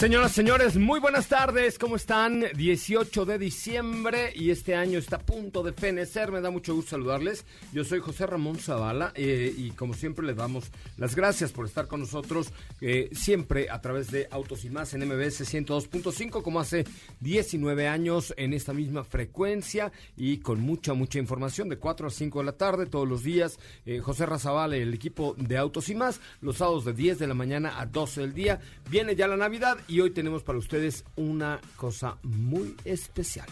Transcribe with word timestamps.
Señoras, 0.00 0.32
señores, 0.32 0.78
muy 0.78 0.98
buenas 0.98 1.28
tardes, 1.28 1.78
¿cómo 1.78 1.96
están? 1.96 2.46
18 2.56 3.26
de 3.26 3.36
diciembre 3.36 4.32
y 4.34 4.48
este 4.48 4.74
año 4.74 4.98
está 4.98 5.16
a 5.16 5.18
punto 5.18 5.62
de 5.62 5.74
fenecer, 5.74 6.32
me 6.32 6.40
da 6.40 6.50
mucho 6.50 6.74
gusto 6.74 6.92
saludarles. 6.92 7.44
Yo 7.74 7.84
soy 7.84 8.00
José 8.00 8.24
Ramón 8.24 8.56
Zavala 8.56 9.12
eh, 9.14 9.52
y 9.54 9.72
como 9.72 9.92
siempre 9.92 10.24
les 10.24 10.36
damos 10.36 10.70
las 10.96 11.14
gracias 11.14 11.52
por 11.52 11.66
estar 11.66 11.86
con 11.86 12.00
nosotros 12.00 12.50
eh, 12.80 13.10
siempre 13.12 13.68
a 13.68 13.82
través 13.82 14.10
de 14.10 14.26
Autos 14.30 14.64
y 14.64 14.70
Más 14.70 14.94
en 14.94 15.06
MBS 15.06 15.42
102.5 15.42 16.42
como 16.42 16.60
hace 16.60 16.86
19 17.20 17.86
años 17.86 18.32
en 18.38 18.54
esta 18.54 18.72
misma 18.72 19.04
frecuencia 19.04 19.92
y 20.16 20.38
con 20.38 20.62
mucha, 20.62 20.94
mucha 20.94 21.18
información 21.18 21.68
de 21.68 21.76
4 21.76 22.06
a 22.06 22.10
5 22.10 22.38
de 22.38 22.44
la 22.46 22.52
tarde 22.52 22.86
todos 22.86 23.06
los 23.06 23.22
días. 23.22 23.58
Eh, 23.84 23.98
José 23.98 24.24
Razabala 24.24 24.78
y 24.78 24.80
el 24.80 24.94
equipo 24.94 25.34
de 25.36 25.58
Autos 25.58 25.90
y 25.90 25.94
Más, 25.94 26.22
los 26.40 26.56
sábados 26.56 26.86
de 26.86 26.94
10 26.94 27.18
de 27.18 27.26
la 27.26 27.34
mañana 27.34 27.78
a 27.78 27.84
12 27.84 28.22
del 28.22 28.32
día. 28.32 28.60
Viene 28.88 29.14
ya 29.14 29.28
la 29.28 29.36
Navidad 29.36 29.76
y 29.90 30.00
hoy 30.00 30.10
tenemos 30.10 30.44
para 30.44 30.56
ustedes 30.56 31.04
una 31.16 31.60
cosa 31.76 32.16
muy 32.22 32.76
especial. 32.84 33.48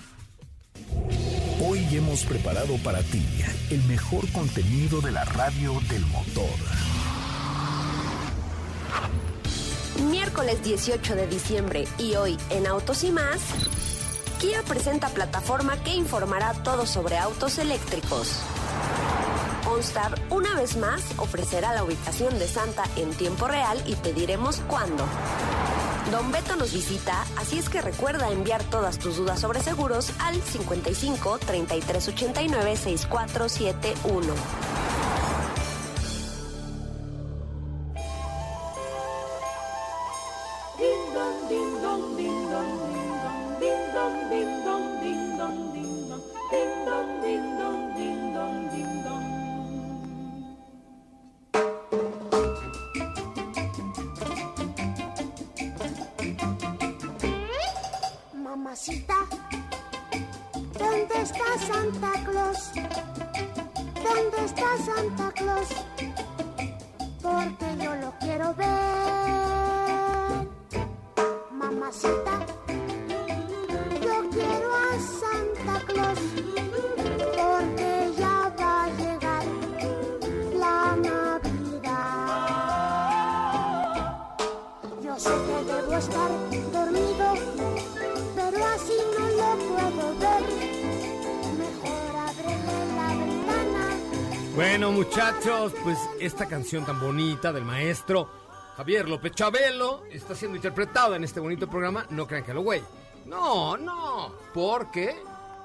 Hoy 1.60 1.84
hemos 1.90 2.24
preparado 2.24 2.76
para 2.84 3.02
ti 3.02 3.24
el 3.70 3.82
mejor 3.84 4.30
contenido 4.30 5.00
de 5.00 5.10
la 5.10 5.24
radio 5.24 5.74
del 5.90 6.06
motor. 6.06 6.46
Miércoles 10.08 10.62
18 10.62 11.16
de 11.16 11.26
diciembre 11.26 11.84
y 11.98 12.14
hoy 12.14 12.36
en 12.50 12.68
Autos 12.68 13.02
y 13.02 13.10
más, 13.10 13.40
Kia 14.38 14.62
presenta 14.62 15.08
plataforma 15.08 15.82
que 15.82 15.92
informará 15.92 16.52
todo 16.62 16.86
sobre 16.86 17.18
autos 17.18 17.58
eléctricos. 17.58 18.40
OnStar 19.68 20.14
una 20.30 20.54
vez 20.54 20.76
más 20.76 21.02
ofrecerá 21.18 21.74
la 21.74 21.82
ubicación 21.82 22.38
de 22.38 22.46
Santa 22.46 22.84
en 22.94 23.10
tiempo 23.10 23.48
real 23.48 23.82
y 23.86 23.96
te 23.96 24.12
diremos 24.12 24.60
cuándo. 24.68 25.04
Don 26.10 26.32
Beto 26.32 26.56
nos 26.56 26.72
visita, 26.72 27.26
así 27.36 27.58
es 27.58 27.68
que 27.68 27.82
recuerda 27.82 28.30
enviar 28.30 28.64
todas 28.64 28.98
tus 28.98 29.18
dudas 29.18 29.40
sobre 29.40 29.60
seguros 29.60 30.10
al 30.20 30.40
55 30.40 31.38
33 31.38 32.08
89 32.08 32.76
6471. 32.76 34.77
Esta 96.20 96.46
canción 96.46 96.84
tan 96.84 97.00
bonita 97.00 97.52
del 97.52 97.64
maestro 97.64 98.28
Javier 98.76 99.08
López 99.08 99.32
Chabelo 99.32 100.04
está 100.10 100.34
siendo 100.34 100.56
interpretada 100.56 101.16
en 101.16 101.24
este 101.24 101.40
bonito 101.40 101.68
programa. 101.68 102.06
No 102.10 102.26
crean 102.26 102.44
que 102.44 102.54
lo 102.54 102.62
güey. 102.62 102.80
No, 103.26 103.76
no, 103.76 104.32
porque 104.54 105.16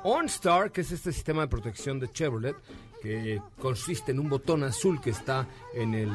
OnStar, 0.03 0.71
que 0.71 0.81
es 0.81 0.91
este 0.91 1.11
sistema 1.11 1.43
de 1.43 1.47
protección 1.47 1.99
de 1.99 2.11
Chevrolet, 2.11 2.55
que 3.01 3.41
consiste 3.61 4.11
en 4.11 4.19
un 4.19 4.29
botón 4.29 4.63
azul 4.63 4.99
que 4.99 5.11
está 5.11 5.47
en 5.73 5.93
el. 5.93 6.11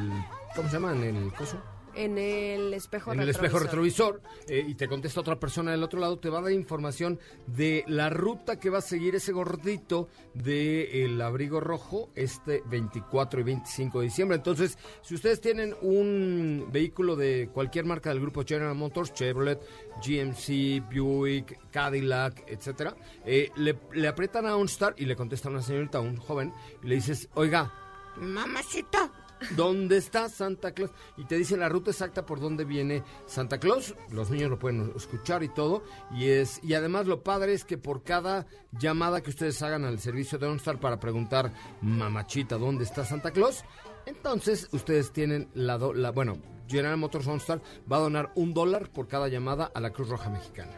¿Cómo 0.55 0.67
se 0.67 0.73
llama? 0.73 0.91
En 0.91 1.03
el 1.03 1.33
coso. 1.33 1.57
En 1.95 2.17
el 2.17 2.73
espejo 2.73 3.13
en 3.13 3.19
el 3.19 3.29
espejo 3.29 3.59
retrovisor 3.59 4.21
eh, 4.47 4.63
y 4.67 4.75
te 4.75 4.87
contesta 4.87 5.19
otra 5.19 5.39
persona 5.39 5.71
del 5.71 5.83
otro 5.83 5.99
lado, 5.99 6.19
te 6.19 6.29
va 6.29 6.39
a 6.39 6.41
dar 6.41 6.51
información 6.51 7.19
de 7.47 7.83
la 7.87 8.09
ruta 8.09 8.59
que 8.59 8.69
va 8.69 8.79
a 8.79 8.81
seguir 8.81 9.15
ese 9.15 9.31
gordito 9.31 10.07
del 10.33 11.21
abrigo 11.21 11.59
rojo 11.59 12.09
este 12.15 12.63
24 12.65 13.39
y 13.39 13.43
25 13.43 13.99
de 13.99 14.05
diciembre. 14.05 14.37
Entonces, 14.37 14.77
si 15.01 15.15
ustedes 15.15 15.41
tienen 15.41 15.75
un 15.81 16.67
vehículo 16.71 17.15
de 17.15 17.49
cualquier 17.53 17.85
marca 17.85 18.09
del 18.09 18.21
grupo 18.21 18.43
General 18.45 18.75
Motors, 18.75 19.13
Chevrolet, 19.13 19.59
GMC, 20.05 20.83
Buick, 20.93 21.71
Cadillac, 21.71 22.43
etcétera, 22.47 22.95
eh, 23.25 23.51
le, 23.55 23.77
le 23.93 24.07
aprietan 24.07 24.45
a 24.45 24.55
OnStar 24.55 24.95
y 24.97 25.05
le 25.05 25.15
contesta 25.15 25.49
una 25.49 25.61
señorita, 25.61 25.99
un 25.99 26.17
joven, 26.17 26.53
y 26.83 26.87
le 26.87 26.95
dices, 26.95 27.29
oiga, 27.33 27.71
mamacita, 28.17 29.08
¿Dónde 29.55 29.97
está 29.97 30.29
Santa 30.29 30.73
Claus? 30.73 30.91
Y 31.17 31.25
te 31.25 31.35
dice 31.35 31.57
la 31.57 31.69
ruta 31.69 31.91
exacta 31.91 32.25
por 32.25 32.39
dónde 32.39 32.65
viene 32.65 33.03
Santa 33.25 33.59
Claus. 33.59 33.95
Los 34.11 34.29
niños 34.29 34.49
lo 34.49 34.59
pueden 34.59 34.91
escuchar 34.95 35.43
y 35.43 35.49
todo. 35.49 35.83
Y 36.11 36.27
es 36.27 36.59
y 36.63 36.73
además 36.73 37.07
lo 37.07 37.23
padre 37.23 37.53
es 37.53 37.65
que 37.65 37.77
por 37.77 38.03
cada 38.03 38.45
llamada 38.71 39.21
que 39.21 39.29
ustedes 39.29 39.61
hagan 39.61 39.85
al 39.85 39.99
servicio 39.99 40.37
de 40.37 40.47
OnStar 40.47 40.79
para 40.79 40.99
preguntar, 40.99 41.53
mamachita, 41.81 42.57
¿dónde 42.57 42.83
está 42.83 43.05
Santa 43.05 43.31
Claus? 43.31 43.63
Entonces 44.05 44.67
ustedes 44.71 45.11
tienen 45.11 45.49
la, 45.53 45.77
do, 45.77 45.93
la 45.93 46.11
bueno, 46.11 46.37
General 46.67 46.97
Motors 46.97 47.27
OnStar 47.27 47.61
va 47.91 47.97
a 47.97 48.01
donar 48.01 48.31
un 48.35 48.53
dólar 48.53 48.89
por 48.89 49.07
cada 49.07 49.27
llamada 49.27 49.71
a 49.73 49.79
la 49.79 49.91
Cruz 49.91 50.09
Roja 50.09 50.29
Mexicana. 50.29 50.71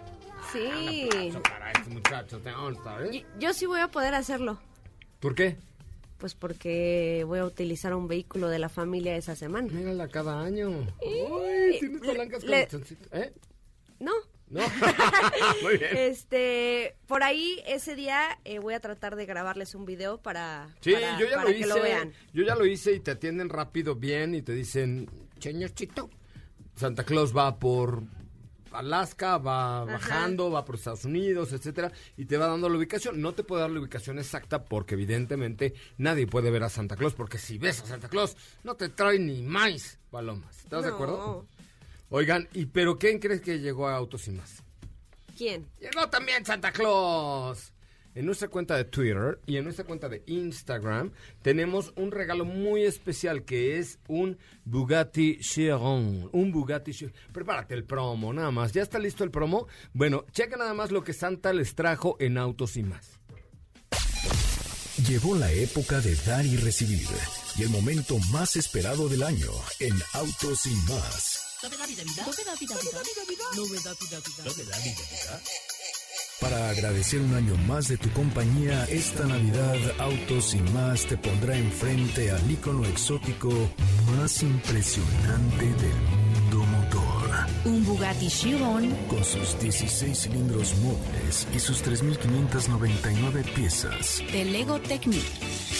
Sí. 0.51 1.09
Para 1.43 1.71
este 1.71 1.89
muchacho 1.89 2.39
de 2.39 2.53
OnStar, 2.53 3.05
¿eh? 3.05 3.25
Yo, 3.39 3.39
yo 3.39 3.53
sí 3.53 3.65
voy 3.65 3.79
a 3.79 3.87
poder 3.89 4.13
hacerlo. 4.13 4.59
¿Por 5.19 5.35
qué? 5.35 5.57
Pues 6.21 6.35
porque 6.35 7.23
voy 7.25 7.39
a 7.39 7.45
utilizar 7.45 7.95
un 7.95 8.07
vehículo 8.07 8.47
de 8.47 8.59
la 8.59 8.69
familia 8.69 9.15
esa 9.17 9.35
semana. 9.35 9.67
Mírala 9.73 10.07
cada 10.07 10.39
año. 10.39 10.69
Uy, 11.01 11.77
tienes 11.79 11.99
palancas 12.01 12.41
con 12.41 12.51
Le- 12.51 12.59
lechoncito. 12.59 13.09
¿Eh? 13.17 13.33
No. 13.99 14.11
No. 14.49 14.61
Muy 15.63 15.77
bien. 15.79 15.97
Este, 15.97 16.95
por 17.07 17.23
ahí 17.23 17.59
ese 17.65 17.95
día 17.95 18.37
eh, 18.45 18.59
voy 18.59 18.75
a 18.75 18.79
tratar 18.79 19.15
de 19.15 19.25
grabarles 19.25 19.73
un 19.73 19.85
video 19.85 20.19
para, 20.21 20.69
Sí, 20.81 20.91
para, 20.93 21.17
yo 21.19 21.25
ya 21.25 21.37
para 21.37 21.43
lo 21.45 21.49
que 21.55 21.57
hice. 21.59 21.67
lo 21.69 21.81
vean. 21.81 22.13
Yo 22.33 22.43
ya 22.43 22.53
lo 22.55 22.65
hice 22.67 22.91
y 22.93 22.99
te 22.99 23.11
atienden 23.11 23.49
rápido, 23.49 23.95
bien, 23.95 24.35
y 24.35 24.43
te 24.43 24.53
dicen, 24.53 25.09
señorcito, 25.39 26.09
Santa 26.75 27.03
Claus 27.03 27.35
va 27.35 27.57
por 27.57 28.03
Alaska, 28.73 29.37
va 29.37 29.85
bajando, 29.85 30.51
va 30.51 30.65
por 30.65 30.75
Estados 30.75 31.05
Unidos, 31.05 31.53
etcétera, 31.53 31.91
y 32.17 32.25
te 32.25 32.37
va 32.37 32.47
dando 32.47 32.69
la 32.69 32.77
ubicación. 32.77 33.21
No 33.21 33.33
te 33.33 33.43
puedo 33.43 33.61
dar 33.61 33.71
la 33.71 33.79
ubicación 33.79 34.19
exacta 34.19 34.63
porque 34.63 34.95
evidentemente 34.95 35.73
nadie 35.97 36.27
puede 36.27 36.51
ver 36.51 36.63
a 36.63 36.69
Santa 36.69 36.95
Claus, 36.95 37.13
porque 37.13 37.37
si 37.37 37.57
ves 37.57 37.81
a 37.81 37.85
Santa 37.85 38.09
Claus 38.09 38.35
no 38.63 38.75
te 38.75 38.89
trae 38.89 39.19
ni 39.19 39.41
más 39.41 39.99
palomas. 40.09 40.59
¿Estás 40.59 40.83
de 40.83 40.89
acuerdo? 40.89 41.45
Oigan, 42.09 42.47
¿y 42.53 42.65
pero 42.65 42.97
quién 42.97 43.19
crees 43.19 43.41
que 43.41 43.59
llegó 43.59 43.87
a 43.87 43.95
Autos 43.95 44.27
y 44.27 44.31
Más? 44.31 44.63
¿Quién? 45.37 45.67
Llegó 45.79 46.09
también 46.09 46.45
Santa 46.45 46.71
Claus. 46.71 47.71
En 48.15 48.25
nuestra 48.25 48.47
cuenta 48.47 48.75
de 48.75 48.85
Twitter 48.85 49.39
y 49.45 49.57
en 49.57 49.63
nuestra 49.63 49.85
cuenta 49.85 50.09
de 50.09 50.23
Instagram 50.27 51.11
tenemos 51.41 51.93
un 51.95 52.11
regalo 52.11 52.45
muy 52.45 52.83
especial 52.83 53.43
que 53.43 53.77
es 53.77 53.99
un 54.07 54.37
Bugatti 54.65 55.39
Chiron. 55.39 56.29
Un 56.31 56.51
Bugatti 56.51 56.93
Chiron. 56.93 57.13
Prepárate 57.31 57.73
el 57.73 57.83
promo, 57.83 58.33
nada 58.33 58.51
más. 58.51 58.71
¿Ya 58.73 58.81
está 58.81 58.99
listo 58.99 59.23
el 59.23 59.31
promo? 59.31 59.67
Bueno, 59.93 60.25
checa 60.31 60.57
nada 60.57 60.73
más 60.73 60.91
lo 60.91 61.03
que 61.03 61.13
Santa 61.13 61.53
les 61.53 61.75
trajo 61.75 62.17
en 62.19 62.37
Autos 62.37 62.77
y 62.77 62.83
más. 62.83 63.19
Llegó 65.07 65.35
la 65.35 65.51
época 65.51 65.99
de 65.99 66.15
dar 66.27 66.45
y 66.45 66.57
recibir 66.57 67.07
y 67.57 67.63
el 67.63 67.69
momento 67.69 68.17
más 68.31 68.55
esperado 68.55 69.09
del 69.09 69.23
año 69.23 69.51
en 69.79 69.93
Autos 70.13 70.65
y 70.65 70.75
más. 70.89 71.41
Para 76.39 76.69
agradecer 76.69 77.21
un 77.21 77.35
año 77.35 77.55
más 77.67 77.87
de 77.87 77.97
tu 77.97 78.09
compañía, 78.11 78.85
esta 78.85 79.25
Navidad 79.25 79.77
Autos 79.99 80.55
y 80.55 80.59
más 80.73 81.05
te 81.05 81.15
pondrá 81.17 81.55
enfrente 81.55 82.31
al 82.31 82.49
icono 82.49 82.83
exótico 82.85 83.51
más 84.17 84.41
impresionante 84.41 85.65
del 85.65 85.95
mundo. 86.09 86.20
Un 87.63 87.85
Bugatti 87.85 88.27
Chiron 88.27 88.89
Con 89.07 89.23
sus 89.23 89.59
16 89.59 90.17
cilindros 90.17 90.75
móviles 90.77 91.47
y 91.53 91.59
sus 91.59 91.83
3.599 91.83 93.43
piezas. 93.53 94.23
de 94.31 94.45
Lego 94.45 94.79
Technic. 94.79 95.23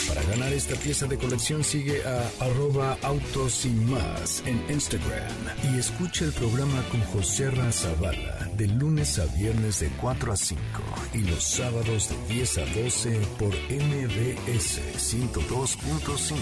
Para 0.08 0.22
ganar 0.24 0.54
esta 0.54 0.76
pieza 0.76 1.08
de 1.08 1.18
colección 1.18 1.64
sigue 1.64 2.04
a 2.06 2.46
arroba 2.46 2.98
autos 3.02 3.66
y 3.66 3.70
más 3.70 4.44
en 4.46 4.64
Instagram 4.70 5.32
y 5.74 5.80
escucha 5.80 6.26
el 6.26 6.34
programa 6.34 6.84
con 6.90 7.02
José 7.02 7.50
Razabala 7.50 8.50
de 8.58 8.68
lunes 8.68 9.18
a 9.18 9.26
viernes 9.38 9.80
de 9.80 9.90
4 10.00 10.34
a 10.34 10.38
5 10.38 10.62
y 11.14 11.20
los 11.20 11.44
sábados 11.44 12.10
de 12.10 12.34
10 12.36 12.58
a 12.60 12.66
12 12.66 13.22
por 13.40 13.54
MBS 13.54 14.82
102.5 14.98 16.36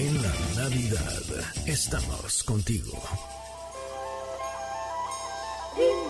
en 0.00 0.22
la 0.22 0.34
Navidad. 0.56 1.22
Estamos 1.66 2.42
contigo. 2.42 3.00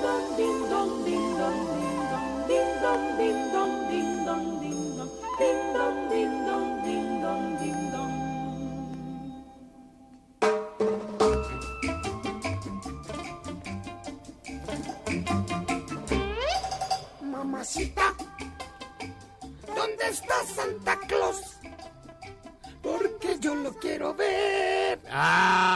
Ding 0.05 0.69
dong, 0.69 1.05
ding 1.07 1.39
dong, 1.39 1.65
ding 1.73 1.97
dong, 2.13 2.45
ding 2.49 2.83
dong, 2.83 3.17
ding 3.17 3.53
dong, 3.53 3.89
ding 3.89 4.25
dong, 4.27 4.61
ding 4.61 4.97
dong, 4.97 5.09
ding 5.39 5.73
dong, 5.73 6.09
ding 6.11 6.31
dong, 6.31 6.44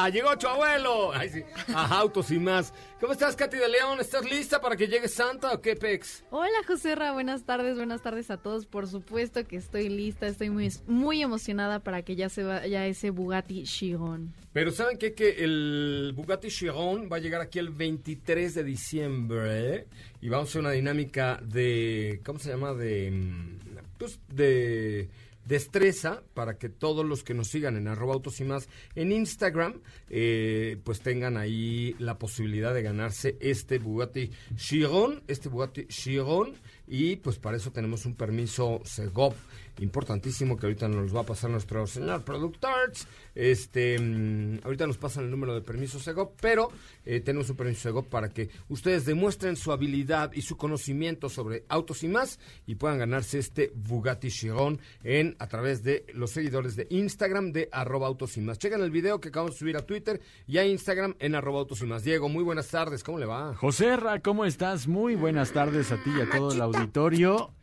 ¡Ah! 0.09 0.11
¡Llegó 0.11 0.39
tu 0.39 0.49
abuelo! 0.49 1.13
Ay, 1.13 1.29
sí. 1.29 1.43
Ajá, 1.69 1.99
Autos 1.99 2.31
y 2.31 2.39
más. 2.39 2.73
¿Cómo 2.99 3.13
estás, 3.13 3.37
Katy 3.37 3.59
de 3.59 3.69
León? 3.69 4.01
¿Estás 4.01 4.25
lista 4.25 4.59
para 4.59 4.75
que 4.75 4.89
llegue 4.89 5.07
Santa 5.07 5.53
o 5.53 5.61
qué, 5.61 5.77
Pex? 5.77 6.25
Hola 6.31 6.59
Joserra, 6.67 7.13
buenas 7.13 7.45
tardes, 7.45 7.77
buenas 7.77 8.01
tardes 8.01 8.31
a 8.31 8.39
todos. 8.39 8.65
Por 8.65 8.89
supuesto 8.89 9.45
que 9.47 9.57
estoy 9.57 9.91
lista, 9.91 10.27
estoy 10.27 10.49
muy, 10.49 10.73
muy 10.87 11.21
emocionada 11.21 11.81
para 11.81 12.03
que 12.03 12.17
ya 12.17 12.31
se 12.31 12.43
vaya 12.43 12.87
ese 12.87 13.11
Bugatti 13.11 13.65
Chiron. 13.65 14.33
Pero 14.55 14.71
¿saben 14.71 14.97
qué? 14.97 15.13
Que 15.13 15.45
el 15.45 16.13
Bugatti 16.17 16.49
Chiron 16.49 17.11
va 17.13 17.19
a 17.19 17.21
llegar 17.21 17.43
aquí 17.43 17.59
el 17.59 17.69
23 17.69 18.55
de 18.55 18.65
diciembre 18.65 19.75
¿eh? 19.75 19.87
y 20.23 20.31
vamos 20.31 20.49
a 20.49 20.51
hacer 20.53 20.61
una 20.63 20.71
dinámica 20.71 21.39
de, 21.43 22.23
¿cómo 22.25 22.39
se 22.39 22.49
llama? 22.49 22.73
De, 22.73 23.11
mm, 23.11 23.59
pues, 23.99 24.19
de 24.29 25.11
destreza 25.49 26.23
para 26.35 26.59
que 26.59 26.69
todos 26.69 27.05
los 27.05 27.25
que 27.25 27.35
nos 27.35 27.49
sigan 27.49 27.77
en 27.77 27.89
arroba 27.89 28.21
y 28.39 28.45
más 28.45 28.69
en 28.95 29.12
Instagram, 29.12 29.81
eh, 30.11 30.77
pues 30.85 31.00
tengan 31.00 31.37
ahí 31.39 31.97
la 31.99 32.19
posibilidad 32.19 32.75
de 32.75 32.83
ganarse 32.83 33.37
este 33.41 33.79
Bugatti 33.79 34.31
Chiron, 34.56 35.23
este 35.27 35.49
Bugatti 35.49 35.87
Chiron. 35.87 36.53
Y 36.87 37.17
pues 37.17 37.39
para 37.39 37.56
eso 37.56 37.73
tenemos 37.73 38.06
un 38.06 38.15
permiso 38.15 38.81
Segov 38.85 39.35
importantísimo 39.81 40.57
que 40.57 40.67
ahorita 40.67 40.89
nos 40.89 41.15
va 41.15 41.21
a 41.21 41.25
pasar 41.25 41.51
nuestro 41.51 41.87
señor 41.87 42.25
productor. 42.25 42.93
Este, 43.35 43.99
mm, 43.99 44.61
ahorita 44.65 44.87
nos 44.87 44.99
pasan 44.99 45.25
el 45.25 45.31
número 45.31 45.55
de 45.55 45.61
permiso 45.61 45.99
Segov, 45.99 46.33
pero 46.41 46.71
eh, 47.05 47.21
tenemos 47.21 47.49
un 47.51 47.57
permiso 47.57 47.83
Segov 47.83 48.07
para 48.07 48.29
que 48.29 48.51
ustedes 48.69 49.05
demuestren 49.05 49.57
su 49.57 49.73
habilidad 49.73 50.33
y 50.33 50.43
su 50.43 50.57
conocimiento 50.57 51.29
sobre 51.29 51.65
autos 51.69 52.03
y 52.03 52.09
más 52.09 52.39
y 52.67 52.75
puedan 52.75 52.99
ganarse 52.99 53.39
este 53.39 53.73
Bugatti 53.75 54.29
Chiron 54.29 54.81
en 55.03 55.37
a 55.39 55.47
través 55.47 55.83
de 55.83 56.05
los 56.15 56.31
seguidores 56.31 56.77
de 56.77 56.87
Instagram 56.91 57.53
de 57.53 57.69
arroba 57.73 58.07
autos 58.07 58.37
y 58.37 58.41
más. 58.41 58.59
Chequen 58.59 58.81
el 58.81 58.91
video 58.91 59.21
que 59.21 59.29
acabamos 59.29 59.55
de 59.55 59.59
subir 59.59 59.77
a 59.77 59.87
Twitter 59.87 60.21
y 60.47 60.59
a 60.59 60.67
Instagram 60.67 61.15
en 61.19 61.35
arroba 61.35 61.61
autos 61.61 61.83
y 61.83 61.87
más. 61.87 62.05
Diego, 62.05 62.29
muy 62.29 62.45
buenas 62.45 62.69
tardes, 62.69 63.05
¿cómo 63.05 63.19
le 63.19 63.27
va? 63.27 63.55
José 63.55 63.97
Ra, 63.97 64.21
¿cómo 64.21 64.45
estás? 64.45 64.87
Muy 64.87 65.15
buenas 65.15 65.53
tardes 65.53 65.93
a 65.93 66.03
ti 66.03 66.11
y 66.17 66.21
a 66.21 66.31
todo 66.31 66.53
el 66.53 66.61
auditorio. 66.61 67.58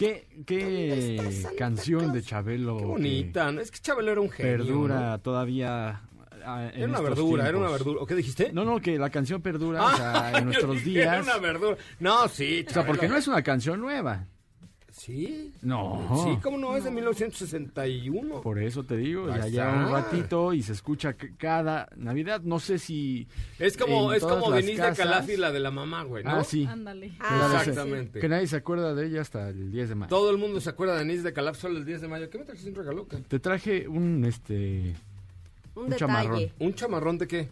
¿Qué, 0.00 0.26
qué 0.46 1.52
canción 1.58 2.10
de 2.14 2.22
Chabelo 2.22 2.78
Qué 2.78 2.84
bonita, 2.86 3.50
es 3.60 3.70
que 3.70 3.80
Chabelo 3.80 4.12
era 4.12 4.20
un 4.22 4.30
genio. 4.30 4.52
perdura 4.56 5.10
¿no? 5.10 5.20
todavía 5.20 6.00
ah, 6.42 6.70
Era 6.74 6.86
una 6.86 7.00
verdura, 7.02 7.46
era 7.46 7.58
una 7.58 7.68
verdura. 7.68 8.00
¿O 8.00 8.06
qué 8.06 8.14
dijiste? 8.14 8.50
No, 8.50 8.64
no, 8.64 8.80
que 8.80 8.98
la 8.98 9.10
canción 9.10 9.42
perdura 9.42 9.84
o 9.84 9.94
sea, 9.94 10.38
en 10.38 10.44
nuestros 10.46 10.78
Yo 10.78 10.84
dije, 10.84 11.02
Era 11.02 11.12
días. 11.16 11.26
una 11.26 11.36
verdura. 11.36 11.76
No, 11.98 12.28
sí. 12.28 12.64
O 12.66 12.72
sea, 12.72 12.86
porque 12.86 13.08
no 13.08 13.16
es 13.18 13.28
una 13.28 13.42
canción 13.42 13.78
nueva. 13.78 14.26
Sí. 15.00 15.54
No. 15.62 16.06
Sí, 16.24 16.38
¿cómo 16.42 16.58
no? 16.58 16.76
Es 16.76 16.84
de 16.84 16.90
1961. 16.90 18.42
Por 18.42 18.58
eso 18.62 18.84
te 18.84 18.98
digo, 18.98 19.28
ya 19.34 19.46
lleva 19.48 19.86
un 19.86 19.92
ratito 19.92 20.52
y 20.52 20.62
se 20.62 20.72
escucha 20.72 21.14
cada 21.38 21.88
Navidad. 21.96 22.42
No 22.42 22.58
sé 22.60 22.78
si. 22.78 23.26
Es 23.58 23.78
como, 23.78 24.12
es 24.12 24.22
como 24.22 24.50
Denise 24.50 24.74
de 24.82 24.88
casas- 24.88 24.98
Calafi, 24.98 25.38
la 25.38 25.52
de 25.52 25.60
la 25.60 25.70
mamá, 25.70 26.02
güey, 26.02 26.22
¿no? 26.22 26.32
Ah, 26.32 26.44
sí. 26.44 26.66
Ándale. 26.66 27.12
Ah, 27.18 27.28
Que 27.28 27.34
nadie 27.34 27.48
se- 27.64 27.70
Exactamente. 27.70 28.20
Que 28.20 28.28
nadie 28.28 28.46
se 28.46 28.56
acuerda 28.56 28.94
de 28.94 29.06
ella 29.06 29.22
hasta 29.22 29.48
el 29.48 29.72
10 29.72 29.88
de 29.88 29.94
mayo. 29.94 30.10
Todo 30.10 30.30
el 30.30 30.36
mundo 30.36 30.60
se 30.60 30.68
acuerda 30.68 30.92
de 30.92 30.98
Denise 30.98 31.22
de 31.22 31.32
Calafi 31.32 31.60
solo 31.62 31.78
el 31.78 31.86
10 31.86 32.02
de 32.02 32.08
mayo. 32.08 32.28
¿Qué 32.28 32.36
me 32.38 32.44
trajiste 32.44 32.68
un 32.68 32.76
regalo? 32.76 33.08
qué? 33.08 33.16
Te 33.26 33.38
traje 33.38 33.88
un 33.88 34.22
este 34.26 34.94
Un, 35.76 35.84
Un 35.84 35.90
detalle. 35.90 35.98
chamarrón. 35.98 36.42
¿Un 36.58 36.74
chamarrón 36.74 37.16
de 37.18 37.26
qué? 37.26 37.48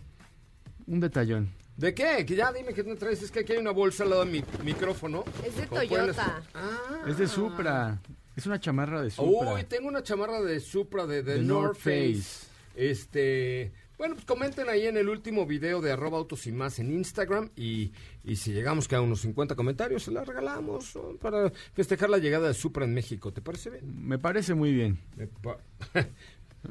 un 0.87 1.00
detallón. 1.00 1.49
¿De 1.78 1.94
qué? 1.94 2.26
Que 2.26 2.34
ya 2.34 2.52
dime 2.52 2.75
qué 2.75 2.82
me 2.82 2.96
traes. 2.96 3.22
Es 3.22 3.30
que 3.30 3.40
aquí 3.40 3.52
hay 3.52 3.58
una 3.58 3.70
bolsa 3.70 4.02
al 4.02 4.10
lado 4.10 4.25
de 4.25 4.32
mi 4.32 4.44
micrófono. 4.64 5.25
Es 5.46 5.56
de 5.56 5.66
Toyota. 5.69 6.42
Ah. 6.52 7.04
Es 7.06 7.19
de 7.19 7.28
Supra. 7.28 8.02
Es 8.34 8.46
una 8.46 8.58
chamarra 8.58 9.00
de 9.00 9.10
Supra. 9.10 9.54
Uy, 9.54 9.62
tengo 9.62 9.86
una 9.86 10.02
chamarra 10.02 10.40
de 10.42 10.58
Supra 10.58 11.06
de, 11.06 11.22
de 11.22 11.34
De 11.34 11.42
North 11.42 11.64
North 11.64 11.78
Face. 11.78 12.14
Face. 12.14 12.46
Este, 12.75 13.72
bueno, 13.96 14.14
pues 14.14 14.26
comenten 14.26 14.69
ahí 14.69 14.88
en 14.88 14.96
el 14.96 15.08
último 15.08 15.47
video 15.47 15.80
de 15.80 15.92
arroba 15.92 16.18
autos 16.18 16.49
y 16.49 16.52
más 16.52 16.80
en 16.80 16.92
Instagram 16.92 17.50
y, 17.54 17.92
y 18.25 18.37
si 18.37 18.52
llegamos 18.52 18.88
que 18.88 18.97
a 18.97 19.00
unos 19.00 19.20
50 19.20 19.54
comentarios 19.54 20.02
se 20.02 20.11
la 20.11 20.25
regalamos 20.25 20.99
para 21.20 21.50
festejar 21.75 22.11
la 22.11 22.18
llegada 22.18 22.49
de 22.49 22.54
Supra 22.54 22.85
en 22.87 22.94
México. 22.94 23.32
¿Te 23.32 23.40
parece 23.40 23.70
bien? 23.70 24.08
Me 24.08 24.18
parece 24.18 24.54
muy 24.54 24.73
bien. 24.73 24.99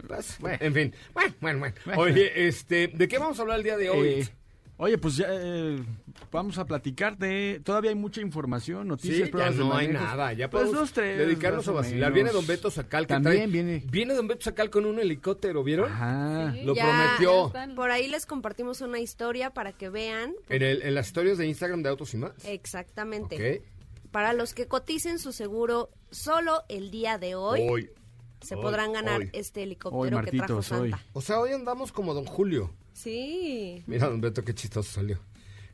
Pues, 0.05 0.37
Bueno. 0.41 0.57
En 0.59 0.73
fin, 0.73 0.93
bueno, 1.13 1.33
bueno, 1.39 1.59
bueno. 1.59 1.75
Bueno. 1.85 2.01
Oye, 2.01 2.47
este, 2.47 2.89
¿de 2.89 3.07
qué 3.07 3.17
vamos 3.19 3.39
a 3.39 3.43
hablar 3.43 3.57
el 3.59 3.63
día 3.63 3.77
de 3.77 3.89
hoy? 3.89 4.07
Eh, 4.07 4.27
oye, 4.77 4.97
pues 4.97 5.17
ya 5.17 5.25
eh, 5.29 5.83
vamos 6.31 6.57
a 6.57 6.65
platicar 6.65 7.17
de... 7.17 7.61
Todavía 7.63 7.89
hay 7.91 7.95
mucha 7.95 8.21
información, 8.21 8.87
noticias, 8.87 9.17
Sí, 9.17 9.23
ya 9.25 9.31
pruebas 9.31 9.57
de 9.57 9.63
no 9.63 9.75
hay 9.75 9.87
nada, 9.89 10.33
ya 10.33 10.49
Pues 10.49 10.63
podemos 10.63 10.81
dos, 10.81 10.93
tres, 10.93 11.17
dedicarnos 11.17 11.67
a 11.67 11.71
vacilar. 11.71 12.11
menos. 12.11 12.13
Viene 12.13 12.31
Don 12.31 12.47
Beto 12.47 12.71
Sacal 12.71 13.07
que 13.07 13.13
También 13.13 13.49
trae- 13.49 13.51
viene. 13.51 13.83
Viene 13.89 14.13
Don 14.13 14.27
Beto 14.27 14.41
Sacal 14.43 14.69
con 14.69 14.85
un 14.85 14.99
helicóptero, 14.99 15.63
¿vieron? 15.63 15.91
Ajá. 15.91 16.53
Sí, 16.53 16.61
Lo 16.63 16.75
ya- 16.75 16.83
prometió. 17.17 17.53
ya. 17.53 17.75
Por 17.75 17.91
ahí 17.91 18.07
les 18.07 18.25
compartimos 18.25 18.81
una 18.81 18.99
historia 18.99 19.49
para 19.51 19.73
que 19.73 19.89
vean 19.89 20.33
En, 20.49 20.61
el- 20.61 20.81
en 20.81 20.95
las 20.95 21.07
historias 21.07 21.37
de 21.37 21.47
Instagram 21.47 21.83
de 21.83 21.89
Autos 21.89 22.13
y 22.13 22.17
más. 22.17 22.31
exactamente. 22.45 23.57
Ok. 23.59 23.63
Para 24.11 24.33
los 24.33 24.53
que 24.53 24.67
coticen 24.67 25.19
su 25.19 25.31
seguro 25.33 25.89
solo 26.11 26.63
el 26.69 26.91
día 26.91 27.17
de 27.17 27.35
hoy, 27.35 27.67
Hoy. 27.69 27.89
Se 28.41 28.55
hoy, 28.55 28.61
podrán 28.61 28.93
ganar 28.93 29.21
hoy. 29.21 29.29
este 29.33 29.61
Hoy, 29.61 29.65
helicóptero 29.65 30.21
que 30.23 30.31
trajo. 30.31 30.61
Santa. 30.61 31.03
O 31.13 31.21
sea, 31.21 31.39
hoy 31.39 31.51
andamos 31.51 31.91
como 31.91 32.13
Don 32.13 32.25
Julio. 32.25 32.71
Sí. 32.93 33.83
Mira, 33.87 34.07
Don 34.07 34.21
Beto, 34.21 34.43
qué 34.43 34.53
chistoso 34.53 34.91
salió. 34.91 35.19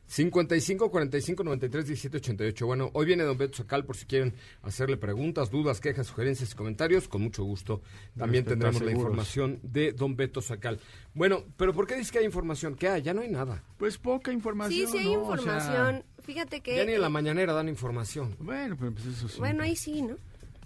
55 0.06 0.90
45 0.90 1.44
93 1.44 1.86
17 1.86 2.16
88. 2.18 2.66
Bueno, 2.66 2.90
hoy 2.92 3.06
viene 3.06 3.24
Don 3.24 3.38
Beto 3.38 3.56
Sacal 3.56 3.84
por 3.84 3.96
si 3.96 4.04
quieren 4.04 4.34
hacerle 4.62 4.96
preguntas, 4.96 5.50
dudas, 5.50 5.80
quejas, 5.80 6.06
sugerencias 6.06 6.52
y 6.52 6.54
comentarios. 6.54 7.08
Con 7.08 7.22
mucho 7.22 7.42
gusto. 7.44 7.80
También 8.16 8.44
tendremos 8.44 8.82
la 8.82 8.90
información 8.92 9.60
de 9.62 9.92
Don 9.92 10.14
Beto 10.14 10.42
Sacal. 10.42 10.78
Bueno, 11.14 11.44
pero 11.56 11.72
¿por 11.72 11.86
qué 11.86 11.94
dices 11.96 12.12
que 12.12 12.18
hay 12.18 12.26
información? 12.26 12.74
¿Qué 12.74 12.88
hay? 12.88 13.02
Ya 13.02 13.14
no 13.14 13.22
hay 13.22 13.28
nada. 13.30 13.62
Pues 13.78 13.98
poca 13.98 14.32
información. 14.32 14.86
Sí, 14.86 14.92
sí 14.92 14.98
hay 14.98 15.14
¿no? 15.14 15.22
O 15.22 15.36
sea, 15.36 15.36
información. 15.36 16.04
Fíjate 16.22 16.60
que... 16.60 16.76
Ya 16.76 16.84
ni 16.84 16.92
en 16.92 17.00
la 17.00 17.06
eh, 17.06 17.10
mañanera 17.10 17.52
dan 17.52 17.68
información. 17.68 18.36
bueno, 18.38 18.76
pues 18.76 19.06
eso 19.06 19.28
sí. 19.28 19.38
Bueno, 19.38 19.62
ahí 19.62 19.76
sí, 19.76 20.02
¿no? 20.02 20.16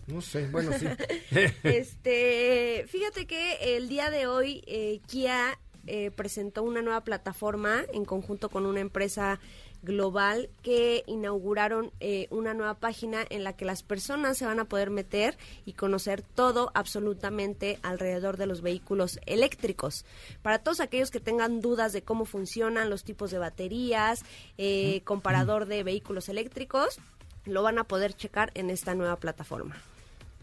No 0.08 0.20
sé, 0.20 0.48
bueno, 0.48 0.72
sí. 0.78 0.86
Este, 1.62 2.84
fíjate 2.88 3.26
que 3.26 3.76
el 3.76 3.88
día 3.88 4.10
de 4.10 4.26
hoy 4.26 4.64
eh, 4.66 5.00
Kia 5.06 5.58
eh, 5.86 6.10
presentó 6.10 6.62
una 6.62 6.82
nueva 6.82 7.02
plataforma 7.02 7.82
en 7.92 8.04
conjunto 8.04 8.48
con 8.48 8.66
una 8.66 8.80
empresa 8.80 9.38
global 9.82 10.50
que 10.62 11.04
inauguraron 11.06 11.92
eh, 12.00 12.26
una 12.30 12.54
nueva 12.54 12.74
página 12.74 13.24
en 13.30 13.44
la 13.44 13.54
que 13.54 13.64
las 13.64 13.82
personas 13.82 14.36
se 14.38 14.46
van 14.46 14.60
a 14.60 14.64
poder 14.64 14.90
meter 14.90 15.38
y 15.64 15.74
conocer 15.74 16.22
todo 16.22 16.70
absolutamente 16.74 17.78
alrededor 17.82 18.36
de 18.36 18.46
los 18.46 18.60
vehículos 18.60 19.20
eléctricos. 19.26 20.04
Para 20.42 20.58
todos 20.58 20.80
aquellos 20.80 21.10
que 21.10 21.20
tengan 21.20 21.60
dudas 21.60 21.92
de 21.92 22.02
cómo 22.02 22.24
funcionan 22.24 22.90
los 22.90 23.04
tipos 23.04 23.30
de 23.30 23.38
baterías, 23.38 24.24
eh, 24.56 25.02
comparador 25.04 25.66
de 25.66 25.84
vehículos 25.84 26.28
eléctricos, 26.28 26.98
lo 27.44 27.62
van 27.62 27.78
a 27.78 27.84
poder 27.84 28.14
checar 28.14 28.50
en 28.54 28.70
esta 28.70 28.94
nueva 28.94 29.16
plataforma. 29.16 29.76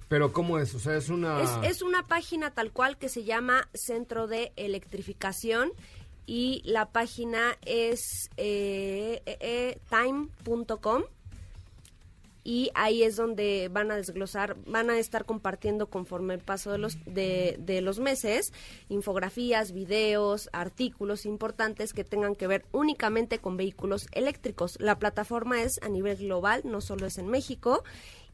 Pero 0.08 0.32
¿cómo 0.34 0.60
es? 0.60 0.76
O 0.76 0.80
sea, 0.80 0.96
es 0.98 1.10
una... 1.10 1.42
Es, 1.64 1.82
una 1.82 2.04
página 2.04 2.52
tal 2.52 2.72
cual 2.72 2.98
que 2.98 3.10
se 3.10 3.24
llama 3.24 3.68
Centro 3.74 4.28
de 4.28 4.54
Electrificación 4.56 5.72
y 6.28 6.62
la 6.66 6.92
página 6.92 7.58
es 7.66 8.30
eh, 8.38 9.22
eh, 9.26 9.38
eh, 9.40 9.80
time.com 9.90 11.04
y 12.44 12.70
ahí 12.76 13.02
es 13.02 13.16
donde 13.16 13.70
van 13.72 13.90
a 13.90 13.96
desglosar, 13.96 14.56
van 14.68 14.92
a 14.92 15.00
estar 15.00 15.26
compartiendo 15.26 15.88
conforme 15.88 16.36
el 16.36 16.42
paso 16.42 16.72
de 16.72 16.78
los, 16.78 17.04
de, 17.06 17.56
de 17.58 17.82
los 17.82 17.98
meses 17.98 18.54
infografías, 18.88 19.72
videos, 19.72 20.50
artículos 20.54 21.26
importantes 21.26 21.92
que 21.92 22.04
tengan 22.04 22.36
que 22.36 22.46
ver 22.46 22.64
únicamente 22.72 23.40
con 23.40 23.58
vehículos 23.58 24.06
eléctricos. 24.12 24.78
La 24.80 25.00
plataforma 25.00 25.64
es 25.64 25.82
a 25.82 25.90
nivel 25.90 26.18
global, 26.18 26.62
no 26.66 26.82
solo 26.82 27.08
es 27.08 27.18
en 27.18 27.28
México 27.28 27.84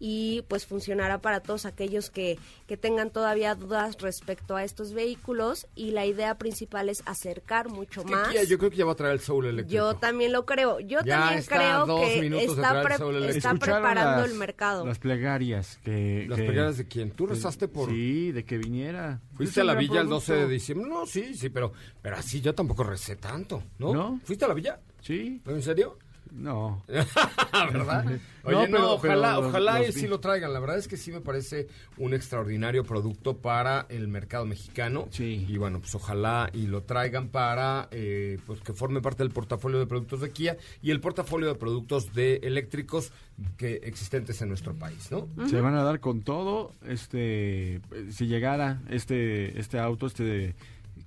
y 0.04 0.42
pues 0.48 0.66
funcionará 0.66 1.22
para 1.22 1.42
todos 1.42 1.68
aquellos 1.68 2.10
que, 2.10 2.40
que 2.68 2.76
tengan 2.76 3.12
todavía 3.12 3.54
dudas 3.54 3.96
respecto 4.02 4.56
a 4.56 4.64
estos 4.64 4.94
vehículos 4.94 5.68
y 5.76 5.92
la 5.92 6.08
idea 6.08 6.40
principal 6.40 6.90
es 6.90 7.04
acercar 7.06 7.70
mucho 7.70 8.04
Que 8.04 8.12
más. 8.12 8.30
Kia, 8.30 8.44
yo 8.44 8.58
creo 8.58 8.72
que 8.72 8.78
ya 8.78 8.86
va 8.86 8.94
a 8.94 8.96
traer 8.96 9.14
el 9.14 9.20
Soul 9.20 9.46
eléctrico. 9.46 9.76
Yo 9.76 9.94
también 9.98 10.32
lo 10.34 10.46
creo. 10.48 10.80
Yo 10.80 11.02
Ya 11.06 11.20
también 11.20 11.44
creo 11.46 11.86
dos 11.86 12.02
que 12.02 12.36
está, 12.46 12.70
traer 12.72 12.86
pre- 12.86 12.98
Soul 12.98 13.16
eléctrico. 13.18 13.38
está 13.38 13.52
¿Escucharon 13.52 13.82
preparando 13.84 14.22
las- 14.24 14.32
el 14.32 14.38
mercado. 14.38 14.86
Las 14.88 14.98
plegarias 14.98 15.80
que... 15.84 16.26
¿Las 16.28 16.40
que- 16.40 16.46
plegarias 16.46 16.78
de 16.78 16.88
quién? 16.88 17.12
¿Tú 17.12 17.28
rezaste 17.28 17.68
por...? 17.68 17.90
Sí, 17.92 18.32
de 18.32 18.44
que 18.44 18.58
viniera. 18.58 19.22
¿Fuiste 19.36 19.62
a 19.62 19.64
la 19.64 19.76
villa 19.76 20.02
el 20.02 20.08
12 20.10 20.34
de 20.34 20.48
diciembre? 20.48 20.90
No, 20.90 21.06
sí, 21.06 21.36
sí, 21.36 21.50
pero, 21.50 21.74
pero 22.02 22.16
así 22.18 22.42
yo 22.42 22.56
tampoco 22.56 22.84
recé 22.84 23.18
tanto, 23.18 23.62
¿no? 23.78 23.94
¿No? 23.94 24.20
¿Fuiste 24.24 24.46
a 24.46 24.48
la 24.48 24.56
villa? 24.56 24.80
Sí, 25.02 25.42
¿En 25.46 25.62
serio? 25.62 25.98
No. 26.32 26.84
¿Verdad? 26.88 28.06
Oye, 28.44 28.56
No, 28.56 28.62
no, 28.62 28.68
pero- 28.70 28.92
ojalá, 28.94 29.36
pero 29.36 29.48
ojalá 29.50 29.80
los 29.80 29.90
y 29.90 29.92
sí 30.00 30.08
lo 30.08 30.20
traigan. 30.20 30.52
La 30.54 30.60
verdad 30.60 30.78
es 30.78 30.88
que 30.88 30.98
sí 30.98 31.12
me 31.12 31.22
parece 31.22 31.68
un 31.98 32.14
extraordinario 32.14 32.84
producto 32.84 33.38
para 33.38 33.86
el 33.90 34.08
mercado 34.08 34.46
mexicano. 34.46 35.08
Sí. 35.12 35.46
Y 35.48 35.58
bueno, 35.58 35.80
pues 35.80 35.94
ojalá 35.94 36.50
y 36.54 36.66
lo 36.68 36.82
traigan 36.84 37.28
para 37.30 37.88
eh, 37.92 38.40
pues 38.48 38.62
que 38.62 38.74
forme 38.74 39.02
parte 39.02 39.24
del 39.24 39.32
portafolio 39.32 39.78
de 39.80 39.86
productos 39.86 40.22
de 40.22 40.32
Kia 40.32 40.58
y 40.82 40.90
el 40.92 41.00
portafolio 41.02 41.48
de 41.50 41.56
productos 41.56 42.14
de 42.14 42.38
eléctricos 42.44 43.12
que 43.58 43.76
existentes 43.84 44.42
en 44.42 44.50
nuestro 44.50 44.74
país, 44.74 45.10
¿no? 45.12 45.28
Se 45.48 45.62
van 45.62 45.76
a 45.76 45.84
dar 45.84 46.00
con 46.00 46.22
todo, 46.22 46.74
este, 46.88 47.82
si 48.12 48.28
llegara 48.28 48.82
este, 48.90 49.60
este 49.60 49.80
auto, 49.80 50.06
este 50.08 50.56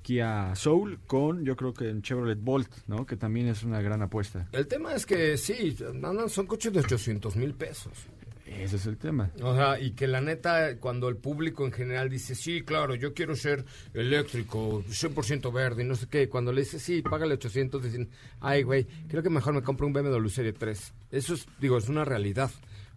Kia 0.05 0.55
Soul, 0.55 1.01
con 1.07 1.45
yo 1.45 1.57
creo 1.57 1.73
que 1.73 1.89
en 1.89 2.03
Chevrolet 2.03 2.39
Bolt, 2.39 2.71
¿no? 2.87 3.07
Que 3.07 3.17
también 3.17 3.49
es 3.49 3.63
una 3.63 3.81
gran 3.81 4.03
apuesta. 4.03 4.47
El 4.53 4.69
tema 4.69 4.95
es 4.95 5.07
que 5.07 5.39
sí, 5.39 5.75
son 6.29 6.47
coches 6.47 6.73
de 6.75 6.81
800 6.81 7.35
mil 7.37 7.55
pesos. 7.55 7.93
Ese 8.47 8.77
es 8.77 8.87
el 8.87 8.99
tema. 8.99 9.31
O 9.43 9.55
sea, 9.55 9.81
y 9.81 9.93
que 9.93 10.07
la 10.07 10.21
neta, 10.21 10.77
cuando 10.79 11.09
el 11.09 11.17
público 11.17 11.65
en 11.65 11.73
general 11.73 12.11
dice, 12.11 12.35
sí, 12.35 12.63
claro, 12.63 12.95
yo 12.95 13.15
quiero 13.15 13.35
ser 13.35 13.65
eléctrico, 13.95 14.85
100% 14.85 15.51
verde, 15.51 15.83
y 15.83 15.87
no 15.87 15.97
sé 15.97 16.07
qué, 16.07 16.29
cuando 16.29 16.53
le 16.53 16.61
dice, 16.61 16.79
sí, 16.79 17.01
págale 17.01 17.35
800, 17.35 17.83
dicen, 17.83 18.11
ay, 18.41 18.63
güey, 18.63 18.87
creo 19.09 19.23
que 19.23 19.31
mejor 19.31 19.55
me 19.55 19.63
compro 19.63 19.87
un 19.87 19.95
BMW 19.95 20.29
Serie 20.29 20.53
3. 20.53 20.93
Eso 21.11 21.35
es, 21.35 21.47
digo, 21.59 21.79
es 21.79 21.89
una 21.89 22.05
realidad. 22.05 22.51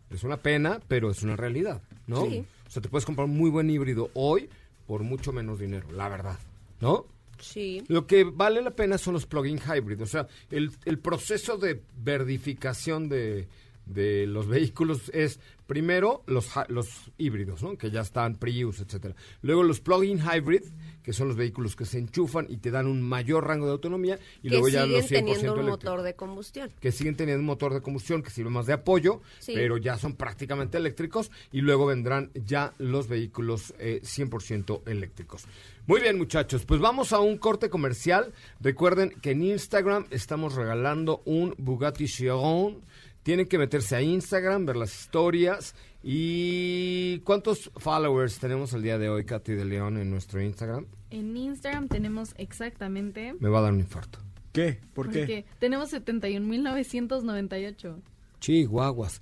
Es 0.10 0.24
una 0.24 0.38
pena, 0.38 0.82
pero 0.88 1.10
es 1.10 1.24
una 1.24 1.38
realidad, 1.38 1.82
¿no? 2.06 2.26
Sí. 2.26 2.46
O 2.68 2.70
sea, 2.70 2.82
te 2.82 2.90
puedes 2.90 3.06
comprar 3.06 3.26
un 3.28 3.38
muy 3.38 3.50
buen 3.50 3.70
híbrido 3.70 4.12
hoy 4.14 4.50
por 4.86 5.04
mucho 5.04 5.34
menos 5.34 5.60
dinero, 5.60 5.92
la 5.92 6.08
verdad, 6.08 6.38
¿no? 6.80 7.06
Sí. 7.40 7.84
Lo 7.88 8.08
que 8.08 8.24
vale 8.24 8.62
la 8.62 8.72
pena 8.72 8.98
son 8.98 9.14
los 9.14 9.26
plug-in 9.26 9.60
hybrid. 9.60 10.02
O 10.02 10.08
sea, 10.08 10.28
el, 10.50 10.72
el 10.86 11.00
proceso 11.00 11.58
de 11.58 11.82
verdificación 11.98 13.10
de, 13.10 13.48
de 13.88 14.28
los 14.28 14.48
vehículos 14.48 15.10
es 15.14 15.40
primero 15.66 16.24
los, 16.28 16.50
los 16.70 17.12
híbridos, 17.18 17.62
¿no? 17.62 17.78
que 17.78 17.92
ya 17.92 18.02
están 18.02 18.36
Prius, 18.38 18.80
etcétera. 18.80 19.16
Luego 19.42 19.64
los 19.64 19.82
plug-in 19.82 20.20
hybrid, 20.20 20.64
que 21.04 21.12
son 21.14 21.28
los 21.28 21.36
vehículos 21.38 21.76
que 21.76 21.86
se 21.86 21.98
enchufan 22.00 22.48
y 22.50 22.58
te 22.58 22.72
dan 22.72 22.88
un 22.88 23.02
mayor 23.02 23.46
rango 23.46 23.66
de 23.66 23.74
autonomía. 23.74 24.18
Y 24.42 24.44
que 24.44 24.50
luego 24.50 24.70
ya 24.70 24.86
los 24.86 25.06
100% 25.06 25.08
teniendo 25.10 25.54
un 25.56 25.66
motor 25.66 26.02
de 26.04 26.16
combustión. 26.16 26.70
que 26.80 26.92
siguen 26.92 27.16
teniendo 27.16 27.42
un 27.42 27.46
motor 27.48 27.74
de 27.74 27.82
combustión 27.82 28.24
que 28.24 28.30
sirve 28.30 28.50
más 28.50 28.66
de 28.66 28.74
apoyo, 28.74 29.22
Sí. 29.40 29.52
pero 29.56 29.78
ya 29.78 29.98
son 29.98 30.16
prácticamente 30.16 30.78
eléctricos 30.78 31.32
y 31.52 31.62
luego 31.62 31.86
vendrán 31.86 32.32
ya 32.46 32.74
los 32.78 33.08
vehículos 33.10 33.74
eh, 33.80 34.02
100% 34.04 34.84
eléctricos. 34.86 35.44
Muy 35.86 36.02
bien 36.02 36.18
muchachos, 36.18 36.66
pues 36.66 36.80
vamos 36.82 37.14
a 37.14 37.20
un 37.20 37.38
corte 37.38 37.70
comercial. 37.70 38.34
Recuerden 38.62 39.12
que 39.22 39.32
en 39.32 39.44
Instagram 39.44 40.06
estamos 40.12 40.56
regalando 40.56 41.22
un 41.26 41.56
Bugatti 41.58 42.06
Chiron. 42.08 42.82
Tienen 43.28 43.48
que 43.48 43.58
meterse 43.58 43.94
a 43.94 44.02
Instagram, 44.02 44.66
ver 44.66 44.78
las 44.78 45.02
historias. 45.02 45.76
¿Y 46.02 47.20
cuántos 47.26 47.70
followers 47.76 48.40
tenemos 48.40 48.72
el 48.72 48.84
día 48.84 48.98
de 48.98 49.10
hoy, 49.10 49.26
Katy 49.26 49.52
de 49.52 49.66
León, 49.66 49.98
en 49.98 50.10
nuestro 50.10 50.42
Instagram? 50.42 50.86
En 51.10 51.36
Instagram 51.36 51.90
tenemos 51.90 52.34
exactamente... 52.38 53.36
Me 53.38 53.50
va 53.50 53.60
a 53.60 53.64
dar 53.64 53.74
un 53.74 53.82
infarto. 53.82 54.20
¿Qué? 54.54 54.80
¿Por 54.94 55.10
qué? 55.10 55.20
Porque 55.20 55.44
tenemos 55.60 55.92
71.998. 55.92 58.02
Chihuahuas. 58.40 59.20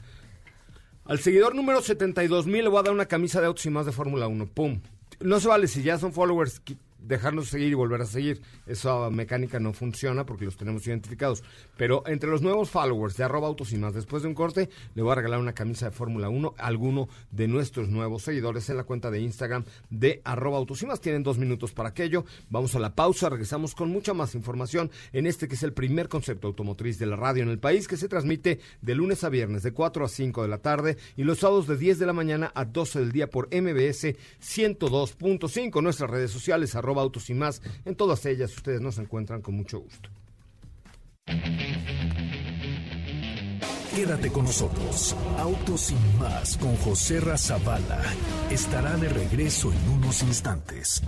Al 1.06 1.18
seguidor 1.18 1.56
número 1.56 1.82
72 1.82 2.46
mil 2.46 2.64
le 2.64 2.70
voy 2.70 2.82
a 2.82 2.84
dar 2.84 2.94
una 2.94 3.08
camisa 3.08 3.42
de 3.42 3.48
autos 3.48 3.66
y 3.66 3.72
más 3.72 3.88
de 3.88 3.92
Fórmula 3.92 4.28
1. 4.28 4.46
¡Pum! 4.46 4.82
No 5.20 5.40
se 5.40 5.48
vale 5.48 5.68
si 5.68 5.82
ya 5.82 5.98
son 5.98 6.14
followers 6.14 6.62
dejarnos 7.08 7.50
seguir 7.50 7.70
y 7.70 7.74
volver 7.74 8.02
a 8.02 8.06
seguir. 8.06 8.42
Esa 8.66 9.10
mecánica 9.10 9.60
no 9.60 9.74
funciona 9.74 10.26
porque 10.26 10.46
los 10.46 10.58
tenemos 10.58 10.86
identificados. 10.88 11.44
Pero 11.78 12.04
entre 12.08 12.30
los 12.30 12.42
nuevos 12.42 12.70
followers 12.70 13.18
de 13.18 13.24
arroba 13.24 13.48
autos 13.48 13.72
y 13.74 13.78
más, 13.78 13.94
después 13.94 14.24
de 14.24 14.30
un 14.30 14.36
corte, 14.36 14.70
le 14.94 15.02
voy 15.02 15.12
a 15.12 15.16
regalar 15.16 15.40
una 15.40 15.54
camisa 15.54 15.86
de 15.86 15.92
Fórmula 15.92 16.30
1 16.30 16.56
a 16.58 16.68
alguno 16.68 17.08
de 17.32 17.48
nuestros 17.48 17.90
nuevos 17.90 18.24
seguidores 18.24 18.70
en 18.70 18.78
la 18.78 18.84
cuenta 18.84 19.12
de 19.12 19.20
Instagram 19.20 19.66
de 19.90 20.22
arroba 20.24 20.58
autos 20.58 20.82
y 20.82 20.86
más. 20.86 21.02
Tienen 21.02 21.24
dos 21.24 21.38
minutos 21.38 21.74
para 21.74 21.90
aquello. 21.90 22.26
Vamos 22.50 22.76
a 22.76 22.80
la 22.80 22.96
pausa, 22.96 23.30
regresamos 23.30 23.76
con 23.76 23.90
mucha 23.90 24.14
más 24.14 24.36
información 24.36 24.92
en 25.14 25.28
este 25.28 25.48
que 25.48 25.56
es 25.56 25.64
el 25.64 25.74
primer 25.74 26.10
concepto 26.10 26.48
automotriz 26.48 26.98
de 27.00 27.06
la 27.06 27.16
radio 27.16 27.44
en 27.44 27.50
el 27.50 27.60
país 27.60 27.88
que 27.88 27.98
se 27.98 28.08
transmite 28.08 28.60
de 28.82 28.96
lunes 28.96 29.24
a 29.24 29.30
viernes 29.30 29.64
de 29.64 29.72
4 29.72 30.06
a 30.06 30.10
5 30.10 30.42
de 30.42 30.48
la 30.48 30.60
tarde 30.60 30.98
y 31.16 31.24
los 31.24 31.40
sábados 31.40 31.68
de 31.68 31.78
10 31.78 32.00
de 32.00 32.06
la 32.06 32.14
mañana 32.14 32.52
a 32.56 32.66
12 32.66 33.00
del 33.00 33.12
día 33.12 33.30
por 33.30 33.48
MBS 33.48 34.16
102.5. 34.42 35.82
Nuestras 35.82 36.10
redes 36.10 36.32
sociales, 36.32 36.76
arroba 36.76 36.95
autos 37.02 37.30
y 37.30 37.34
más. 37.34 37.62
En 37.86 37.96
todas 37.96 38.26
ellas 38.26 38.56
ustedes 38.56 38.82
nos 38.82 38.98
encuentran 38.98 39.42
con 39.42 39.56
mucho 39.56 39.80
gusto. 39.80 40.10
Quédate 43.96 44.30
con 44.30 44.44
nosotros. 44.44 45.16
Autos 45.40 45.82
sin 45.82 46.20
más 46.20 46.58
con 46.58 46.76
José 46.76 47.22
Razabala 47.22 48.02
estará 48.50 48.98
de 48.98 49.08
regreso 49.08 49.72
en 49.72 49.90
unos 49.90 50.22
instantes. 50.22 51.02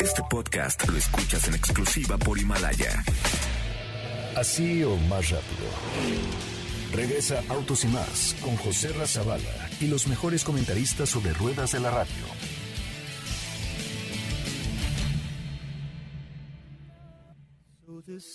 Este 0.00 0.22
podcast 0.30 0.88
lo 0.88 0.96
escuchas 0.96 1.46
en 1.48 1.54
exclusiva 1.54 2.16
por 2.16 2.38
Himalaya. 2.38 3.04
Así 4.36 4.82
o 4.82 4.96
más 4.96 5.28
rápido. 5.28 5.68
Regresa 6.94 7.42
Autos 7.50 7.84
y 7.84 7.88
más 7.88 8.34
con 8.42 8.56
José 8.56 8.88
Razabala 8.94 9.68
y 9.80 9.88
los 9.88 10.06
mejores 10.06 10.44
comentaristas 10.44 11.10
sobre 11.10 11.34
ruedas 11.34 11.72
de 11.72 11.80
la 11.80 11.90
radio. 11.90 12.53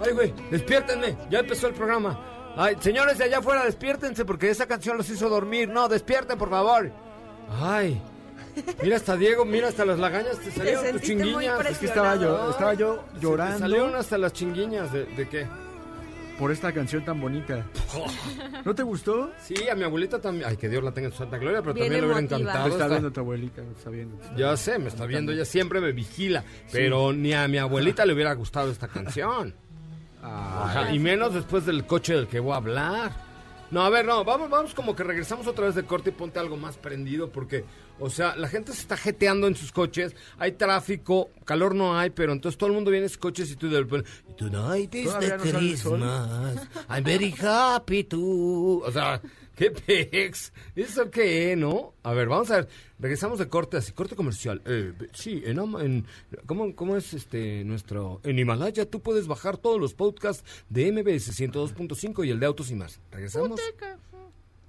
¡Ay! 0.00 0.06
¡Ay, 0.08 0.12
güey! 0.14 0.34
¡Despiértenme! 0.50 1.16
Ya 1.30 1.40
empezó 1.40 1.66
el 1.68 1.74
programa. 1.74 2.52
¡Ay, 2.56 2.76
señores 2.80 3.18
de 3.18 3.24
allá 3.24 3.38
afuera, 3.38 3.64
despiértense 3.64 4.24
porque 4.24 4.50
esa 4.50 4.66
canción 4.66 4.96
los 4.96 5.08
hizo 5.08 5.28
dormir! 5.28 5.68
¡No, 5.68 5.88
despierten, 5.88 6.36
por 6.38 6.50
favor! 6.50 6.90
¡Ay! 7.60 8.00
Mira 8.82 8.96
hasta 8.96 9.16
Diego, 9.16 9.44
mira 9.44 9.68
hasta 9.68 9.84
las 9.84 9.98
lagañas, 9.98 10.38
te 10.40 10.50
salieron 10.50 10.90
tus 10.92 11.02
chinguiñas. 11.02 11.64
Es 11.66 11.78
que 11.78 11.86
estaba 11.86 12.16
yo, 12.16 12.50
estaba 12.50 12.74
yo 12.74 13.04
Se 13.12 13.14
te 13.14 13.20
llorando. 13.20 13.58
salieron 13.60 13.94
hasta 13.94 14.18
las 14.18 14.32
chinguiñas. 14.32 14.92
¿De, 14.92 15.04
de 15.06 15.28
qué? 15.28 15.46
por 16.38 16.50
esta 16.50 16.72
canción 16.72 17.04
tan 17.04 17.20
bonita. 17.20 17.66
¿No 18.64 18.74
te 18.74 18.82
gustó? 18.82 19.30
Sí, 19.42 19.68
a 19.68 19.74
mi 19.74 19.84
abuelita 19.84 20.18
también. 20.18 20.48
Ay, 20.48 20.56
que 20.56 20.70
Dios 20.70 20.82
la 20.82 20.90
tenga 20.90 21.08
en 21.08 21.12
su 21.12 21.18
santa 21.18 21.36
gloria, 21.36 21.60
pero 21.60 21.74
Bien 21.74 21.86
también 21.88 22.00
le 22.00 22.06
hubiera 22.06 22.20
encantado. 22.22 22.64
está 22.68 22.76
esta- 22.76 22.88
viendo 22.88 23.12
tu 23.12 23.20
abuelita, 23.20 23.62
te 23.62 23.72
está 23.72 23.90
viendo. 23.90 24.22
está 24.22 24.34
Ya 24.36 24.56
sé, 24.56 24.78
me 24.78 24.88
está 24.88 25.04
viendo, 25.04 25.32
ella 25.32 25.44
siempre 25.44 25.82
me 25.82 25.92
vigila, 25.92 26.42
pero 26.72 27.12
ni 27.12 27.34
a 27.34 27.46
mi 27.46 27.58
abuelita 27.58 28.06
le 28.06 28.14
hubiera 28.14 28.32
gustado 28.32 28.70
esta 28.70 28.88
canción. 28.88 29.54
Ajá, 30.22 30.92
y 30.92 30.98
menos 30.98 31.34
después 31.34 31.66
del 31.66 31.86
coche 31.86 32.14
del 32.14 32.26
que 32.28 32.40
voy 32.40 32.52
a 32.52 32.56
hablar. 32.56 33.30
No, 33.70 33.82
a 33.82 33.90
ver, 33.90 34.04
no, 34.04 34.24
vamos, 34.24 34.50
vamos 34.50 34.74
como 34.74 34.96
que 34.96 35.04
regresamos 35.04 35.46
otra 35.46 35.66
vez 35.66 35.76
de 35.76 35.84
corte 35.84 36.10
y 36.10 36.12
ponte 36.12 36.40
algo 36.40 36.56
más 36.56 36.76
prendido 36.76 37.30
porque, 37.30 37.64
o 38.00 38.10
sea, 38.10 38.34
la 38.34 38.48
gente 38.48 38.72
se 38.72 38.80
está 38.80 38.96
jeteando 38.96 39.46
en 39.46 39.54
sus 39.54 39.70
coches, 39.70 40.16
hay 40.38 40.52
tráfico, 40.52 41.30
calor 41.44 41.76
no 41.76 41.96
hay, 41.96 42.10
pero 42.10 42.32
entonces 42.32 42.58
todo 42.58 42.66
el 42.68 42.74
mundo 42.74 42.90
viene 42.90 43.04
en 43.06 43.10
sus 43.10 43.18
coches 43.18 43.48
y 43.52 43.54
tú 43.54 43.70
de 43.70 43.78
repente, 43.78 44.10
Tonight 44.36 44.92
is 44.96 45.04
¿Todavía 45.04 45.36
the 45.38 45.52
no? 45.52 45.58
Christmas, 45.60 46.68
I'm 46.88 47.04
very 47.04 47.32
happy 47.40 48.02
to... 48.04 48.18
O 48.84 48.90
sea, 48.90 49.20
qué 49.60 49.70
pex, 49.70 50.54
¿eso 50.74 51.10
qué, 51.10 51.54
no? 51.54 51.92
A 52.02 52.14
ver, 52.14 52.28
vamos 52.28 52.50
a 52.50 52.56
ver, 52.56 52.68
regresamos 52.98 53.38
de 53.38 53.48
corte 53.48 53.76
así, 53.76 53.92
corte 53.92 54.16
comercial. 54.16 54.62
Eh, 54.64 54.94
sí, 55.12 55.42
en, 55.44 55.58
en 55.58 56.06
¿cómo, 56.46 56.74
¿cómo 56.74 56.96
es 56.96 57.12
este 57.12 57.62
nuestro? 57.64 58.22
En 58.24 58.38
Himalaya 58.38 58.88
tú 58.88 59.00
puedes 59.00 59.26
bajar 59.26 59.58
todos 59.58 59.78
los 59.78 59.92
podcasts 59.92 60.44
de 60.70 60.90
MBS 60.90 61.38
102.5 61.38 62.26
y 62.26 62.30
el 62.30 62.40
de 62.40 62.46
Autos 62.46 62.70
y 62.70 62.74
más. 62.74 63.00
¿Regresamos? 63.10 63.60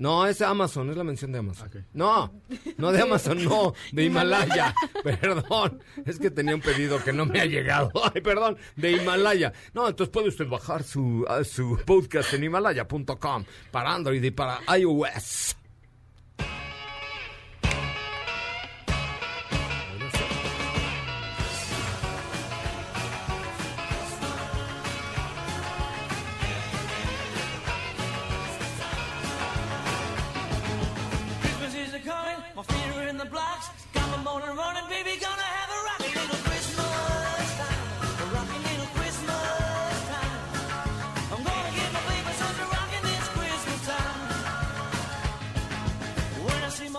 No, 0.02 0.26
es 0.26 0.42
Amazon, 0.42 0.90
es 0.90 0.98
la 0.98 1.04
mención 1.04 1.32
de 1.32 1.38
Amazon. 1.38 1.70
No, 1.94 2.34
no 2.78 2.92
de 2.92 3.04
Amazon, 3.04 3.44
no, 3.44 3.76
de 3.92 4.06
Himalaya. 4.06 4.74
perdón, 5.04 5.80
es 6.04 6.18
que 6.18 6.32
tenía 6.32 6.56
un 6.56 6.62
pedido 6.62 7.04
que 7.04 7.14
no 7.14 7.28
me 7.28 7.40
ha 7.40 7.46
llegado. 7.46 7.92
Ay, 8.12 8.20
perdón, 8.22 8.58
de 8.76 8.94
Himalaya. 8.94 9.54
No, 9.76 9.88
entonces 9.88 10.12
puede 10.12 10.30
usted 10.30 10.48
bajar 10.48 10.82
su, 10.82 11.24
ah, 11.30 11.44
su 11.44 11.78
podcast 11.86 12.34
en 12.34 12.46
himalaya.com 12.46 13.46
para 13.70 13.94
Android 13.94 14.24
y 14.24 14.32
para 14.32 14.62
iOS. 14.76 15.56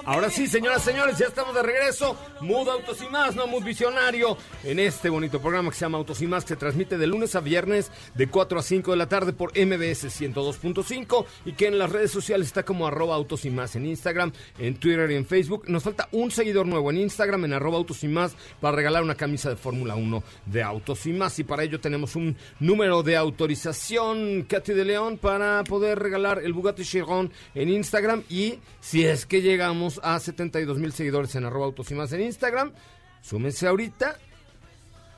Ahora 0.04 0.30
sí, 0.30 0.48
señoras, 0.48 0.82
señores, 0.82 1.16
ya 1.16 1.26
estamos 1.26 1.54
de 1.54 1.62
regreso. 1.62 2.16
Mood 2.40 2.68
Autos 2.68 3.00
y 3.00 3.08
Más, 3.08 3.36
no 3.36 3.46
Mood 3.46 3.62
Visionario, 3.62 4.36
en 4.64 4.80
este 4.80 5.08
bonito 5.08 5.40
programa 5.40 5.70
que 5.70 5.76
se 5.76 5.84
llama 5.84 5.98
Autos 5.98 6.20
y 6.22 6.26
Más, 6.26 6.42
que 6.42 6.48
se 6.48 6.56
transmite 6.56 6.98
de 6.98 7.06
lunes 7.06 7.36
a 7.36 7.40
viernes 7.40 7.92
de 8.16 8.26
4 8.26 8.58
a 8.58 8.62
5 8.64 8.90
de 8.90 8.96
la 8.96 9.08
tarde 9.08 9.32
por 9.32 9.50
MBS 9.50 10.06
102.5 10.20 11.24
y 11.44 11.52
que 11.52 11.68
en 11.68 11.78
las 11.78 11.90
redes 11.90 12.10
sociales 12.10 12.48
está 12.48 12.64
como 12.64 12.88
arroba 12.88 13.14
Autos 13.14 13.44
y 13.44 13.50
Más 13.50 13.76
en 13.76 13.86
Instagram, 13.86 14.32
en 14.58 14.74
Twitter 14.74 15.08
y 15.12 15.14
en 15.14 15.24
Facebook. 15.24 15.66
Nos 15.68 15.84
falta 15.84 16.08
un 16.10 16.32
seguidor 16.32 16.66
nuevo 16.66 16.90
en 16.90 16.98
Instagram, 16.98 17.44
en 17.44 17.52
arroba 17.52 17.76
Autos 17.76 18.02
y 18.02 18.08
Más, 18.08 18.34
para 18.60 18.74
regalar 18.74 19.04
una 19.04 19.14
camisa 19.14 19.50
de 19.50 19.56
Fórmula 19.56 19.94
1 19.94 20.20
de 20.46 20.64
Autos 20.64 21.06
y 21.06 21.12
Más. 21.12 21.38
Y 21.38 21.44
para 21.44 21.62
ello 21.62 21.78
tenemos 21.78 22.16
un 22.16 22.36
número 22.58 23.04
de 23.04 23.16
autorización, 23.16 24.46
Katy 24.48 24.72
de 24.72 24.84
León, 24.84 25.18
para 25.18 25.62
poder 25.62 26.00
regalar 26.00 26.40
el 26.42 26.52
Bugatti 26.52 26.82
Chiron 26.82 27.30
en 27.54 27.68
Instagram. 27.68 28.24
Y 28.28 28.58
si 28.80 29.04
es 29.04 29.26
que 29.26 29.42
llegamos 29.42 29.91
a 30.02 30.18
72 30.18 30.78
mil 30.78 30.92
seguidores 30.92 31.34
en 31.34 31.44
arroba 31.44 31.66
Autos 31.66 31.90
y 31.90 31.94
Más 31.94 32.12
en 32.12 32.22
Instagram, 32.22 32.72
súmense 33.20 33.66
ahorita. 33.66 34.16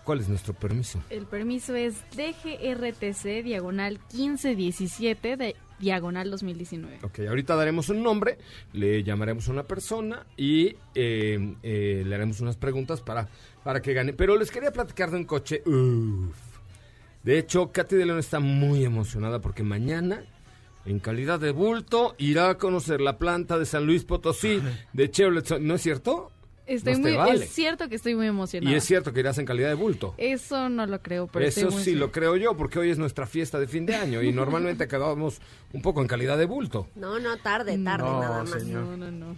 ¿Cuál 0.04 0.20
es 0.20 0.28
nuestro 0.28 0.52
permiso? 0.52 1.02
El 1.08 1.24
permiso 1.26 1.74
es 1.74 1.94
DGRTC 2.14 3.42
diagonal 3.42 3.98
1517 4.12 5.36
de 5.36 5.56
diagonal 5.78 6.30
2019. 6.30 6.98
Ok, 7.02 7.20
ahorita 7.20 7.56
daremos 7.56 7.88
un 7.88 8.02
nombre, 8.02 8.38
le 8.72 9.02
llamaremos 9.02 9.48
a 9.48 9.52
una 9.52 9.62
persona 9.62 10.26
y 10.36 10.76
eh, 10.94 11.56
eh, 11.62 12.02
le 12.06 12.14
haremos 12.14 12.40
unas 12.40 12.56
preguntas 12.56 13.00
para, 13.00 13.28
para 13.62 13.80
que 13.80 13.94
gane. 13.94 14.12
Pero 14.12 14.36
les 14.36 14.50
quería 14.50 14.72
platicar 14.72 15.10
de 15.10 15.16
un 15.16 15.24
coche. 15.24 15.62
Uf. 15.66 16.36
De 17.22 17.38
hecho, 17.38 17.72
Katy 17.72 17.96
de 17.96 18.04
León 18.04 18.18
está 18.18 18.38
muy 18.38 18.84
emocionada 18.84 19.40
porque 19.40 19.62
mañana, 19.62 20.24
en 20.86 20.98
calidad 20.98 21.40
de 21.40 21.50
bulto, 21.52 22.14
irá 22.18 22.50
a 22.50 22.58
conocer 22.58 23.00
la 23.00 23.18
planta 23.18 23.58
de 23.58 23.66
San 23.66 23.86
Luis 23.86 24.04
Potosí 24.04 24.60
de 24.92 25.10
Chevrolet. 25.10 25.58
¿No 25.60 25.74
es 25.74 25.82
cierto? 25.82 26.30
Estoy 26.66 26.96
muy, 26.96 27.14
vale. 27.14 27.44
Es 27.44 27.50
cierto 27.52 27.88
que 27.90 27.96
estoy 27.96 28.14
muy 28.14 28.26
emocionada. 28.26 28.72
Y 28.72 28.76
es 28.76 28.84
cierto 28.84 29.12
que 29.12 29.20
irás 29.20 29.36
en 29.36 29.44
calidad 29.44 29.68
de 29.68 29.74
bulto. 29.74 30.14
Eso 30.16 30.70
no 30.70 30.86
lo 30.86 31.02
creo, 31.02 31.26
pero 31.26 31.44
Eso 31.44 31.60
estoy 31.60 31.74
muy 31.74 31.84
sí 31.84 31.94
lo 31.94 32.10
creo 32.10 32.36
yo, 32.36 32.56
porque 32.56 32.78
hoy 32.78 32.90
es 32.90 32.96
nuestra 32.98 33.26
fiesta 33.26 33.58
de 33.58 33.66
fin 33.68 33.84
de 33.84 33.94
año 33.94 34.22
y 34.22 34.32
normalmente 34.32 34.84
acabamos 34.84 35.40
un 35.74 35.82
poco 35.82 36.00
en 36.00 36.06
calidad 36.06 36.38
de 36.38 36.46
bulto. 36.46 36.88
No, 36.94 37.18
no, 37.18 37.36
tarde, 37.36 37.76
tarde 37.84 38.04
No, 38.04 38.20
nada 38.20 38.44
más. 38.44 38.62
señor. 38.62 38.82
No, 38.84 38.96
no, 38.96 39.10
no. 39.10 39.36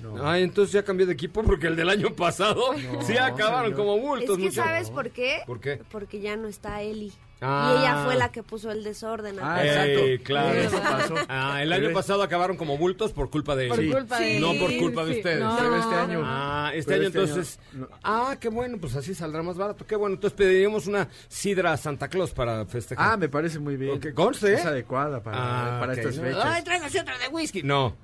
No. 0.00 0.28
Ay, 0.28 0.42
entonces 0.42 0.72
ya 0.72 0.82
cambié 0.82 1.06
de 1.06 1.12
equipo 1.12 1.44
porque 1.44 1.68
el 1.68 1.76
del 1.76 1.88
año 1.88 2.10
pasado 2.16 2.60
sí 3.06 3.16
acabaron 3.16 3.70
señor. 3.72 3.76
como 3.86 3.94
Es 3.96 4.02
bultos. 4.02 4.36
que, 4.36 4.42
muchachos. 4.42 4.64
¿sabes 4.64 4.90
por 4.90 5.10
qué? 5.10 5.38
¿Por 5.46 5.60
qué? 5.60 5.80
Porque 5.92 6.20
ya 6.20 6.36
no 6.36 6.48
está 6.48 6.82
Eli. 6.82 7.12
Ah. 7.40 7.74
Y 7.74 7.80
ella 7.80 8.04
fue 8.04 8.14
la 8.16 8.30
que 8.32 8.42
puso 8.42 8.70
el 8.70 8.82
desorden. 8.84 9.36
Ah. 9.42 9.58
Eh, 9.62 10.20
claro. 10.24 10.54
Eso 10.58 10.80
pasó. 10.80 11.14
Ah, 11.28 11.62
el 11.62 11.72
año 11.72 11.82
Pero- 11.84 11.94
pasado 11.94 12.22
acabaron 12.22 12.56
como 12.56 12.78
bultos 12.78 13.12
por 13.12 13.28
culpa 13.28 13.54
de 13.54 13.68
Por 13.68 13.76
culpa 13.86 14.18
de 14.18 14.40
No 14.40 14.54
por 14.54 14.74
culpa 14.78 15.04
de 15.04 15.12
Sí, 15.12 15.18
ustedes. 15.18 15.40
no. 15.40 15.56
Pero 15.58 15.76
este 15.76 15.94
año. 15.94 16.22
Ah, 16.24 16.70
este 16.74 16.92
Pero 16.92 17.00
año 17.02 17.08
este 17.08 17.18
año 17.18 17.26
entonces. 17.28 17.60
no. 17.72 17.88
Ah, 18.02 18.36
qué 18.40 18.48
bueno, 18.48 18.78
pues 18.80 18.96
así 18.96 19.14
saldrá 19.14 19.42
más 19.42 19.56
barato. 19.56 19.86
Qué 19.86 19.96
bueno, 19.96 20.14
entonces 20.14 20.36
pediríamos 20.36 20.86
una 20.86 21.08
sidra 21.28 21.72
a 21.72 21.76
Santa 21.76 22.08
Claus 22.08 22.30
para 22.32 22.64
festejar. 22.66 23.12
Ah, 23.12 23.16
me 23.16 23.28
parece 23.28 23.58
muy 23.58 23.76
bien. 23.76 24.00
Conste, 24.14 24.52
¿eh? 24.52 24.54
Es 24.54 24.64
adecuada 24.64 25.22
para, 25.22 25.36
Ah, 25.76 25.80
para 25.80 25.92
estas 25.92 26.18
fechas. 26.18 26.42
Ay, 26.44 26.62
tráigase 26.62 27.00
otra 27.00 27.18
de 27.18 27.28
whisky. 27.28 27.62
No. 27.62 27.94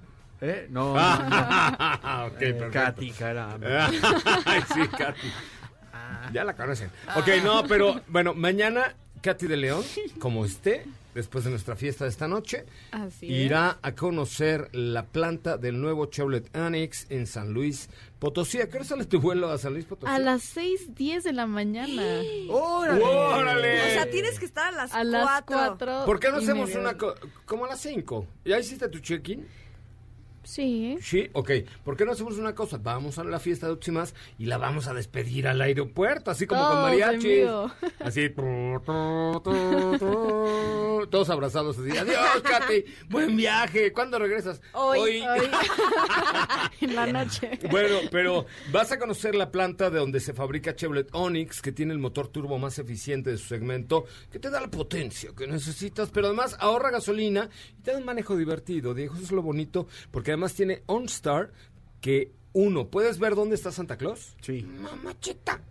¿Eh? 0.42 0.66
No. 0.70 0.94
Ah, 0.96 2.26
ok, 2.32 2.42
Eh, 2.42 2.52
perfecto. 2.54 2.70
Katy, 2.72 3.10
caramba. 3.12 3.66
Ay, 4.46 4.62
sí, 4.74 4.80
Katy. 4.88 5.28
Ya 6.32 6.44
la 6.44 6.54
conocen. 6.54 6.90
Ok, 7.16 7.28
no, 7.42 7.64
pero 7.64 8.00
bueno, 8.08 8.34
mañana 8.34 8.94
Katy 9.22 9.46
de 9.46 9.56
León, 9.56 9.84
como 10.18 10.44
esté, 10.44 10.84
después 11.14 11.44
de 11.44 11.50
nuestra 11.50 11.76
fiesta 11.76 12.04
de 12.04 12.10
esta 12.10 12.26
noche, 12.28 12.64
Así 12.92 13.26
es. 13.26 13.46
irá 13.46 13.78
a 13.82 13.94
conocer 13.94 14.68
la 14.72 15.04
planta 15.04 15.58
del 15.58 15.80
nuevo 15.80 16.06
Chevrolet 16.06 16.48
Annex 16.56 17.06
en 17.10 17.26
San 17.26 17.52
Luis 17.52 17.90
Potosí. 18.18 18.60
¿A 18.60 18.68
qué 18.68 18.76
hora 18.76 18.84
sale 18.86 19.04
tu 19.04 19.20
vuelo 19.20 19.50
a 19.50 19.58
San 19.58 19.72
Luis 19.74 19.84
Potosí? 19.84 20.10
A 20.12 20.18
las 20.18 20.56
6:10 20.56 21.22
de 21.22 21.32
la 21.32 21.46
mañana. 21.46 22.02
¡Órale! 22.48 23.04
¡Órale! 23.04 23.80
O 23.80 23.90
sea, 23.94 24.10
tienes 24.10 24.38
que 24.38 24.44
estar 24.46 24.72
a 24.72 24.76
las 24.76 24.94
A 24.94 25.04
las 25.04 25.42
4. 25.42 25.76
4. 25.78 26.06
¿Por 26.06 26.20
qué 26.20 26.30
no 26.30 26.36
hacemos 26.38 26.74
una 26.74 26.96
co- 26.96 27.14
como 27.44 27.64
a 27.66 27.68
las 27.68 27.80
5? 27.80 28.26
¿Ya 28.44 28.58
hiciste 28.58 28.88
tu 28.88 29.00
check-in? 29.00 29.46
Sí. 30.50 30.98
Sí, 31.00 31.30
ok. 31.32 31.48
¿Por 31.84 31.96
qué 31.96 32.04
no 32.04 32.10
hacemos 32.10 32.36
una 32.36 32.56
cosa? 32.56 32.76
Vamos 32.82 33.18
a 33.20 33.24
la 33.24 33.38
fiesta 33.38 33.68
de 33.68 33.74
Oximas 33.74 34.16
y 34.36 34.46
la 34.46 34.58
vamos 34.58 34.88
a 34.88 34.94
despedir 34.94 35.46
al 35.46 35.60
aeropuerto, 35.60 36.32
así 36.32 36.44
como 36.48 36.68
con 36.68 36.92
en 36.92 37.20
vivo. 37.20 37.70
Así. 38.00 38.30
tu, 38.30 38.42
tu, 38.84 39.40
tu, 39.44 39.98
tu, 39.98 41.06
todos 41.08 41.30
abrazados 41.30 41.78
así. 41.78 41.96
Adiós, 41.96 42.42
Katy. 42.42 42.84
Buen 43.08 43.36
viaje. 43.36 43.92
¿Cuándo 43.92 44.18
regresas? 44.18 44.60
Hoy. 44.72 45.20
Hoy. 45.20 45.50
en 46.80 46.96
la 46.96 47.06
noche. 47.06 47.60
Bueno, 47.70 47.98
pero 48.10 48.46
vas 48.72 48.90
a 48.90 48.98
conocer 48.98 49.36
la 49.36 49.52
planta 49.52 49.88
de 49.88 50.00
donde 50.00 50.18
se 50.18 50.32
fabrica 50.32 50.74
Chevrolet 50.74 51.08
Onix, 51.12 51.62
que 51.62 51.70
tiene 51.70 51.92
el 51.92 52.00
motor 52.00 52.26
turbo 52.26 52.58
más 52.58 52.78
eficiente 52.80 53.30
de 53.30 53.38
su 53.38 53.46
segmento, 53.46 54.06
que 54.32 54.40
te 54.40 54.50
da 54.50 54.60
la 54.60 54.68
potencia 54.68 55.30
que 55.36 55.46
necesitas, 55.46 56.10
pero 56.10 56.26
además 56.26 56.56
ahorra 56.58 56.90
gasolina 56.90 57.48
y 57.78 57.82
te 57.82 57.92
da 57.92 57.98
un 57.98 58.04
manejo 58.04 58.36
divertido, 58.36 58.94
Diego. 58.94 59.14
Eso 59.14 59.24
es 59.24 59.32
lo 59.32 59.42
bonito, 59.42 59.86
porque 60.10 60.32
además 60.32 60.39
tiene 60.48 60.82
OnStar, 60.86 61.52
que 62.00 62.32
uno, 62.52 62.88
¿puedes 62.88 63.18
ver 63.18 63.34
dónde 63.34 63.54
está 63.54 63.70
Santa 63.70 63.96
Claus? 63.96 64.34
Sí. 64.40 64.62
Mamachita. 64.62 65.62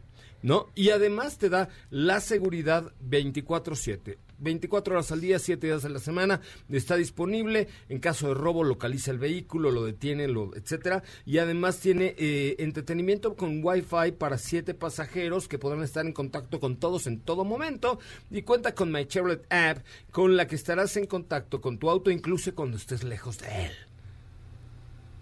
¿No? 0.41 0.67
Y 0.73 0.91
además 0.91 1.37
te 1.37 1.49
da 1.49 1.67
la 1.89 2.21
seguridad 2.21 2.93
24-7. 3.03 4.17
24 4.39 4.93
horas 4.93 5.11
al 5.11 5.21
día, 5.21 5.37
7 5.37 5.67
días 5.67 5.83
a 5.83 5.89
la 5.89 5.99
semana, 5.99 6.41
está 6.69 6.95
disponible. 6.95 7.67
En 7.89 7.99
caso 7.99 8.29
de 8.29 8.33
robo, 8.35 8.63
localiza 8.63 9.11
el 9.11 9.19
vehículo, 9.19 9.71
lo 9.71 9.83
detiene, 9.83 10.29
lo, 10.29 10.55
etcétera. 10.55 11.03
Y 11.25 11.39
además 11.39 11.79
tiene 11.79 12.15
eh, 12.17 12.55
entretenimiento 12.59 13.35
con 13.35 13.61
Wi-Fi 13.63 14.13
para 14.17 14.37
7 14.37 14.73
pasajeros 14.73 15.49
que 15.49 15.59
podrán 15.59 15.83
estar 15.83 16.05
en 16.05 16.13
contacto 16.13 16.61
con 16.61 16.77
todos 16.77 17.07
en 17.07 17.19
todo 17.19 17.43
momento. 17.43 17.99
Y 18.31 18.43
cuenta 18.43 18.73
con 18.73 18.91
My 18.91 19.05
Chevrolet 19.05 19.45
App, 19.51 19.79
con 20.11 20.37
la 20.37 20.47
que 20.47 20.55
estarás 20.55 20.95
en 20.97 21.05
contacto 21.05 21.59
con 21.61 21.77
tu 21.77 21.89
auto, 21.89 22.11
incluso 22.11 22.55
cuando 22.55 22.77
estés 22.77 23.03
lejos 23.03 23.39
de 23.39 23.65
él. 23.65 23.88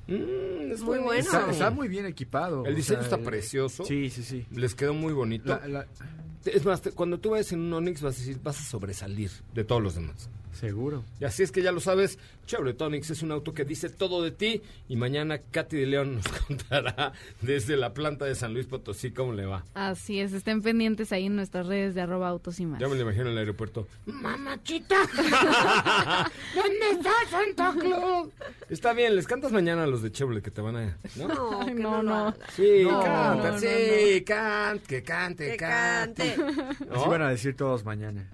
Mm, 0.07 0.71
es 0.71 0.81
Muy 0.81 0.99
bueno. 0.99 1.19
Está, 1.19 1.51
está 1.51 1.69
muy 1.71 1.87
bien 1.87 2.05
equipado. 2.05 2.65
El 2.65 2.73
o 2.73 2.75
diseño 2.75 2.99
sea, 2.99 3.03
está 3.05 3.15
el- 3.17 3.23
precioso. 3.23 3.83
Sí, 3.85 4.09
sí, 4.09 4.23
sí. 4.23 4.45
Les 4.51 4.73
quedó 4.75 4.93
muy 4.93 5.13
bonito. 5.13 5.47
La- 5.49 5.67
la- 5.67 5.87
Es 6.45 6.63
más, 6.63 6.81
te- 6.81 6.91
cuando 6.91 7.19
tú 7.19 7.31
vayas 7.31 7.51
en 7.51 7.59
un 7.59 7.73
Onix 7.73 8.01
vas 8.01 8.15
a 8.15 8.19
decir, 8.19 8.39
vas 8.41 8.57
a 8.59 8.63
sobresalir 8.63 9.29
de 9.53 9.63
todos 9.65 9.81
los 9.83 9.95
demás. 9.95 10.29
Seguro. 10.59 11.03
Y 11.19 11.25
así 11.25 11.43
es 11.43 11.51
que 11.51 11.61
ya 11.61 11.71
lo 11.71 11.79
sabes, 11.79 12.17
Chevrolet 12.47 12.81
Onix 12.81 13.09
es 13.11 13.21
un 13.21 13.31
auto 13.31 13.53
que 13.53 13.63
dice 13.63 13.89
todo 13.89 14.23
de 14.23 14.31
ti 14.31 14.61
y 14.89 14.95
mañana 14.95 15.37
Katy 15.39 15.77
de 15.77 15.85
León 15.85 16.15
nos 16.15 16.27
contará 16.47 17.13
desde 17.41 17.77
la 17.77 17.93
planta 17.93 18.25
de 18.25 18.33
San 18.35 18.53
Luis 18.53 18.65
Potosí 18.65 19.11
cómo 19.11 19.33
le 19.33 19.45
va. 19.45 19.63
Así 19.75 20.19
es, 20.19 20.33
estén 20.33 20.61
pendientes 20.61 21.11
ahí 21.11 21.25
en 21.27 21.35
nuestras 21.35 21.67
redes 21.67 21.93
de 21.93 22.01
arroba 22.01 22.27
autos 22.29 22.59
y 22.59 22.65
más. 22.65 22.79
Ya 22.79 22.87
me 22.87 22.95
lo 22.95 23.01
imagino 23.01 23.25
en 23.25 23.33
el 23.33 23.37
aeropuerto. 23.37 23.87
Mamachita, 24.05 24.95
¿dónde 26.55 26.89
está 26.91 27.11
Santa 27.29 27.75
Claus? 27.79 28.29
Está 28.69 28.93
bien, 28.93 29.15
les 29.15 29.27
cantas 29.27 29.51
mañana 29.51 29.83
a 29.83 29.87
los 29.87 30.01
de 30.01 30.11
Chevrolet 30.11 30.43
que 30.43 30.51
te 30.51 30.61
van 30.61 30.75
a... 30.77 30.97
¿no? 31.15 31.27
No, 31.27 31.61
Ay, 31.67 31.73
no, 31.73 32.01
no. 32.01 32.33
Sí, 32.55 32.83
No, 32.83 33.01
canta, 33.03 33.59
sí, 33.59 34.23
cante, 34.25 34.85
que 34.87 35.03
cante, 35.03 35.51
Que 35.51 35.57
cante. 35.57 36.35
Así 36.91 37.09
van 37.09 37.21
a 37.21 37.29
decir 37.29 37.55
todos 37.55 37.85
mañana. 37.85 38.27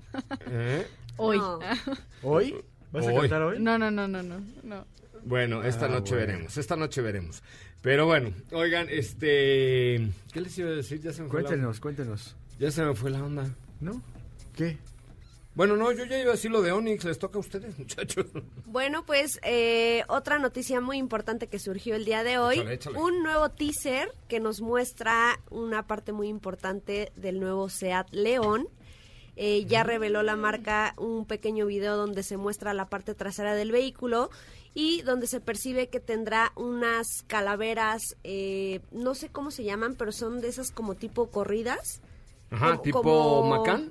¿Eh? 0.49 0.87
Hoy. 1.17 1.37
No. 1.37 1.59
¿Hoy? 2.23 2.55
¿Vas 2.91 3.07
a 3.07 3.11
Hoy. 3.11 3.21
cantar 3.21 3.41
hoy? 3.41 3.59
No, 3.59 3.77
no, 3.77 3.89
no, 3.91 4.07
no, 4.07 4.21
no. 4.23 4.39
no. 4.63 4.85
Bueno, 5.25 5.63
esta 5.63 5.85
Ah, 5.85 5.89
noche 5.89 6.15
bueno. 6.15 6.27
veremos, 6.27 6.57
esta 6.57 6.75
noche 6.75 7.01
veremos. 7.01 7.41
Pero 7.81 8.05
bueno, 8.05 8.33
oigan, 8.51 8.87
este... 8.89 10.09
¿Qué 10.31 10.41
les 10.41 10.57
iba 10.57 10.69
a 10.69 10.73
decir? 10.73 11.01
Ya 11.01 11.11
se 11.13 11.21
me 11.23 11.29
fue 11.29 11.41
la- 11.41 11.47
Cuéntenos, 11.49 11.79
cuéntenos. 11.79 12.35
Ya 12.59 12.71
se 12.71 12.83
me 12.83 12.93
fue 12.93 13.09
la 13.09 13.23
onda. 13.23 13.49
¿No? 13.79 14.01
¿Qué? 14.55 14.77
Bueno, 15.55 15.77
no, 15.77 15.91
yo 15.91 16.05
ya 16.05 16.17
iba 16.19 16.29
a 16.29 16.31
decir 16.33 16.49
lo 16.51 16.61
de 16.61 16.71
Onix, 16.71 17.03
les 17.05 17.19
toca 17.19 17.37
a 17.37 17.41
ustedes, 17.41 17.77
muchachos. 17.79 18.25
Bueno, 18.65 19.05
pues 19.05 19.39
eh, 19.43 20.03
otra 20.07 20.39
noticia 20.39 20.81
muy 20.81 20.97
importante 20.97 21.47
que 21.47 21.59
surgió 21.59 21.95
el 21.95 22.05
día 22.05 22.23
de 22.23 22.37
hoy, 22.39 22.55
Échale, 22.55 22.73
échale. 22.73 22.97
un 22.99 23.21
nuevo 23.23 23.49
teaser 23.49 24.09
que 24.27 24.39
nos 24.39 24.61
muestra 24.61 25.39
una 25.51 25.85
parte 25.85 26.11
muy 26.11 26.27
importante 26.27 27.11
del 27.15 27.39
nuevo 27.39 27.69
Seat 27.69 28.07
León. 28.11 28.67
Eh, 29.35 29.65
ya 29.65 29.83
reveló 29.83 30.21
la 30.23 30.35
marca 30.35 30.93
un 30.97 31.25
pequeño 31.25 31.65
video 31.65 31.97
donde 31.97 32.21
se 32.23 32.37
muestra 32.37 32.73
la 32.73 32.85
parte 32.87 33.15
trasera 33.15 33.55
del 33.55 33.71
vehículo 33.71 34.29
y 34.75 35.01
donde 35.01 35.25
se 35.27 35.39
percibe 35.39 35.87
que 35.89 35.99
tendrá 35.99 36.51
unas 36.55 37.23
calaveras, 37.27 38.15
eh, 38.23 38.79
no 38.91 39.15
sé 39.15 39.29
cómo 39.29 39.49
se 39.51 39.63
llaman, 39.63 39.95
pero 39.95 40.11
son 40.11 40.39
de 40.41 40.49
esas 40.49 40.71
como 40.71 40.95
tipo 40.95 41.27
corridas. 41.29 42.01
Ajá, 42.51 42.71
Como- 42.71 42.81
tipo 42.83 43.01
como- 43.01 43.63
Porsche. 43.63 43.89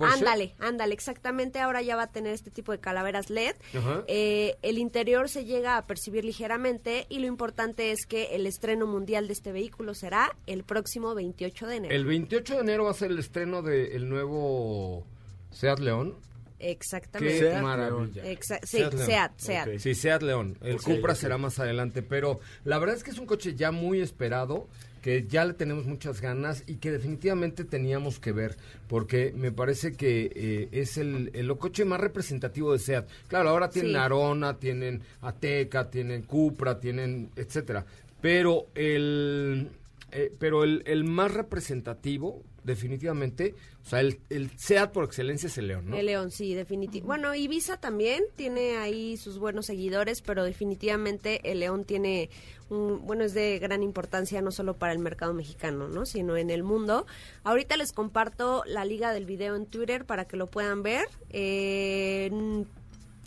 Ándale, 0.00 0.54
ándale, 0.58 0.94
exactamente. 0.94 1.58
Ahora 1.60 1.82
ya 1.82 1.96
va 1.96 2.04
a 2.04 2.12
tener 2.12 2.32
este 2.32 2.50
tipo 2.50 2.72
de 2.72 2.78
calaveras 2.78 3.30
LED. 3.30 3.54
Ajá. 3.76 4.04
Eh, 4.08 4.56
el 4.62 4.78
interior 4.78 5.28
se 5.28 5.44
llega 5.44 5.76
a 5.76 5.86
percibir 5.86 6.24
ligeramente 6.24 7.06
y 7.08 7.18
lo 7.18 7.26
importante 7.26 7.90
es 7.90 8.06
que 8.06 8.34
el 8.36 8.46
estreno 8.46 8.86
mundial 8.86 9.26
de 9.26 9.32
este 9.34 9.52
vehículo 9.52 9.94
será 9.94 10.34
el 10.46 10.64
próximo 10.64 11.14
28 11.14 11.66
de 11.66 11.76
enero. 11.76 11.94
El 11.94 12.04
28 12.06 12.54
de 12.54 12.60
enero 12.60 12.84
va 12.84 12.90
a 12.90 12.94
ser 12.94 13.10
el 13.10 13.18
estreno 13.18 13.62
del 13.62 14.08
nuevo 14.08 15.04
Seat 15.50 15.78
León. 15.80 16.14
Exactamente. 16.58 17.34
Qué 17.38 17.40
Seat 17.50 17.62
maravilla. 17.62 18.24
Exa- 18.24 18.60
sí, 18.62 18.78
Seat 18.78 18.94
León. 18.94 19.06
Seat, 19.06 19.32
Seat. 19.36 19.68
Ok. 19.68 19.78
Sí, 19.78 19.94
Seat 19.94 20.22
León. 20.22 20.56
El 20.62 20.76
Ok, 20.76 20.82
Cupra 20.84 21.14
será 21.14 21.36
más 21.38 21.58
adelante, 21.58 22.02
pero 22.02 22.40
la 22.64 22.78
verdad 22.78 22.96
es 22.96 23.04
que 23.04 23.10
es 23.10 23.18
un 23.18 23.26
coche 23.26 23.54
ya 23.54 23.70
muy 23.72 24.00
esperado, 24.00 24.66
que 25.06 25.24
ya 25.28 25.44
le 25.44 25.54
tenemos 25.54 25.86
muchas 25.86 26.20
ganas 26.20 26.64
y 26.66 26.78
que 26.78 26.90
definitivamente 26.90 27.62
teníamos 27.62 28.18
que 28.18 28.32
ver, 28.32 28.56
porque 28.88 29.32
me 29.36 29.52
parece 29.52 29.92
que 29.92 30.32
eh, 30.34 30.68
es 30.72 30.98
el, 30.98 31.30
el 31.32 31.56
coche 31.58 31.84
más 31.84 32.00
representativo 32.00 32.72
de 32.72 32.80
Seat. 32.80 33.06
Claro, 33.28 33.50
ahora 33.50 33.70
tienen 33.70 33.92
Sí. 33.92 33.96
Arona, 33.98 34.58
tienen 34.58 35.02
Ateca, 35.20 35.90
tienen 35.92 36.22
Cupra, 36.22 36.80
tienen 36.80 37.30
etcétera, 37.36 37.86
pero 38.20 38.66
el 38.74 39.70
eh, 40.10 40.32
pero 40.40 40.64
el, 40.64 40.82
el 40.86 41.04
más 41.04 41.32
representativo 41.32 42.42
definitivamente, 42.66 43.54
o 43.84 43.88
sea, 43.88 44.00
el, 44.00 44.18
el 44.28 44.50
Seat 44.58 44.92
por 44.92 45.04
excelencia 45.04 45.46
es 45.46 45.56
el 45.56 45.68
León, 45.68 45.88
¿no? 45.88 45.96
El 45.96 46.06
León, 46.06 46.30
sí, 46.30 46.54
definitivamente. 46.54 47.06
Bueno, 47.06 47.34
Ibiza 47.34 47.76
también 47.78 48.24
tiene 48.34 48.76
ahí 48.76 49.16
sus 49.16 49.38
buenos 49.38 49.66
seguidores, 49.66 50.20
pero 50.20 50.44
definitivamente 50.44 51.50
el 51.50 51.60
León 51.60 51.84
tiene 51.84 52.28
un, 52.68 53.06
bueno, 53.06 53.24
es 53.24 53.32
de 53.32 53.58
gran 53.60 53.82
importancia 53.84 54.42
no 54.42 54.50
solo 54.50 54.76
para 54.76 54.92
el 54.92 54.98
mercado 54.98 55.32
mexicano, 55.32 55.88
¿no? 55.88 56.04
Sino 56.04 56.36
en 56.36 56.50
el 56.50 56.64
mundo. 56.64 57.06
Ahorita 57.44 57.76
les 57.76 57.92
comparto 57.92 58.64
la 58.66 58.84
liga 58.84 59.12
del 59.12 59.24
video 59.24 59.54
en 59.54 59.66
Twitter 59.66 60.04
para 60.04 60.26
que 60.26 60.36
lo 60.36 60.48
puedan 60.48 60.82
ver. 60.82 61.06
Eh, 61.30 62.30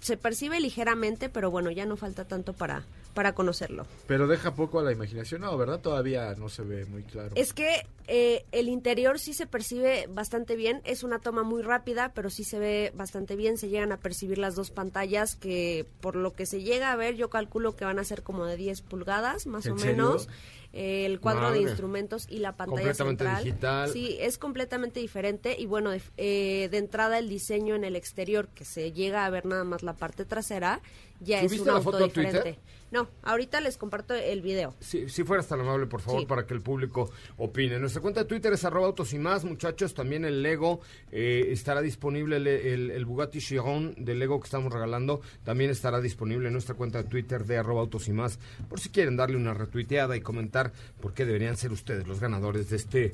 se 0.01 0.17
percibe 0.17 0.59
ligeramente, 0.59 1.29
pero 1.29 1.51
bueno, 1.51 1.71
ya 1.71 1.85
no 1.85 1.95
falta 1.97 2.25
tanto 2.25 2.53
para, 2.53 2.83
para 3.13 3.33
conocerlo. 3.33 3.85
Pero 4.07 4.27
deja 4.27 4.55
poco 4.55 4.79
a 4.79 4.83
la 4.83 4.91
imaginación, 4.91 5.41
no, 5.41 5.57
¿verdad? 5.57 5.79
Todavía 5.79 6.33
no 6.35 6.49
se 6.49 6.63
ve 6.63 6.85
muy 6.85 7.03
claro. 7.03 7.31
Es 7.35 7.53
que 7.53 7.85
eh, 8.07 8.45
el 8.51 8.69
interior 8.69 9.19
sí 9.19 9.33
se 9.33 9.45
percibe 9.47 10.07
bastante 10.07 10.55
bien. 10.55 10.81
Es 10.85 11.03
una 11.03 11.19
toma 11.19 11.43
muy 11.43 11.61
rápida, 11.61 12.11
pero 12.13 12.29
sí 12.29 12.43
se 12.43 12.59
ve 12.59 12.91
bastante 12.95 13.35
bien. 13.35 13.57
Se 13.57 13.69
llegan 13.69 13.91
a 13.91 13.97
percibir 13.97 14.37
las 14.37 14.55
dos 14.55 14.71
pantallas 14.71 15.35
que, 15.35 15.85
por 16.01 16.15
lo 16.15 16.33
que 16.33 16.45
se 16.45 16.61
llega 16.61 16.91
a 16.91 16.95
ver, 16.95 17.15
yo 17.15 17.29
calculo 17.29 17.75
que 17.75 17.85
van 17.85 17.99
a 17.99 18.03
ser 18.03 18.23
como 18.23 18.45
de 18.45 18.57
10 18.57 18.81
pulgadas, 18.81 19.47
más 19.47 19.65
¿En 19.65 19.73
o 19.73 19.77
serio? 19.77 19.95
menos. 19.95 20.29
El 20.71 21.19
cuadro 21.19 21.43
Madre. 21.43 21.57
de 21.59 21.63
instrumentos 21.63 22.27
y 22.29 22.39
la 22.39 22.55
pantalla 22.55 22.81
Completamente 22.81 23.23
central. 23.23 23.43
digital. 23.43 23.89
Sí, 23.91 24.17
es 24.19 24.37
completamente 24.37 24.99
diferente. 24.99 25.55
Y 25.57 25.65
bueno, 25.65 25.91
eh, 26.17 26.67
de 26.71 26.77
entrada 26.77 27.17
el 27.17 27.27
diseño 27.27 27.75
en 27.75 27.83
el 27.83 27.95
exterior, 27.95 28.47
que 28.49 28.65
se 28.65 28.91
llega 28.91 29.25
a 29.25 29.29
ver 29.29 29.45
nada 29.45 29.63
más 29.63 29.81
la 29.81 29.93
parte 29.93 30.25
trasera, 30.25 30.81
ya 31.19 31.41
es 31.41 31.43
¿Subiste 31.51 31.61
un 31.61 31.67
la 31.67 31.73
auto 31.79 31.91
foto 31.91 32.05
a 32.05 32.09
Twitter? 32.09 32.57
No, 32.91 33.07
ahorita 33.21 33.61
les 33.61 33.77
comparto 33.77 34.15
el 34.15 34.41
video. 34.41 34.73
Si, 34.79 35.09
si 35.09 35.23
fueras 35.23 35.47
tan 35.47 35.59
amable, 35.59 35.85
por 35.85 36.01
favor, 36.01 36.21
Sí. 36.21 36.25
para 36.25 36.47
que 36.47 36.55
el 36.55 36.61
público 36.61 37.11
opine. 37.37 37.77
Nuestra 37.77 38.01
cuenta 38.01 38.21
de 38.21 38.25
Twitter 38.25 38.51
es 38.53 38.65
arroba 38.65 38.87
autos 38.87 39.13
y 39.13 39.19
más, 39.19 39.45
muchachos. 39.45 39.93
También 39.93 40.25
el 40.25 40.41
Lego 40.41 40.81
eh, 41.11 41.49
estará 41.51 41.81
disponible, 41.81 42.37
el, 42.37 42.47
el- 42.47 42.89
el 42.89 43.05
Bugatti 43.05 43.37
Chiron 43.39 43.93
de 43.95 44.15
Lego 44.15 44.39
que 44.39 44.45
estamos 44.45 44.73
regalando, 44.73 45.21
también 45.43 45.69
estará 45.69 46.01
disponible 46.01 46.47
en 46.47 46.53
nuestra 46.53 46.73
cuenta 46.73 47.03
de 47.03 47.07
Twitter 47.09 47.45
de 47.45 47.57
arroba 47.59 47.81
autos 47.81 48.07
y 48.07 48.11
más. 48.11 48.39
Por 48.67 48.79
si 48.79 48.89
quieren 48.89 49.15
darle 49.15 49.35
una 49.37 49.53
retuiteada 49.53 50.17
y 50.17 50.21
comentar 50.21 50.71
por 50.99 51.13
qué 51.13 51.25
deberían 51.25 51.57
ser 51.57 51.71
ustedes 51.71 52.07
los 52.07 52.19
ganadores 52.19 52.71
de 52.71 52.75
este 52.77 53.11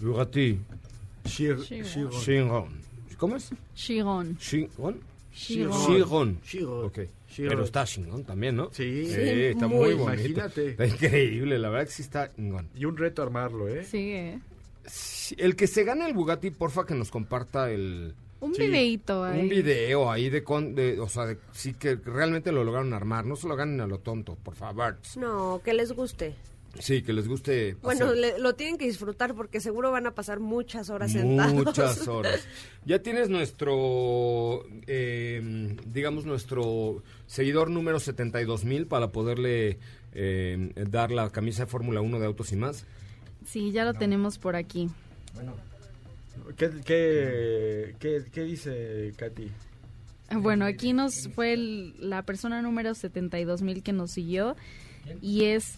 Bugatti. 0.00 0.58
Chiron. 1.26 1.62
Chiron. 2.22 2.82
¿Cómo 3.18 3.36
es? 3.36 3.50
Chiron. 3.74 4.38
Chiron. 4.38 5.00
Chiron. 5.38 5.86
Chiron. 5.86 6.40
Chiron. 6.42 6.84
Ok. 6.86 6.98
Chiron. 7.28 7.48
Pero 7.50 7.64
está 7.64 7.84
chingón 7.84 8.24
también, 8.24 8.56
¿no? 8.56 8.70
Sí. 8.72 9.06
Sí, 9.06 9.14
Sí, 9.14 9.20
está 9.44 9.66
muy. 9.68 9.78
muy 9.78 9.94
bonito. 9.94 10.12
Imagínate. 10.12 10.70
Está 10.70 10.86
increíble, 10.86 11.58
la 11.58 11.68
verdad 11.70 11.86
que 11.86 11.92
sí 11.92 12.02
está 12.02 12.34
chingón. 12.34 12.68
Y 12.74 12.84
un 12.84 12.96
reto 12.96 13.22
armarlo, 13.22 13.68
¿eh? 13.68 13.84
Sí, 13.84 14.12
¿eh? 14.12 14.38
El 15.36 15.54
que 15.56 15.66
se 15.66 15.84
gane 15.84 16.06
el 16.06 16.14
Bugatti, 16.14 16.50
porfa, 16.50 16.84
que 16.86 16.94
nos 16.94 17.10
comparta 17.10 17.70
el 17.70 18.14
Un 18.40 18.54
Sí. 18.54 18.62
videíto 18.62 19.24
ahí. 19.24 19.40
un 19.42 19.48
video 19.48 20.10
ahí 20.10 20.30
de, 20.30 20.42
con, 20.42 20.74
de 20.74 20.98
o 21.00 21.08
sea, 21.08 21.26
de, 21.26 21.38
sí 21.52 21.74
que 21.74 21.96
realmente 21.96 22.50
lo 22.52 22.64
lograron 22.64 22.92
armar, 22.94 23.24
no 23.26 23.36
se 23.36 23.46
lo 23.48 23.54
ganen 23.56 23.80
a 23.80 23.86
lo 23.86 23.98
tonto, 23.98 24.36
por 24.42 24.54
favor. 24.54 24.96
No, 25.16 25.60
que 25.64 25.74
les 25.74 25.92
guste. 25.92 26.34
Sí, 26.80 27.02
que 27.02 27.12
les 27.12 27.26
guste. 27.28 27.76
Bueno, 27.82 28.12
le- 28.14 28.38
lo 28.38 28.54
tienen 28.54 28.78
que 28.78 28.84
disfrutar 28.86 29.34
porque 29.34 29.60
seguro 29.60 29.90
van 29.90 30.06
a 30.06 30.14
pasar 30.14 30.40
muchas 30.40 30.90
horas 30.90 31.12
sentados. 31.12 31.52
muchas 31.54 32.06
horas. 32.08 32.40
Ya 32.84 33.00
tienes 33.02 33.28
nuestro, 33.28 34.64
eh, 34.86 35.76
digamos, 35.86 36.24
nuestro 36.24 37.02
seguidor 37.26 37.68
número 37.70 38.00
72 38.00 38.64
mil 38.64 38.86
para 38.86 39.12
poderle 39.12 39.78
eh, 40.14 40.72
dar 40.88 41.10
la 41.10 41.28
camisa 41.30 41.64
de 41.64 41.70
Fórmula 41.70 42.00
1 42.00 42.18
de 42.18 42.26
Autos 42.26 42.50
y 42.52 42.56
más. 42.56 42.86
Sí, 43.46 43.72
ya 43.72 43.84
lo 43.84 43.92
tenemos 43.94 44.38
por 44.38 44.56
aquí. 44.56 44.88
¿Qué, 46.56 46.70
qué, 46.84 47.94
qué, 47.98 48.24
qué 48.32 48.42
dice 48.44 49.12
Katy? 49.16 49.50
Bueno, 50.40 50.64
aquí 50.64 50.92
nos 50.92 51.28
fue 51.34 51.52
el- 51.54 51.94
la 51.98 52.22
persona 52.22 52.62
número 52.62 52.94
72 52.94 53.62
mil 53.62 53.82
que 53.82 53.92
nos 53.92 54.12
siguió 54.12 54.56
y 55.20 55.44
es 55.44 55.74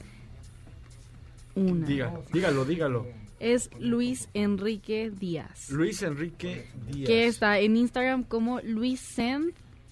una. 1.60 1.86
Diga, 1.86 2.20
dígalo, 2.32 2.64
dígalo. 2.64 3.06
Es 3.38 3.70
Luis 3.78 4.28
Enrique 4.34 5.10
Díaz, 5.10 5.70
Luis 5.70 6.02
Enrique 6.02 6.66
Díaz. 6.88 7.06
que 7.06 7.26
está 7.26 7.58
en 7.58 7.76
Instagram 7.76 8.24
como 8.24 8.60
Luis 8.60 9.00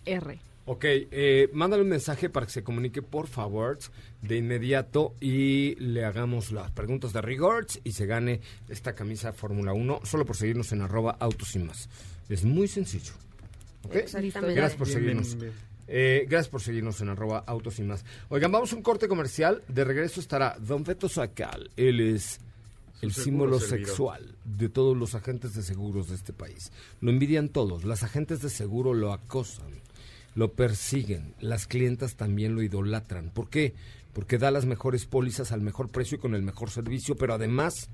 R. 0.05 0.39
Ok, 0.71 0.85
eh, 0.85 1.49
mándale 1.55 1.83
un 1.83 1.89
mensaje 1.89 2.29
para 2.29 2.45
que 2.45 2.53
se 2.53 2.63
comunique, 2.63 3.01
por 3.01 3.27
favor, 3.27 3.79
de 4.21 4.37
inmediato 4.37 5.15
y 5.19 5.77
le 5.77 6.05
hagamos 6.05 6.53
las 6.53 6.71
preguntas 6.73 7.15
de 7.15 7.23
Regards 7.23 7.81
y 7.85 7.93
se 7.93 8.05
gane 8.05 8.43
esta 8.69 8.95
camisa 8.95 9.33
Fórmula 9.33 9.73
1 9.73 10.01
solo 10.05 10.27
por 10.27 10.37
seguirnos 10.37 10.71
en 10.73 10.83
arroba 10.83 11.17
autos 11.21 11.57
y 11.57 11.61
más. 11.61 11.89
Es 12.29 12.45
muy 12.45 12.69
sencillo. 12.69 13.15
¿Ok? 13.85 13.95
Exactamente. 13.95 14.55
Gracias 14.55 14.77
por 14.79 14.89
Bien, 14.89 15.01
bien, 15.01 15.25
seguirnos. 15.25 15.41
bien. 15.43 15.68
Eh, 15.89 16.27
gracias 16.29 16.51
por 16.51 16.61
seguirnos 16.61 17.01
en 17.01 17.09
arroba 17.09 17.43
autos 17.47 17.79
y 17.79 17.83
más. 17.83 18.05
Oigan, 18.29 18.53
vamos 18.53 18.73
a 18.73 18.77
un 18.77 18.83
corte 18.83 19.09
comercial. 19.09 19.63
De 19.69 19.85
regreso 19.85 20.21
estará 20.21 20.57
Don 20.61 20.85
Beto 20.85 21.09
Sacal. 21.09 21.71
Él 21.77 22.01
es 22.01 22.41
el 23.01 23.13
símbolo 23.13 23.59
servidor. 23.59 23.89
sexual 23.89 24.35
de 24.45 24.69
todos 24.69 24.97
los 24.97 25.15
agentes 25.15 25.55
de 25.55 25.63
seguros 25.63 26.09
de 26.09 26.17
este 26.17 26.33
país. 26.33 26.73
Lo 27.01 27.11
envidian 27.11 27.49
todos. 27.49 27.85
Las 27.85 28.03
agentes 28.03 28.43
de 28.43 28.51
seguro 28.51 28.93
lo 28.93 29.13
acosan, 29.13 29.71
lo 30.35 30.53
persiguen. 30.53 31.35
Las 31.41 31.67
clientas 31.67 32.17
también 32.17 32.55
lo 32.55 32.63
idolatran. 32.63 33.31
¿Por 33.31 33.49
qué? 33.49 33.75
Porque 34.13 34.37
da 34.37 34.51
las 34.51 34.67
mejores 34.67 35.07
pólizas 35.07 35.53
al 35.53 35.63
mejor 35.63 35.89
precio 35.89 36.17
y 36.17 36.21
con 36.21 36.35
el 36.35 36.43
mejor 36.43 36.71
servicio, 36.71 37.17
pero 37.17 37.35
además... 37.35 37.89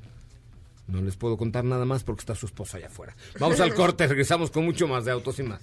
No 0.86 1.00
les 1.00 1.16
puedo 1.16 1.38
contar 1.38 1.64
nada 1.64 1.86
más 1.86 2.04
porque 2.04 2.20
está 2.20 2.34
su 2.34 2.44
esposa 2.44 2.76
allá 2.76 2.88
afuera. 2.88 3.16
Vamos 3.40 3.58
al 3.60 3.72
corte, 3.74 4.06
regresamos 4.06 4.50
con 4.50 4.66
mucho 4.66 4.86
más 4.86 5.06
de 5.06 5.12
autos 5.12 5.38
y 5.38 5.42
más. 5.42 5.62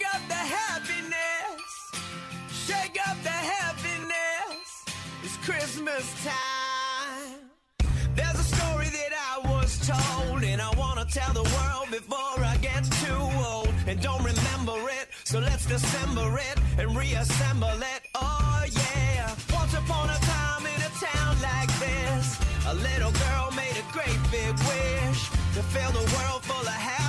Christmas 5.43 6.23
time. 6.23 7.49
There's 8.15 8.39
a 8.39 8.43
story 8.43 8.85
that 8.85 9.13
I 9.33 9.39
was 9.49 9.87
told, 9.87 10.43
and 10.43 10.61
I 10.61 10.69
want 10.77 10.99
to 10.99 11.19
tell 11.19 11.33
the 11.33 11.41
world 11.41 11.89
before 11.89 12.43
I 12.45 12.57
get 12.61 12.83
too 13.01 13.23
old. 13.49 13.73
And 13.87 13.99
don't 13.99 14.23
remember 14.23 14.77
it, 14.89 15.07
so 15.23 15.39
let's 15.39 15.65
dissemble 15.65 16.35
it 16.35 16.57
and 16.77 16.95
reassemble 16.95 17.81
it. 17.95 18.01
Oh, 18.13 18.65
yeah. 18.69 19.35
Once 19.51 19.73
upon 19.73 20.11
a 20.11 20.19
time 20.19 20.65
in 20.67 20.79
a 20.79 20.91
town 21.09 21.35
like 21.41 21.71
this, 21.79 22.39
a 22.67 22.75
little 22.75 23.11
girl 23.11 23.49
made 23.55 23.77
a 23.81 23.85
great 23.91 24.19
big 24.29 24.53
wish 24.69 25.21
to 25.55 25.61
fill 25.73 25.91
the 25.91 26.05
world 26.17 26.43
full 26.43 26.61
of 26.61 26.67
happiness 26.67 27.00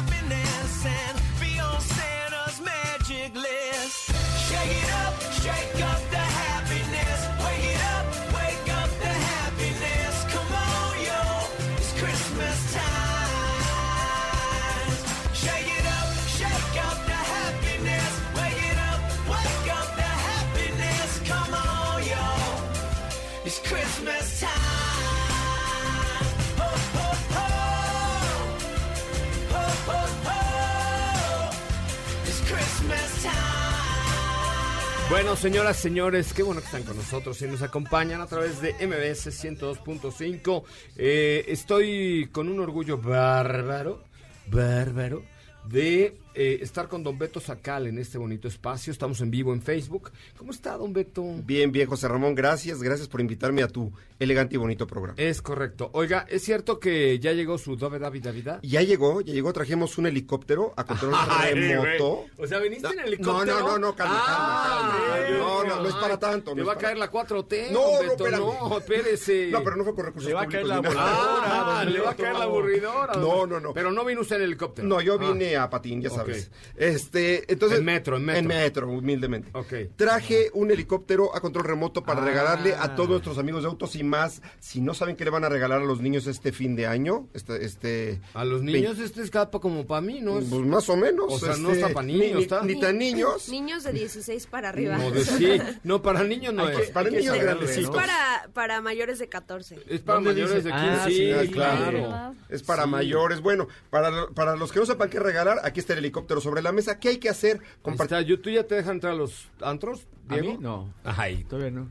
Bueno, 35.13 35.37
señoras, 35.37 35.77
señores, 35.77 36.33
qué 36.33 36.43
bueno 36.43 36.63
que 36.63 36.67
están 36.69 36.85
con 36.85 36.97
nosotros 36.97 37.43
y 37.43 37.47
nos 37.47 37.61
acompañan 37.61 38.23
a 38.23 38.27
través 38.27 38.63
de 38.63 38.73
MBS 38.73 39.27
102.5. 39.45 40.65
Eh, 40.97 41.45
estoy 41.49 42.31
con 42.33 42.49
un 42.49 42.59
orgullo 42.61 42.97
bárbaro, 42.97 44.05
bárbaro, 44.47 45.23
de 45.67 46.17
eh, 46.35 46.59
estar 46.63 46.89
con 46.89 47.03
don 47.03 47.19
Beto 47.19 47.41
Sacal 47.41 47.87
en 47.87 47.99
este 47.99 48.19
bonito 48.19 48.49
espacio. 48.49 48.91
Estamos 48.93 49.21
en 49.21 49.31
vivo 49.31 49.53
en 49.53 49.63
Facebook. 49.63 50.11
¿Cómo 50.37 50.51
está, 50.53 50.77
don 50.77 50.93
Beto? 50.93 51.25
Bien, 51.45 51.71
bien, 51.73 51.89
José 51.89 52.09
Ramón, 52.09 52.35
gracias, 52.35 52.83
gracias 52.83 53.09
por 53.09 53.21
invitarme 53.21 53.63
a 53.63 53.69
tu 53.69 53.93
elegante 54.19 54.55
y 54.55 54.59
bonito 54.59 54.87
programa. 54.87 55.15
Es 55.19 55.43
correcto. 55.43 55.91
Oiga, 55.93 56.27
¿es 56.29 56.43
cierto 56.43 56.79
que 56.79 57.19
ya 57.19 57.33
llegó 57.33 57.59
su 57.59 57.77
Dove 57.77 57.99
David 57.99 58.25
David? 58.25 58.49
Ya 58.63 58.83
llegó, 58.83 59.21
ya 59.21 59.33
llegó, 59.33 59.53
trajimos 59.53 59.99
un 59.99 60.07
helicóptero 60.07 60.73
a 60.77 60.85
control 60.85 61.15
remoto. 61.53 62.27
O 62.39 62.47
sea, 62.47 62.59
¿viniste 62.59 62.89
en 62.89 62.97
No, 62.97 63.03
helicóptero? 63.03 63.61
No, 63.61 63.67
no, 63.69 63.79
no, 63.79 63.95
calma, 63.97 64.15
Ah, 64.17 64.79
calma, 64.91 65.05
calma. 65.07 65.15
ay, 65.27 65.33
No, 65.39 65.65
no, 65.65 65.83
no 65.83 65.89
es 65.89 65.95
para 65.97 66.19
tanto. 66.19 66.55
No 66.55 66.63
es 66.63 66.69
va 66.69 66.73
a 66.75 66.79
caer 66.79 66.99
la 66.99 67.11
4T, 67.11 67.71
No, 67.71 67.81
don 67.81 67.93
no, 67.93 68.01
Beto, 68.01 68.13
espérame. 68.27 68.41
no, 68.41 68.79
espérese. 68.79 69.49
No, 69.51 69.63
pero 69.65 69.77
no 69.77 69.85
fue 69.85 69.95
con 69.95 70.05
recursos 70.07 70.29
Le 70.29 70.35
va 70.35 70.43
a 70.43 70.47
caer 70.47 70.67
la 70.67 70.77
voladora, 70.81 71.81
Ah, 71.81 71.85
le 71.85 72.01
va 72.01 72.11
a 72.11 72.17
caer 72.17 72.35
la 72.35 72.45
aburridora. 72.45 73.15
No, 73.15 73.47
no, 73.47 73.61
no. 73.61 73.73
Pero 73.75 73.91
no 73.93 74.05
vino 74.05 74.21
usted 74.23 74.37
en 74.37 74.43
helicóptero. 74.43 74.87
No, 74.89 75.01
yo 75.01 75.15
Ah. 75.15 75.19
vine 75.19 75.57
a 75.57 75.69
patín, 75.69 76.01
ya 76.01 76.09
Ok. 76.09 76.22
Sabes. 76.25 76.51
Este, 76.77 77.51
entonces. 77.53 77.79
En 77.79 77.85
metro, 77.85 78.17
en 78.17 78.25
metro. 78.25 78.39
En 78.41 78.47
metro, 78.47 78.89
humildemente. 78.91 79.51
Ok. 79.55 79.73
Traje 79.97 80.51
un 80.55 80.71
helicóptero 80.71 81.35
a 81.35 81.41
control 81.41 81.65
remoto 81.65 82.03
para 82.03 82.23
Ah. 82.23 82.25
regalarle 82.25 82.75
a 82.75 82.95
todos 82.95 83.11
nuestros 83.11 83.39
amigos 83.39 83.63
de 83.63 83.69
autos 83.69 83.97
y 83.97 84.03
más. 84.05 84.43
Si 84.61 84.81
no 84.81 84.95
saben 84.95 85.17
qué 85.17 85.25
le 85.25 85.31
van 85.31 85.45
a 85.45 85.49
regalar 85.49 85.81
a 85.81 85.85
los 85.85 86.01
niños 86.01 86.27
este 86.27 86.53
fin 86.53 86.75
de 86.77 86.87
año, 86.87 87.29
este, 87.35 87.65
este. 87.65 88.21
A 88.35 88.45
los 88.45 88.63
niños 88.63 88.99
este 88.99 89.23
escapa 89.23 89.61
como 89.61 89.87
para 89.87 90.01
mí, 90.01 90.21
¿no? 90.21 90.39
Es- 90.39 90.47
Pues 90.47 90.63
más 90.67 90.89
o 90.89 90.97
menos. 90.97 91.27
O 91.29 91.39
sea, 91.39 91.57
no 91.57 91.71
este, 91.71 91.83
está 91.83 91.95
pa' 91.95 92.03
ni- 92.03 92.15
niños, 92.19 92.37
ni, 92.37 92.43
está. 92.43 92.63
ni 92.63 92.81
tan 92.81 92.99
niños. 92.99 93.49
Niños 93.53 93.85
de 93.85 93.93
16 93.93 94.47
para 94.47 94.69
arriba. 94.71 94.97
No, 94.99 95.11
de- 95.11 95.25
sí. 95.25 95.59
No, 95.85 96.03
para 96.03 96.23
niños 96.25 96.53
no 96.55 96.67
Hay 96.67 96.77
es. 96.77 96.87
que- 96.89 96.93
para 96.93 97.11
niños 97.11 97.37
Es 97.37 97.43
grandecitos. 97.43 97.95
para, 97.95 98.49
para 98.53 98.81
mayores 98.81 99.19
de 99.19 99.29
14. 99.29 99.79
Es 99.89 100.01
para 100.01 100.17
¿Dónde 100.17 100.31
mayores 100.33 100.65
dice? 100.65 100.69
de 100.69 100.75
15. 100.75 100.89
Ah, 101.01 101.05
sí, 101.07 101.47
sí, 101.47 101.53
claro. 101.53 102.35
Es 102.49 102.63
para 102.63 102.85
Sí. 102.85 102.91
mayores. 102.91 103.41
Bueno, 103.41 103.69
para, 103.91 104.29
para 104.35 104.57
los 104.57 104.73
que 104.73 104.81
no 104.81 104.87
sepan 104.87 105.09
qué 105.11 105.19
regalar, 105.21 105.61
aquí 105.65 105.81
está 105.81 105.93
el 105.95 106.01
helicóptero 106.01 106.12
sobre 106.41 106.63
la 106.63 106.73
mesa. 106.73 106.99
¿Qué 106.99 107.09
hay 107.11 107.19
que 107.19 107.29
hacer? 107.29 107.61
Compartir. 107.83 108.41
¿Tú 108.41 108.51
ya 108.51 108.65
te 108.67 108.75
dejan 108.75 108.95
entrar 108.95 109.13
a 109.15 109.17
los 109.17 109.49
antros, 109.61 110.07
¿A 110.29 110.35
Diego? 110.35 110.53
mí? 110.53 110.59
No, 110.61 110.93
Ay, 111.05 111.45
todavía 111.45 111.71
no. 111.71 111.89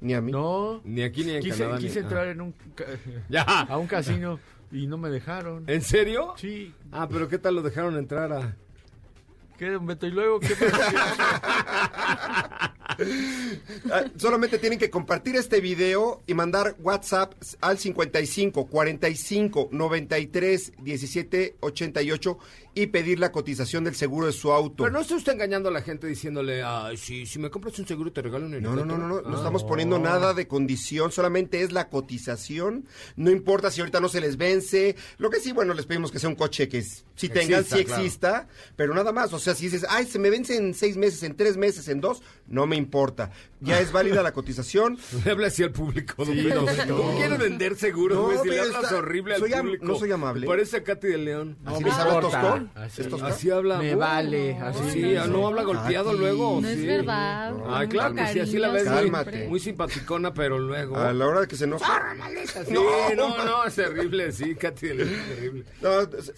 Ni 0.00 0.14
a 0.14 0.20
mí. 0.20 0.30
No, 0.32 0.80
ni 0.84 1.02
aquí 1.02 1.24
ni 1.24 1.32
en 1.32 1.42
quise, 1.42 1.58
Canadá. 1.58 1.76
ni- 1.78 1.86
quise 1.86 1.98
ah. 2.00 2.02
entrar 2.02 2.28
en 2.28 2.40
un, 2.40 2.52
ca- 2.74 2.84
Ya. 3.28 3.42
a 3.68 3.78
un 3.78 3.86
casino 3.86 4.38
y 4.70 4.86
no 4.86 4.98
me 4.98 5.08
dejaron. 5.08 5.64
¿En 5.66 5.82
serio? 5.82 6.34
Sí. 6.36 6.74
Ah, 6.92 7.08
pero 7.10 7.28
¿qué 7.28 7.38
tal 7.38 7.54
lo 7.54 7.62
dejaron 7.62 7.96
entrar 7.96 8.32
a...? 8.32 8.56
¿Qué, 9.56 9.78
Beto? 9.80 10.06
¿Y 10.06 10.10
luego 10.10 10.40
qué 10.40 10.48
solamente 14.16 14.58
tienen 14.58 14.78
que 14.78 14.90
compartir 14.90 15.36
este 15.36 15.60
video 15.60 16.22
y 16.26 16.34
mandar 16.34 16.76
WhatsApp 16.80 17.34
al 17.60 17.78
55 17.78 18.66
45 18.66 19.68
93 19.72 20.72
17 20.78 21.56
88 21.60 22.38
y 22.76 22.86
pedir 22.88 23.20
la 23.20 23.30
cotización 23.30 23.84
del 23.84 23.94
seguro 23.94 24.26
de 24.26 24.32
su 24.32 24.50
auto. 24.52 24.82
Pero 24.84 24.90
no 24.92 25.00
está 25.00 25.14
usted 25.14 25.32
engañando 25.32 25.68
a 25.68 25.72
la 25.72 25.82
gente 25.82 26.06
diciéndole, 26.08 26.62
ay, 26.64 26.96
sí, 26.96 27.24
si 27.26 27.38
me 27.38 27.48
compras 27.50 27.78
un 27.78 27.86
seguro 27.86 28.12
te 28.12 28.20
regalo 28.22 28.46
un 28.46 28.60
No, 28.60 28.74
no, 28.74 28.84
no, 28.84 28.98
no, 28.98 29.08
no, 29.08 29.20
no 29.22 29.28
Ah. 29.34 29.36
estamos 29.36 29.62
poniendo 29.64 29.98
nada 29.98 30.34
de 30.34 30.48
condición, 30.48 31.12
solamente 31.12 31.62
es 31.62 31.72
la 31.72 31.88
cotización. 31.88 32.86
No 33.16 33.30
importa 33.30 33.70
si 33.70 33.80
ahorita 33.80 34.00
no 34.00 34.08
se 34.08 34.20
les 34.20 34.36
vence. 34.36 34.96
Lo 35.18 35.30
que 35.30 35.38
sí, 35.40 35.52
bueno, 35.52 35.72
les 35.74 35.86
pedimos 35.86 36.10
que 36.10 36.18
sea 36.18 36.28
un 36.28 36.34
coche 36.34 36.68
que 36.68 36.78
s- 36.78 37.04
sí 37.14 37.28
tengan, 37.28 37.64
sí 37.64 37.84
claro. 37.84 38.02
exista, 38.02 38.48
pero 38.76 38.92
nada 38.94 39.12
más. 39.12 39.32
O 39.32 39.38
sea, 39.38 39.54
si 39.54 39.64
dices, 39.66 39.86
ay, 39.88 40.06
se 40.06 40.18
me 40.18 40.30
vence 40.30 40.56
en 40.56 40.74
seis 40.74 40.96
meses, 40.96 41.22
en 41.22 41.36
tres 41.36 41.56
meses, 41.56 41.83
en 41.88 42.00
dos, 42.00 42.22
no 42.46 42.66
me 42.66 42.76
importa. 42.76 43.30
Ya 43.60 43.80
es 43.80 43.92
válida 43.92 44.22
la 44.22 44.32
cotización. 44.32 44.98
Le 45.24 45.30
habla 45.30 45.46
así 45.46 45.62
al 45.62 45.70
público, 45.72 46.24
don 46.24 46.34
Sí. 46.34 46.48
¿Cómo 46.88 47.16
quiere 47.16 47.38
vender 47.38 47.76
seguros, 47.76 48.18
No? 48.18 48.42
Si 48.42 48.48
le 48.48 48.60
hablas 48.60 48.82
está- 48.84 48.96
horrible 48.98 49.34
al 49.34 49.40
soy 49.40 49.52
am- 49.54 49.60
público. 49.66 49.84
no 49.86 49.94
soy 49.96 50.12
amable. 50.12 50.46
Parece 50.46 50.76
a 50.78 50.84
Katy 50.84 51.06
de 51.06 51.18
León. 51.18 51.56
¿Así 51.64 51.84
les 51.84 51.94
habla. 51.94 52.20
Tostón? 52.20 52.70
Así. 52.74 53.00
¿Es 53.02 53.08
Tostón? 53.08 53.30
Así 53.30 53.50
habla. 53.50 53.78
Me 53.78 53.94
vale, 53.94 54.58
así. 54.58 54.90
Sí, 54.90 55.16
ah, 55.16 55.26
no 55.26 55.46
habla 55.46 55.62
golpeado 55.62 56.10
Katy. 56.10 56.18
luego. 56.18 56.58
No 56.60 56.68
es 56.68 56.84
verdad. 56.84 57.54
Ay, 57.68 57.88
claro 57.88 58.14
que 58.14 58.26
sí, 58.28 58.40
así 58.40 58.58
la 58.58 58.68
ves 58.70 58.84
Cálmate. 58.84 59.48
muy 59.48 59.60
simpaticona, 59.60 60.34
pero 60.34 60.58
luego... 60.58 60.96
A 60.96 61.12
la 61.12 61.26
hora 61.26 61.40
de 61.42 61.48
que 61.48 61.56
se 61.56 61.66
nos... 61.66 61.80
Sí, 61.82 62.74
no, 63.16 63.44
no, 63.44 63.64
es 63.64 63.74
terrible, 63.74 64.32
sí, 64.32 64.54
Katy 64.54 64.86
de 64.88 64.94
León 64.94 65.08
es 65.10 65.26
terrible. 65.36 65.64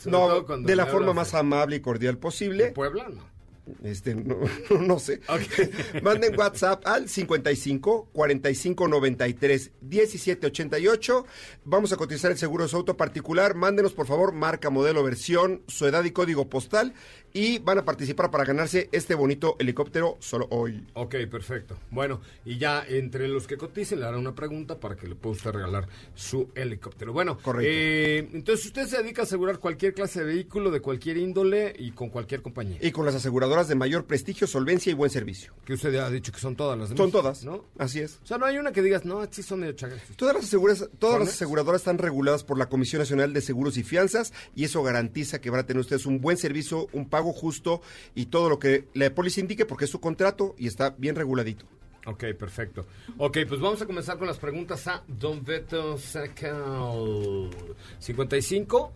No, 0.07 0.41
no, 0.45 0.59
de 0.59 0.77
la 0.77 0.87
forma 0.87 1.13
más 1.13 1.35
amable 1.35 1.77
y 1.77 1.81
cordial 1.81 2.15
¿De 2.15 2.21
posible. 2.21 2.67
Puebla? 2.73 3.09
No. 3.09 3.36
Este, 3.83 4.15
no, 4.15 4.37
no 4.81 4.99
sé. 4.99 5.21
Manden 6.03 6.39
WhatsApp 6.39 6.87
al 6.87 7.09
55 7.09 8.11
45 8.13 8.89
93 8.89 9.71
17 9.81 10.47
88. 10.47 11.27
Vamos 11.65 11.93
a 11.93 11.97
cotizar 11.97 12.31
el 12.31 12.39
seguro 12.39 12.65
de 12.65 12.71
su 12.71 12.77
auto 12.77 12.97
particular. 12.97 13.55
Mándenos, 13.55 13.93
por 13.93 14.07
favor, 14.07 14.33
marca, 14.33 14.71
modelo, 14.71 15.03
versión, 15.03 15.63
su 15.67 15.87
edad 15.87 16.05
y 16.05 16.13
código 16.13 16.49
postal. 16.49 16.95
Y 17.37 17.59
van 17.59 17.79
a 17.79 17.85
participar 17.85 18.31
para 18.31 18.45
ganarse 18.45 18.89
este 18.93 19.15
bonito 19.15 19.57
helicóptero 19.59 20.17
solo 20.21 20.47
hoy. 20.51 20.87
Ok, 20.95 21.17
perfecto. 21.31 21.77
Bueno, 21.91 22.21
y 22.45 22.57
ya 22.59 22.85
entre 22.89 23.29
los 23.29 23.47
que 23.47 23.57
coticen 23.59 24.01
le 24.01 24.07
hará 24.07 24.17
una 24.17 24.35
pregunta 24.35 24.81
para 24.81 24.97
que 24.97 25.07
le 25.07 25.15
pueda 25.17 25.37
usted 25.37 25.51
regalar 25.51 25.87
su 26.15 26.49
helicóptero. 26.55 27.13
Bueno, 27.13 27.37
Correcto. 27.43 27.69
eh, 27.71 28.29
entonces 28.33 28.67
usted 28.67 28.87
se 28.87 29.03
dedica 29.03 29.23
a 29.23 29.25
asegurar 29.25 29.59
cualquier 29.59 29.93
clase 29.93 30.21
de 30.21 30.27
vehículo 30.27 30.71
de 30.71 30.81
cualquier 30.81 31.19
índole 31.19 31.75
y 31.79 31.91
con 31.91 32.09
cualquier 32.09 32.41
compañía. 32.41 32.79
Y 32.81 32.91
con 32.91 33.05
las 33.05 33.15
aseguradoras 33.15 33.69
de 33.69 33.75
mayor 33.75 34.07
prestigio, 34.07 34.47
solvencia 34.47 34.91
y 34.91 34.95
buen 34.95 35.11
servicio. 35.11 35.53
Que 35.65 35.75
usted 35.75 35.95
ha 35.97 36.09
dicho 36.11 36.33
que 36.33 36.41
son 36.41 36.57
todas 36.57 36.79
las 36.79 36.89
demás. 36.89 36.99
Son 37.03 37.11
todas, 37.13 37.45
¿no? 37.45 37.65
Así 37.79 38.01
es. 38.01 38.19
O 38.23 38.27
sea, 38.27 38.39
no 38.39 38.47
hay 38.47 38.57
una 38.57 38.73
que 38.73 38.81
digas, 38.81 39.05
no, 39.05 39.23
sí 39.31 39.43
son 39.43 39.61
medio 39.61 39.75
chagas. 39.75 40.01
Todas 40.17 40.35
las, 40.35 40.45
aseguras- 40.45 40.89
todas 40.99 41.21
las 41.21 41.29
aseguradoras 41.29 41.83
están 41.83 41.99
reguladas 41.99 42.45
por 42.45 42.57
la 42.57 42.71
Comisión 42.71 43.01
Nacional 43.01 43.33
de 43.35 43.43
Seguros 43.43 43.77
y 43.77 43.83
Fianzas 43.83 44.33
y 44.55 44.65
eso 44.65 44.83
garantiza 44.83 45.41
que 45.41 45.51
van 45.51 45.61
a 45.61 45.67
tener 45.67 45.81
ustedes 45.83 46.07
un 46.07 46.21
buen 46.21 46.39
servicio, 46.39 46.87
un 46.93 47.09
pago 47.11 47.26
justo 47.33 47.81
y 48.15 48.27
todo 48.27 48.49
lo 48.49 48.59
que 48.59 48.89
la 48.95 49.15
póliza 49.15 49.41
indique 49.41 49.67
porque 49.67 49.85
es 49.85 49.91
su 49.91 50.01
contrato 50.01 50.55
y 50.59 50.67
está 50.67 50.95
bien 50.99 51.17
reguladito. 51.17 51.67
Ok, 52.07 52.25
perfecto. 52.39 52.87
Ok, 53.19 53.39
pues 53.49 53.61
vamos 53.61 53.83
a 53.83 53.87
comenzar 53.87 54.17
con 54.17 54.29
las 54.29 54.39
preguntas 54.39 54.87
a 54.87 55.03
Don 55.09 55.45
Beto 55.45 55.99
Sacal. 55.99 57.51
55. 57.99 58.93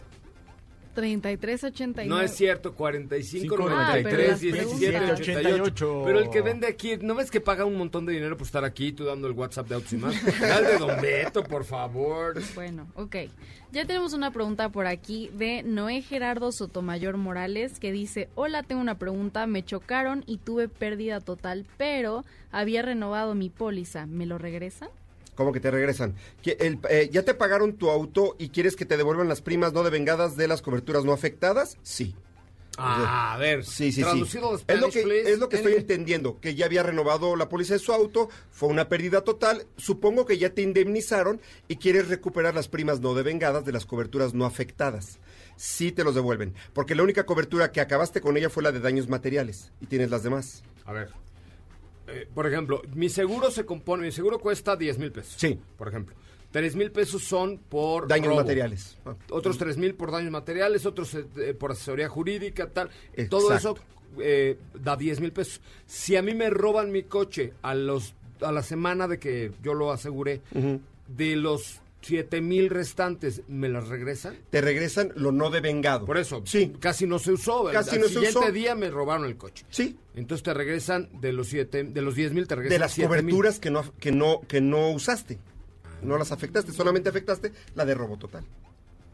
3389. 0.94 2.08
No 2.08 2.20
es 2.20 2.34
cierto, 2.34 2.74
45, 2.74 3.42
Cinco, 3.42 3.68
93, 3.68 4.28
93, 4.28 4.40
17, 4.40 4.98
88. 5.12 5.22
88. 5.22 6.02
Pero 6.04 6.18
el 6.18 6.30
que 6.30 6.40
vende 6.40 6.66
aquí, 6.66 6.96
¿no 7.00 7.14
ves 7.14 7.30
que 7.30 7.40
paga 7.40 7.64
un 7.64 7.76
montón 7.76 8.06
de 8.06 8.12
dinero 8.12 8.36
por 8.36 8.46
estar 8.46 8.64
aquí, 8.64 8.92
tú 8.92 9.04
dando 9.04 9.26
el 9.26 9.34
WhatsApp 9.34 9.68
de 9.68 9.74
Autos 9.74 9.92
y 9.92 9.96
más? 9.96 10.14
Al 10.42 10.64
de 10.64 10.78
Don 10.78 11.00
Beto, 11.00 11.42
por 11.44 11.64
favor. 11.64 12.40
Bueno, 12.54 12.88
ok. 12.94 13.16
Ya 13.72 13.84
tenemos 13.84 14.14
una 14.14 14.32
pregunta 14.32 14.68
por 14.70 14.86
aquí 14.86 15.30
de 15.32 15.62
Noé 15.62 16.02
Gerardo 16.02 16.50
Sotomayor 16.50 17.16
Morales 17.16 17.78
que 17.78 17.92
dice, 17.92 18.28
hola, 18.34 18.64
tengo 18.64 18.80
una 18.80 18.98
pregunta, 18.98 19.46
me 19.46 19.64
chocaron 19.64 20.24
y 20.26 20.38
tuve 20.38 20.68
pérdida 20.68 21.20
total, 21.20 21.66
pero 21.76 22.24
había 22.50 22.82
renovado 22.82 23.34
mi 23.36 23.48
póliza, 23.48 24.06
¿me 24.06 24.26
lo 24.26 24.38
regresan? 24.38 24.88
¿Cómo 25.34 25.52
que 25.52 25.60
te 25.60 25.70
regresan? 25.70 26.14
Que 26.42 26.56
el- 26.60 26.78
eh, 26.90 27.08
¿Ya 27.12 27.22
te 27.24 27.34
pagaron 27.34 27.74
tu 27.74 27.90
auto 27.90 28.36
y 28.38 28.50
quieres 28.50 28.76
que 28.76 28.84
te 28.84 28.96
devuelvan 28.96 29.28
las 29.28 29.40
primas 29.42 29.72
no 29.72 29.82
devengadas 29.82 30.36
de 30.36 30.48
las 30.48 30.60
coberturas 30.62 31.04
no 31.04 31.12
afectadas? 31.12 31.78
Sí. 31.82 32.14
Ah, 32.82 33.34
a 33.34 33.36
ver, 33.38 33.64
Sí, 33.64 33.92
sí, 33.92 34.00
traducido 34.00 34.56
sí. 34.56 34.64
Es 34.66 34.80
lo 34.80 34.88
que, 34.90 35.02
please. 35.02 35.32
es 35.32 35.38
lo 35.38 35.48
que 35.50 35.56
estoy 35.56 35.74
entendiendo, 35.74 36.40
que 36.40 36.54
ya 36.54 36.64
había 36.64 36.82
renovado 36.82 37.36
la 37.36 37.48
póliza 37.48 37.74
de 37.74 37.78
su 37.80 37.92
auto, 37.92 38.30
fue 38.50 38.70
una 38.70 38.88
pérdida 38.88 39.20
total, 39.22 39.66
supongo 39.76 40.24
que 40.24 40.38
ya 40.38 40.50
te 40.54 40.62
indemnizaron 40.62 41.40
y 41.68 41.76
quieres 41.76 42.08
recuperar 42.08 42.54
las 42.54 42.68
primas 42.68 43.00
no 43.00 43.12
devengadas 43.14 43.66
de 43.66 43.72
las 43.72 43.84
coberturas 43.84 44.32
no 44.32 44.46
afectadas. 44.46 45.18
Sí 45.56 45.92
te 45.92 46.04
los 46.04 46.14
devuelven, 46.14 46.54
porque 46.72 46.94
la 46.94 47.02
única 47.02 47.26
cobertura 47.26 47.70
que 47.70 47.82
acabaste 47.82 48.22
con 48.22 48.38
ella 48.38 48.48
fue 48.48 48.62
la 48.62 48.72
de 48.72 48.80
daños 48.80 49.08
materiales 49.08 49.72
y 49.82 49.86
tienes 49.86 50.08
las 50.10 50.22
demás. 50.22 50.62
A 50.86 50.92
ver, 50.92 51.10
eh, 52.12 52.28
por 52.34 52.46
ejemplo, 52.46 52.82
mi 52.94 53.08
seguro 53.08 53.50
se 53.50 53.64
compone, 53.64 54.04
mi 54.04 54.12
seguro 54.12 54.38
cuesta 54.38 54.76
10 54.76 54.98
mil 54.98 55.12
pesos. 55.12 55.34
Sí. 55.36 55.58
Por 55.76 55.88
ejemplo, 55.88 56.14
3 56.50 56.76
mil 56.76 56.90
pesos 56.90 57.22
son 57.24 57.58
por 57.58 58.08
Daños 58.08 58.28
robo. 58.28 58.40
materiales. 58.40 58.98
Ah. 59.06 59.14
Otros 59.30 59.56
3 59.58 59.76
mil 59.76 59.94
por 59.94 60.10
daños 60.10 60.30
materiales, 60.32 60.84
otros 60.86 61.14
eh, 61.14 61.24
eh, 61.36 61.54
por 61.54 61.72
asesoría 61.72 62.08
jurídica, 62.08 62.68
tal. 62.68 62.90
Todo 63.28 63.54
eso 63.54 63.70
Exacto. 63.76 63.82
eh, 64.20 64.58
da 64.74 64.96
10 64.96 65.20
mil 65.20 65.32
pesos. 65.32 65.60
Si 65.86 66.16
a 66.16 66.22
mí 66.22 66.34
me 66.34 66.50
roban 66.50 66.90
mi 66.90 67.04
coche 67.04 67.52
a 67.62 67.74
los 67.74 68.14
a 68.40 68.50
la 68.52 68.62
semana 68.62 69.06
de 69.06 69.18
que 69.18 69.52
yo 69.62 69.74
lo 69.74 69.92
aseguré, 69.92 70.40
de 71.06 71.36
los 71.36 71.80
7 72.02 72.40
mil 72.40 72.70
restantes, 72.70 73.42
¿me 73.48 73.68
las 73.68 73.88
regresan? 73.88 74.36
Te 74.50 74.60
regresan 74.60 75.12
lo 75.16 75.32
no 75.32 75.50
devengado. 75.50 76.06
Por 76.06 76.16
eso, 76.18 76.42
Sí. 76.46 76.72
casi 76.80 77.06
no 77.06 77.18
se 77.18 77.32
usó. 77.32 77.64
Casi 77.72 77.96
Al 77.96 78.00
no 78.02 78.06
se 78.08 78.14
siguiente 78.14 78.38
usó. 78.38 78.52
día 78.52 78.74
me 78.74 78.90
robaron 78.90 79.26
el 79.26 79.36
coche. 79.36 79.64
Sí. 79.70 79.96
Entonces 80.14 80.42
te 80.42 80.54
regresan 80.54 81.08
de 81.20 81.32
los 81.32 81.48
siete, 81.48 81.84
de 81.84 82.02
los 82.02 82.14
10 82.14 82.32
mil, 82.32 82.46
te 82.46 82.54
regresan 82.56 82.74
De 82.74 82.78
las 82.78 82.92
7,000. 82.92 83.22
coberturas 83.34 83.60
que 83.60 83.70
no, 83.70 83.84
que 84.00 84.12
no, 84.12 84.40
que 84.48 84.60
no 84.60 84.90
usaste. 84.90 85.38
No 86.02 86.16
las 86.16 86.32
afectaste, 86.32 86.72
solamente 86.72 87.10
afectaste 87.10 87.52
la 87.74 87.84
de 87.84 87.94
robo 87.94 88.16
total. 88.16 88.44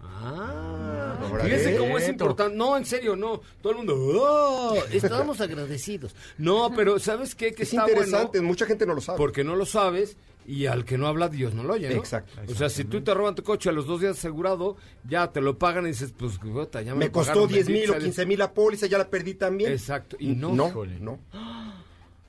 Ah, 0.03 1.19
fíjese 1.43 1.77
cómo 1.77 1.99
es 1.99 2.09
importante. 2.09 2.57
No, 2.57 2.77
en 2.77 2.85
serio, 2.87 3.17
no. 3.17 3.41
Todo 3.61 3.73
el 3.73 3.77
mundo, 3.79 3.95
"Oh, 3.99 4.75
estamos 4.93 5.41
agradecidos. 5.41 6.15
No, 6.39 6.71
pero 6.75 6.99
¿sabes 6.99 7.35
qué? 7.35 7.53
Que 7.53 7.65
Es 7.65 7.73
está 7.73 7.83
interesante, 7.89 8.39
bueno 8.39 8.49
mucha 8.49 8.67
gente 8.67 8.87
no 8.87 8.95
lo 8.95 9.01
sabe. 9.01 9.19
porque 9.19 9.45
no 9.45 9.57
lo 9.57 9.67
sabes 9.67 10.17
y 10.47 10.67
al 10.67 10.85
que 10.85 10.97
no 10.97 11.07
habla 11.07 11.29
Dios 11.29 11.55
no 11.55 11.63
lo 11.65 11.75
oye, 11.75 11.89
¿no? 11.91 11.97
Exacto. 11.97 12.41
O 12.49 12.55
sea, 12.55 12.69
si 12.69 12.85
tú 12.85 13.01
te 13.03 13.13
roban 13.13 13.35
tu 13.35 13.43
coche 13.43 13.69
a 13.69 13.73
los 13.73 13.87
dos 13.87 14.01
días 14.01 14.17
asegurado, 14.17 14.77
ya 15.09 15.31
te 15.33 15.41
lo 15.41 15.59
pagan 15.59 15.85
y 15.85 15.89
dices, 15.89 16.13
pues, 16.17 16.39
puta, 16.39 16.83
ya 16.83 16.95
me, 16.95 17.07
Me 17.07 17.11
costó 17.11 17.33
pagaron, 17.47 17.53
10 17.53 17.69
mil 17.69 17.83
o 17.83 17.87
sea 17.87 17.95
Dios. 17.95 18.05
15 18.05 18.27
mil 18.27 18.39
la 18.39 18.53
póliza, 18.55 18.87
ya 18.87 18.99
la 18.99 19.09
perdí 19.11 19.35
también. 19.35 19.73
Exacto, 19.73 20.17
y 20.21 20.35
no. 20.35 20.55
No, 20.55 20.69
Híjole. 20.69 21.01
no. 21.01 21.19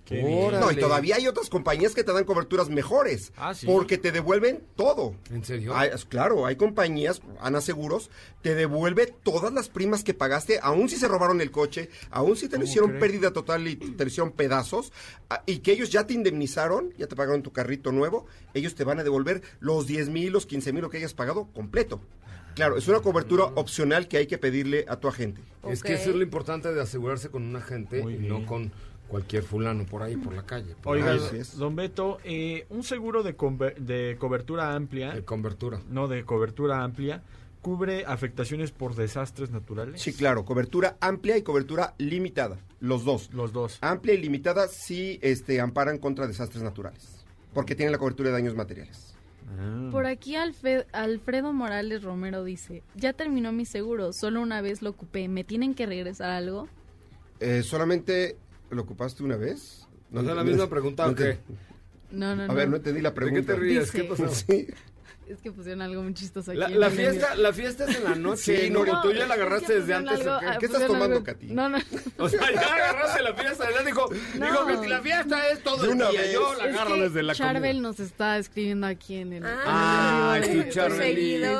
Qué 0.08 0.15
bien. 0.24 0.46
Órale. 0.46 0.65
No, 0.65 0.72
y 0.72 0.78
todavía 0.78 1.17
hay 1.17 1.28
otras 1.28 1.50
compañías 1.50 1.93
que 1.93 2.04
te 2.04 2.13
dan 2.13 2.24
coberturas 2.24 2.70
mejores. 2.70 3.34
Ah, 3.36 3.54
¿sí? 3.54 3.65
Porque 3.67 3.98
te 3.98 4.12
devuelven 4.13 4.63
todo. 4.78 5.15
¿En 5.32 5.43
serio? 5.43 5.76
Hay- 5.76 5.89
claro, 6.08 6.46
hay 6.46 6.56
compañías, 6.56 7.22
Ana 7.41 7.60
Seguros, 7.60 8.10
te 8.41 8.56
devuelve 8.56 9.08
todas 9.08 9.52
las 9.52 9.67
primas 9.67 10.04
que 10.06 10.13
pagaste, 10.13 10.60
aun 10.63 10.88
si 10.88 10.96
se 10.96 11.08
robaron 11.10 11.41
el 11.41 11.52
coche, 11.52 11.89
aun 12.10 12.38
si 12.38 12.48
te 12.48 12.56
lo 12.56 12.62
¿Cómo 12.62 12.70
hicieron 12.70 12.89
cree? 12.91 13.00
pérdida 13.02 13.34
total 13.34 13.67
y 13.67 13.76
te 13.76 14.04
lo 14.06 14.08
hicieron 14.08 14.32
pedazos, 14.32 14.93
ah, 15.30 15.43
y 15.46 15.58
que 15.60 15.74
ellos 15.74 15.89
ya 15.89 16.08
te 16.08 16.13
indemnizaron, 16.13 16.93
ya 16.98 17.08
te 17.08 17.15
pagaron 17.17 17.43
tu 17.43 17.52
carrito 17.52 17.91
nuevo, 17.91 18.26
ellos 18.54 18.76
te 18.76 18.86
van 18.86 19.00
a 19.00 19.04
devolver 19.04 19.41
los 19.60 19.88
10 19.88 20.08
mil, 20.10 20.32
los 20.32 20.46
15 20.46 20.72
mil, 20.72 20.82
lo 20.84 20.89
que 20.89 20.98
hayas 20.98 21.13
pagado 21.13 21.50
completo. 21.54 22.00
Claro, 22.56 22.76
es 22.78 22.88
una 22.88 23.02
cobertura 23.02 23.43
opcional 23.43 24.08
que 24.08 24.17
hay 24.17 24.26
que 24.26 24.39
pedirle 24.39 24.86
a 24.88 24.96
tu 25.00 25.08
agente. 25.08 25.41
Es 25.70 25.84
que 25.84 25.93
eso 25.93 26.10
es 26.10 26.15
lo 26.15 26.24
importante 26.24 26.74
de 26.74 26.82
asegurarse 26.82 27.30
con 27.30 27.43
un 27.43 27.56
agente 27.56 28.00
y 28.00 28.17
no 28.28 28.46
con 28.48 28.72
cualquier 29.08 29.43
fulano 29.43 29.86
por 29.86 30.04
ahí, 30.04 30.17
por 30.17 30.34
la 30.34 30.43
calle. 30.46 30.76
por 30.82 30.98
Oiga, 30.98 31.12
ahí. 31.13 31.41
Don 31.58 31.76
Beto, 31.76 32.17
eh, 32.24 32.65
un 32.70 32.84
seguro 32.84 33.24
de, 33.24 33.34
de 33.80 34.17
cobertura 34.20 34.74
amplia, 34.76 35.13
De 35.13 35.24
cobertura. 35.24 35.80
no 35.89 36.08
de 36.08 36.24
cobertura 36.26 36.84
amplia, 36.84 37.22
cubre 37.62 38.06
afectaciones 38.06 38.72
por 38.72 38.96
desastres 38.96 39.50
naturales. 39.52 40.02
Sí, 40.02 40.13
claro, 40.13 40.46
cobertura 40.46 40.98
amplia 41.02 41.38
y 41.38 41.41
cobertura 41.41 41.93
limitada, 41.98 42.58
los 42.80 43.04
dos. 43.06 43.34
Los 43.34 43.52
dos. 43.54 43.78
Amplia 43.82 44.13
y 44.13 44.17
limitada 44.17 44.67
sí 44.67 45.20
este, 45.22 45.60
amparan 45.60 45.98
contra 45.98 46.28
desastres 46.28 46.63
naturales, 46.63 47.26
porque 47.54 47.76
tienen 47.76 47.91
la 47.91 47.98
cobertura 47.98 48.30
de 48.30 48.34
daños 48.36 48.56
materiales. 48.56 49.15
Ah. 49.60 49.88
Por 49.91 50.06
aquí 50.06 50.36
Alfe- 50.36 50.86
Alfredo 50.91 51.54
Morales 51.54 52.04
Romero 52.04 52.43
dice, 52.43 52.84
ya 52.96 53.13
terminó 53.13 53.54
mi 53.54 53.65
seguro, 53.65 54.12
solo 54.12 54.41
una 54.41 54.60
vez 54.62 54.82
lo 54.82 54.89
ocupé, 54.89 55.30
¿me 55.30 55.46
tienen 55.46 55.74
que 55.74 55.86
regresar 55.86 56.30
algo? 56.32 56.67
Eh, 57.39 57.63
¿Solamente 57.63 58.36
lo 58.69 58.82
ocupaste 58.82 59.23
una 59.23 59.38
vez? 59.38 59.88
¿No 60.10 60.21
es 60.21 60.25
la 60.27 60.43
misma 60.43 60.69
pregunta 60.69 61.06
no 61.06 61.12
o 61.12 61.15
qué? 61.15 61.34
ent- 61.34 61.38
No, 62.12 62.36
no, 62.36 62.43
A 62.43 62.47
no. 62.47 62.53
ver, 62.53 62.69
no 62.69 62.77
entendí 62.77 63.01
la 63.01 63.10
¿De 63.10 63.15
qué 63.15 63.21
pregunta. 63.21 63.53
te 63.53 63.60
ríes? 63.60 63.91
¿Qué 63.91 64.03
Dice- 64.03 64.15
pasó? 64.23 64.34
Sí. 64.34 64.67
Es 65.27 65.41
que 65.41 65.51
pusieron 65.51 65.82
algo 65.82 66.01
muy 66.03 66.13
chistoso 66.13 66.51
aquí. 66.51 66.58
La, 66.62 66.69
la 66.69 66.89
medio. 66.89 67.10
fiesta, 67.12 67.36
la 67.36 67.51
fiesta 67.51 67.84
es 67.84 67.97
en 67.97 68.03
la 68.06 68.15
noche, 68.15 68.62
Sí, 68.67 68.69
no, 68.69 68.86
no, 68.86 69.01
tú 69.01 69.12
ya 69.12 69.23
es 69.23 69.27
la 69.27 69.34
agarraste 69.34 69.82
desde 69.82 69.93
antes. 69.93 70.19
¿o 70.19 70.21
algo- 70.21 70.39
qué? 70.39 70.45
ah, 70.45 70.58
¿Qué 70.58 70.65
estás 70.67 70.88
tomando, 70.88 71.17
algo- 71.17 71.23
Katy? 71.25 71.47
No, 71.47 71.67
no. 71.67 71.77
O 72.17 72.30
sea, 72.30 72.49
ya 72.53 72.62
agarraste 72.75 73.21
la 73.23 73.34
fiesta, 73.34 73.65
ya 73.69 73.84
dijo, 73.84 74.10
No. 74.39 74.45
dijo 74.45 74.67
que 74.67 74.77
si 74.77 74.88
la 74.88 75.01
fiesta 75.01 75.49
es 75.49 75.62
todo 75.63 75.82
De 75.84 75.89
el 75.89 75.95
una 75.95 76.10
día, 76.12 76.21
vez. 76.21 76.32
yo 76.34 76.53
la 76.53 76.69
Es 76.69 76.75
agarro 76.75 76.95
que 76.95 77.01
desde 77.01 77.23
la 77.23 77.36
Charbel 77.36 77.62
comida. 77.75 77.82
nos 77.89 77.99
está 77.99 78.38
escribiendo 78.38 78.88
aquí 78.88 79.15
en 79.15 79.34
el... 79.34 79.43
Ah, 79.45 80.39
en 80.41 80.43
el 80.62 80.69
tu 80.69 80.80
video 81.13 81.60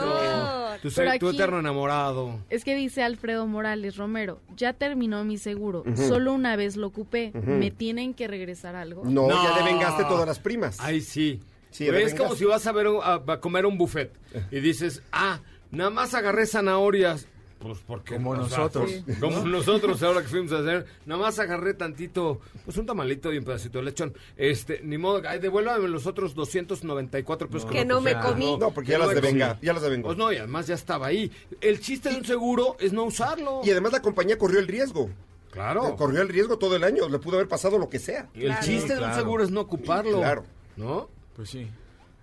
Tu, 0.82 0.90
Pero 0.96 1.30
eterno 1.32 1.60
enamorado. 1.60 2.40
Es 2.50 2.64
que 2.64 2.76
dice 2.76 3.04
Alfredo 3.04 3.48
Morales 3.48 3.98
Romero, 3.98 4.40
ya 4.56 4.74
terminó 4.74 5.24
mi 5.24 5.38
seguro, 5.38 5.84
solo 5.96 6.34
una 6.34 6.56
vez 6.56 6.76
lo 6.76 6.88
ocupé. 6.88 7.32
¿me 7.34 7.72
tienen 7.72 8.14
que 8.14 8.28
regresar 8.28 8.76
algo? 8.76 9.04
No, 9.06 9.28
No. 9.28 9.44
ya 9.44 9.58
devengaste 9.64 10.04
todas 10.06 10.28
las 10.28 10.40
primas. 10.40 10.78
Ay, 10.80 11.02
sí. 11.02 11.40
Sí, 11.70 11.88
es 11.88 12.16
como 12.16 12.34
si 12.36 12.46
vas 12.46 12.66
a, 12.66 12.72
ver 12.72 12.88
a 13.04 13.40
comer 13.40 13.66
un 13.66 13.78
buffet 13.78 14.12
y 14.52 14.60
dices, 14.62 15.04
ah, 15.12 15.40
nada 15.72 15.90
más 15.90 16.14
agarré 16.14 16.46
zanahorias. 16.48 17.28
Pues 17.60 17.80
porque 17.88 18.16
Como 18.16 18.32
o 18.32 18.48
sea, 18.48 18.58
nosotros. 18.60 18.92
pues, 19.04 19.18
como 19.18 19.40
nosotros 19.46 20.04
ahora 20.04 20.22
que 20.22 20.28
fuimos 20.28 20.52
a 20.52 20.60
hacer, 20.60 20.86
nada 21.08 21.22
más 21.22 21.40
agarré 21.40 21.74
tantito, 21.74 22.40
pues 22.64 22.78
un 22.78 22.86
tamalito 22.86 23.34
y 23.34 23.40
un 23.40 23.44
pedacito 23.46 23.80
de 23.80 23.86
lechón. 23.86 24.14
Este, 24.36 24.80
ni 24.84 24.98
modo, 25.00 25.22
ay, 25.28 25.40
devuélvame 25.40 25.88
los 25.88 26.06
otros 26.06 26.36
294 26.36 27.50
pesos 27.50 27.70
Que 27.72 27.84
no 27.84 28.00
me 28.00 28.14
comí. 28.20 28.58
No, 28.58 28.72
porque 28.72 28.88
que 28.88 28.92
ya 28.94 29.00
las 29.00 29.08
me 29.10 29.16
devenga, 29.16 29.50
comí. 29.56 29.66
ya 29.66 29.74
las 29.74 29.82
devengó. 29.82 30.08
Pues 30.10 30.18
no, 30.18 30.32
y 30.32 30.38
además 30.38 30.68
ya 30.68 30.76
estaba 30.76 31.08
ahí. 31.08 31.32
El 31.60 31.80
chiste 31.80 32.10
de 32.10 32.18
un 32.18 32.26
seguro 32.26 32.78
es 32.80 32.94
no 32.94 33.04
usarlo. 33.06 33.62
Y 33.64 33.72
además 33.72 33.92
la 33.92 34.02
compañía 34.02 34.38
corrió 34.38 34.60
el 34.60 34.68
riesgo. 34.68 35.10
Claro. 35.50 35.96
Corrió 35.96 36.22
el 36.22 36.30
riesgo 36.30 36.60
todo 36.60 36.76
el 36.76 36.84
año. 36.84 37.10
Le 37.10 37.18
pudo 37.18 37.38
haber 37.38 37.48
pasado 37.48 37.80
lo 37.80 37.90
que 37.90 37.98
sea. 37.98 38.30
El 38.36 38.58
chiste 38.60 38.96
de 38.96 39.04
un 39.04 39.14
seguro 39.16 39.44
es 39.44 39.50
no 39.50 39.62
ocuparlo. 39.62 40.20
Claro. 40.20 40.44
¿No? 40.76 41.10
Pues 41.36 41.50
sí. 41.50 41.68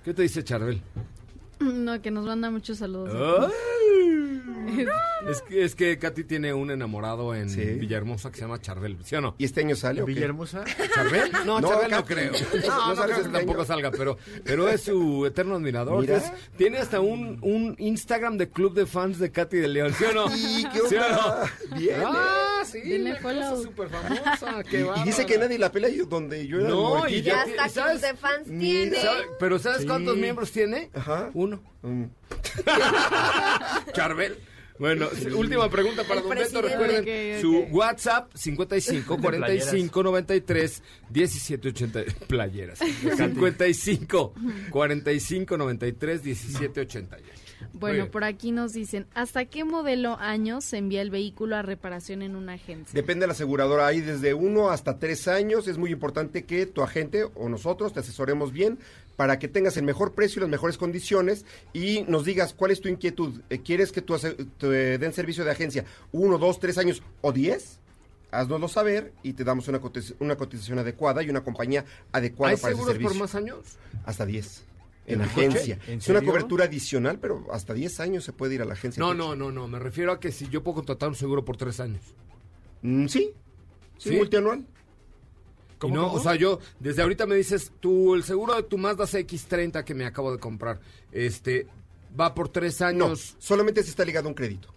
¿Qué 0.04 0.14
te 0.14 0.22
dice 0.22 0.44
Charbel? 0.44 0.80
No, 1.60 2.00
que 2.02 2.10
nos 2.10 2.24
manda 2.26 2.50
muchos 2.50 2.78
saludos. 2.78 3.52
Es 5.28 5.40
que, 5.42 5.64
es 5.64 5.74
que 5.74 5.98
Katy 5.98 6.24
tiene 6.24 6.52
un 6.52 6.70
enamorado 6.70 7.34
en 7.34 7.48
Sí. 7.48 7.60
Villahermosa 7.64 8.30
que 8.30 8.36
se 8.36 8.42
llama 8.42 8.60
Charbel, 8.60 8.98
¿sí 9.04 9.14
o 9.14 9.20
no? 9.20 9.34
¿Y 9.38 9.44
este 9.44 9.60
año 9.60 9.76
sale 9.76 10.02
o 10.02 10.06
qué? 10.06 10.12
¿Villahermosa? 10.14 10.64
¿¿Charbel? 10.94 11.30
No, 11.46 11.60
No, 11.60 11.68
Charbel 11.68 11.90
no 11.90 12.04
creo. 12.04 12.32
No 12.32 12.94
No, 12.94 13.02
creo 13.04 13.16
que 13.22 13.28
tampoco 13.28 13.58
año. 13.60 13.64
salga, 13.66 13.90
pero, 13.92 14.18
pero 14.44 14.68
es 14.68 14.82
su 14.82 15.24
eterno 15.26 15.54
admirador. 15.54 16.00
Mira. 16.00 16.16
Es- 16.16 16.32
tiene 16.56 16.78
hasta 16.78 17.00
un, 17.00 17.38
un 17.42 17.74
Instagram 17.78 18.36
de 18.36 18.50
club 18.50 18.74
de 18.74 18.86
fans 18.86 19.18
de 19.18 19.30
Katy 19.30 19.56
de 19.58 19.68
León, 19.68 19.94
¿sí 19.96 20.04
o 20.04 20.12
no? 20.12 20.26
¿Y 20.34 20.64
qué 20.70 20.80
¿Sí 20.88 20.96
o 20.96 21.08
no? 21.08 21.78
Bien. 21.78 22.02
Ah, 22.04 22.53
sí, 22.82 22.88
Denle 22.88 23.16
follow. 23.16 23.62
súper 23.62 23.88
famosa. 23.88 24.62
Y, 24.64 24.68
qué 24.68 24.76
y 24.78 24.80
dice 24.82 24.88
bárbara. 24.90 25.26
que 25.26 25.38
nadie 25.38 25.58
la 25.58 25.72
pelea 25.72 25.90
y 25.90 25.96
donde 25.98 26.46
yo 26.46 26.58
era 26.58 26.66
el 26.68 26.72
No, 26.74 26.94
y 26.96 26.98
muertillo. 26.98 27.22
Ya 27.24 27.44
ti- 27.44 27.50
hasta 27.58 27.68
¿sabes? 27.82 28.00
de 28.02 28.14
fans 28.14 28.46
tiene. 28.58 28.96
¿Sabe- 29.00 29.24
Pero 29.38 29.58
¿sabes 29.58 29.80
Sí. 29.82 29.86
cuántos 29.86 30.16
miembros 30.16 30.50
tiene? 30.52 30.90
Ajá. 30.94 31.30
Uno. 31.34 31.62
Mm. 31.82 32.04
Charbel. 33.92 34.36
Bueno, 34.76 35.06
última 35.36 35.70
pregunta 35.70 36.02
para 36.02 36.20
El 36.20 36.26
Don 36.28 36.36
Beto. 36.36 36.62
Recuerden 36.62 37.02
Ok, 37.02 37.36
ok. 37.36 37.40
su 37.40 37.76
WhatsApp 37.76 38.30
55 38.34 39.18
45 39.18 40.02
93 40.02 40.82
17 41.10 41.68
80 41.68 42.00
playeras. 42.26 42.80
55 42.80 44.34
45 44.70 45.56
93 45.56 46.22
17 46.24 46.80
88. 46.80 47.24
Bueno, 47.72 48.10
por 48.10 48.24
aquí 48.24 48.52
nos 48.52 48.72
dicen, 48.72 49.06
¿hasta 49.14 49.44
qué 49.46 49.64
modelo 49.64 50.16
años 50.18 50.64
se 50.64 50.78
envía 50.78 51.02
el 51.02 51.10
vehículo 51.10 51.56
a 51.56 51.62
reparación 51.62 52.22
en 52.22 52.36
una 52.36 52.54
agencia? 52.54 52.94
Depende 52.94 53.22
de 53.24 53.26
la 53.28 53.32
aseguradora. 53.32 53.86
Hay 53.86 54.00
desde 54.00 54.34
uno 54.34 54.70
hasta 54.70 54.98
tres 54.98 55.28
años. 55.28 55.66
Es 55.68 55.78
muy 55.78 55.90
importante 55.92 56.44
que 56.44 56.66
tu 56.66 56.82
agente 56.82 57.24
o 57.34 57.48
nosotros 57.48 57.92
te 57.92 58.00
asesoremos 58.00 58.52
bien 58.52 58.78
para 59.16 59.38
que 59.38 59.46
tengas 59.48 59.76
el 59.76 59.84
mejor 59.84 60.12
precio 60.14 60.40
y 60.40 60.42
las 60.42 60.50
mejores 60.50 60.76
condiciones 60.76 61.44
y 61.72 62.02
nos 62.08 62.24
digas 62.24 62.52
cuál 62.52 62.70
es 62.72 62.80
tu 62.80 62.88
inquietud. 62.88 63.40
Eh, 63.50 63.58
¿Quieres 63.60 63.92
que 63.92 64.02
tu 64.02 64.16
te 64.58 64.98
den 64.98 65.12
servicio 65.12 65.44
de 65.44 65.50
agencia 65.52 65.84
uno, 66.12 66.38
dos, 66.38 66.58
tres 66.58 66.78
años 66.78 67.02
o 67.20 67.32
diez? 67.32 67.78
Haznoslo 68.32 68.66
saber 68.66 69.12
y 69.22 69.34
te 69.34 69.44
damos 69.44 69.68
una, 69.68 69.80
cotiz- 69.80 70.16
una 70.18 70.34
cotización 70.34 70.80
adecuada 70.80 71.22
y 71.22 71.30
una 71.30 71.44
compañía 71.44 71.84
adecuada 72.10 72.54
¿Hay 72.54 72.60
para 72.60 72.72
ese 72.72 72.80
seguros 72.80 72.92
servicio. 72.94 73.10
por 73.10 73.18
más 73.20 73.34
años? 73.36 73.58
Hasta 74.04 74.26
10. 74.26 74.64
En 75.06 75.20
agencia. 75.20 75.78
¿En 75.86 75.98
Es 75.98 76.08
una 76.08 76.22
cobertura 76.22 76.64
adicional, 76.64 77.18
pero 77.20 77.46
hasta 77.52 77.74
10 77.74 78.00
años 78.00 78.24
se 78.24 78.32
puede 78.32 78.54
ir 78.54 78.62
a 78.62 78.64
la 78.64 78.72
agencia. 78.72 79.00
No, 79.02 79.12
no, 79.14 79.36
no, 79.36 79.50
no. 79.52 79.68
Me 79.68 79.78
refiero 79.78 80.12
a 80.12 80.18
que 80.20 80.32
si 80.32 80.48
yo 80.48 80.62
puedo 80.62 80.76
contratar 80.76 81.08
un 81.10 81.14
seguro 81.14 81.44
por 81.44 81.56
tres 81.56 81.78
años. 81.80 82.02
Mm, 82.82 83.06
sí. 83.06 83.30
Sí, 83.98 84.10
¿Sí? 84.10 84.16
multianual. 84.16 84.66
Y 85.82 85.90
no, 85.90 86.10
o 86.12 86.18
sea, 86.20 86.34
yo, 86.34 86.60
desde 86.80 87.02
ahorita 87.02 87.26
me 87.26 87.34
dices, 87.34 87.70
tú, 87.80 88.14
el 88.14 88.22
seguro 88.24 88.54
de 88.54 88.62
tu 88.62 88.78
Mazda 88.78 89.04
CX30 89.04 89.84
que 89.84 89.92
me 89.94 90.06
acabo 90.06 90.32
de 90.32 90.38
comprar, 90.38 90.80
este, 91.12 91.66
va 92.18 92.34
por 92.34 92.48
tres 92.48 92.80
No, 92.80 92.86
años. 92.86 93.36
solamente 93.38 93.82
si 93.82 93.90
está 93.90 94.02
ligado 94.04 94.26
a 94.26 94.28
un 94.30 94.34
crédito. 94.34 94.68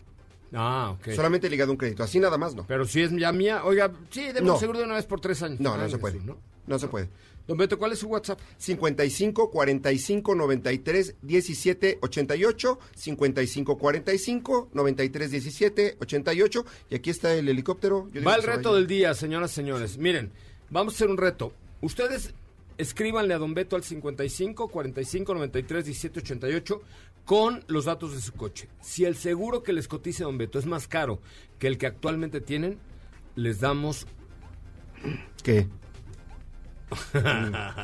Ah, 0.54 0.96
ok. 0.98 1.12
Solamente 1.16 1.50
ligado 1.50 1.72
a 1.72 1.74
un 1.74 1.78
crédito. 1.78 2.04
Así 2.04 2.20
nada 2.20 2.38
más, 2.38 2.56
no. 2.56 2.66
Pero 2.68 2.84
si 2.86 3.02
es 3.02 3.12
ya 3.16 3.32
mía, 3.32 3.64
oiga, 3.64 3.92
sí, 4.10 4.26
deme 4.34 4.42
No. 4.48 4.54
un 4.56 4.60
seguro 4.60 4.80
de 4.80 4.86
una 4.86 4.96
vez 4.96 5.06
por 5.06 5.22
tres 5.22 5.42
años. 5.44 5.60
No, 5.62 5.78
no 5.78 5.84
Ah, 5.84 5.90
se 5.90 5.98
puede. 5.98 6.20
¿no? 6.20 6.38
¿No? 6.68 6.78
se 6.78 6.88
puede. 6.88 7.10
Don 7.48 7.58
Beto, 7.58 7.80
¿cuál 7.80 7.94
es 7.94 8.00
su 8.00 8.08
WhatsApp? 8.08 8.40
55 8.58 9.50
45 9.50 10.36
93 10.36 11.16
17 11.22 12.00
88 12.02 12.80
55 12.94 13.78
45 13.78 14.70
93 14.74 15.32
17 15.32 15.98
88 16.00 16.66
y 16.90 16.96
aquí 16.96 17.10
está 17.10 17.34
el 17.34 17.48
helicóptero. 17.48 18.10
Yo 18.12 18.22
Va 18.24 18.36
el 18.36 18.44
reto 18.44 18.76
del 18.76 18.86
día, 18.86 19.14
señoras 19.14 19.52
y 19.54 19.56
señores. 19.56 19.98
Miren, 19.98 20.32
vamos 20.70 20.94
a 20.94 20.96
hacer 20.98 21.10
un 21.10 21.18
reto. 21.18 21.54
Ustedes 21.82 22.34
escríbanle 22.78 23.34
a 23.34 23.38
Don 23.38 23.54
Beto 23.54 23.78
al 23.78 23.84
55 23.84 24.68
45 24.68 25.34
93 25.34 25.86
17 25.86 26.20
88 26.20 26.82
con 27.24 27.64
los 27.68 27.86
datos 27.86 28.14
de 28.14 28.22
su 28.22 28.34
coche. 28.34 28.68
Si 28.82 29.06
el 29.06 29.16
seguro 29.16 29.64
que 29.64 29.72
les 29.72 29.88
cotice 29.88 30.24
Don 30.24 30.38
Beto 30.38 30.60
es 30.60 30.66
más 30.66 30.88
caro 30.90 31.20
que 31.60 31.68
el 31.68 31.78
que 31.78 31.88
actualmente 31.88 32.42
tienen, 32.42 32.78
les 33.36 33.62
damos 33.62 34.06
¿Qué? 35.44 35.68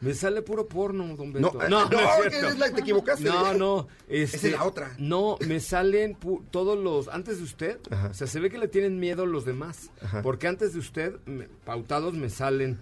Me 0.00 0.14
sale 0.14 0.42
puro 0.42 0.66
porno, 0.68 1.16
don 1.16 1.32
Beto. 1.32 1.52
No, 1.68 1.88
no, 1.88 1.88
cierto. 1.88 2.48
es 2.48 2.58
la- 2.58 2.72
te 2.72 2.80
equivocaste. 2.80 3.24
No, 3.24 3.54
no. 3.54 3.88
Esa 4.08 4.36
Este, 4.36 4.48
es 4.48 4.52
la 4.54 4.64
otra. 4.64 4.94
No, 4.98 5.36
me 5.46 5.60
salen 5.60 6.18
pu- 6.18 6.42
todos 6.50 6.78
los. 6.78 7.08
Antes 7.08 7.38
de 7.38 7.44
usted, 7.44 7.78
Ajá. 7.90 8.08
o 8.08 8.14
sea, 8.14 8.26
se 8.26 8.40
ve 8.40 8.50
que 8.50 8.58
le 8.58 8.68
tienen 8.68 8.98
miedo 9.00 9.26
los 9.26 9.44
demás. 9.44 9.90
Ajá. 10.02 10.22
Porque 10.22 10.46
antes 10.48 10.72
de 10.72 10.78
usted, 10.78 11.16
me- 11.26 11.48
pautados, 11.64 12.14
me 12.14 12.30
salen 12.30 12.78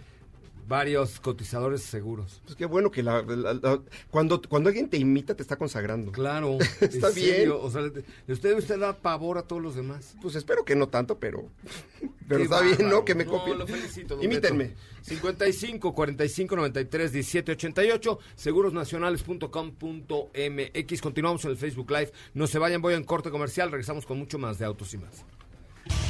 varios 0.68 1.20
cotizadores 1.20 1.82
seguros. 1.82 2.40
Pues 2.44 2.56
qué 2.56 2.66
bueno 2.66 2.90
que 2.90 3.02
la, 3.02 3.22
la- 3.22 3.54
la- 3.54 3.80
cuando, 4.10 4.40
cuando 4.42 4.68
alguien 4.68 4.88
te 4.90 4.96
imita 4.96 5.34
te 5.34 5.42
está 5.42 5.56
consagrando. 5.56 6.12
Claro. 6.12 6.58
Está 6.80 7.10
bien. 7.10 7.50
O 7.52 7.70
sea, 7.70 7.82
usted, 8.28 8.56
usted 8.58 8.78
da 8.78 8.96
pavor 8.96 9.38
a 9.38 9.42
todos 9.42 9.62
los 9.62 9.74
demás. 9.76 10.16
Pues 10.20 10.34
espero 10.34 10.64
que 10.64 10.74
no 10.76 10.88
tanto, 10.88 11.18
pero, 11.18 11.44
pero 12.28 12.38
Qué 12.38 12.44
está 12.44 12.60
bien. 12.62 12.88
¿no? 12.90 13.04
Que 13.04 13.14
me 13.14 13.24
No, 13.24 13.30
copien. 13.32 13.58
lo 13.58 13.66
felicito, 13.66 14.22
Imítenme. 14.22 14.64
Beto. 14.64 14.80
55 15.02 15.94
45 15.94 16.56
93 16.56 17.12
17 17.12 17.52
88 17.52 18.18
segurosnacionales.com.mx 18.34 21.00
Continuamos 21.00 21.44
en 21.44 21.50
el 21.52 21.56
Facebook 21.56 21.90
Live. 21.90 22.12
No 22.34 22.46
se 22.46 22.58
vayan, 22.58 22.82
voy 22.82 22.94
en 22.94 23.04
corte 23.04 23.30
comercial. 23.30 23.70
Regresamos 23.70 24.04
con 24.06 24.18
mucho 24.18 24.38
más 24.38 24.58
de 24.58 24.64
autos 24.64 24.92
y 24.94 24.98
más. 24.98 25.24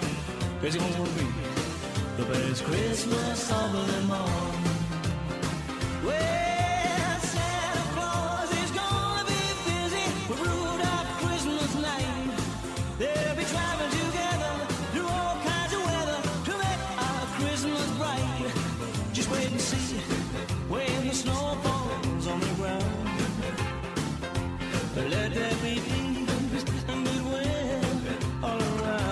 It's 0.62 0.76
gonna 0.78 1.10
be 1.18 1.28
the 2.16 2.26
best 2.32 2.64
Christmas. 2.64 3.29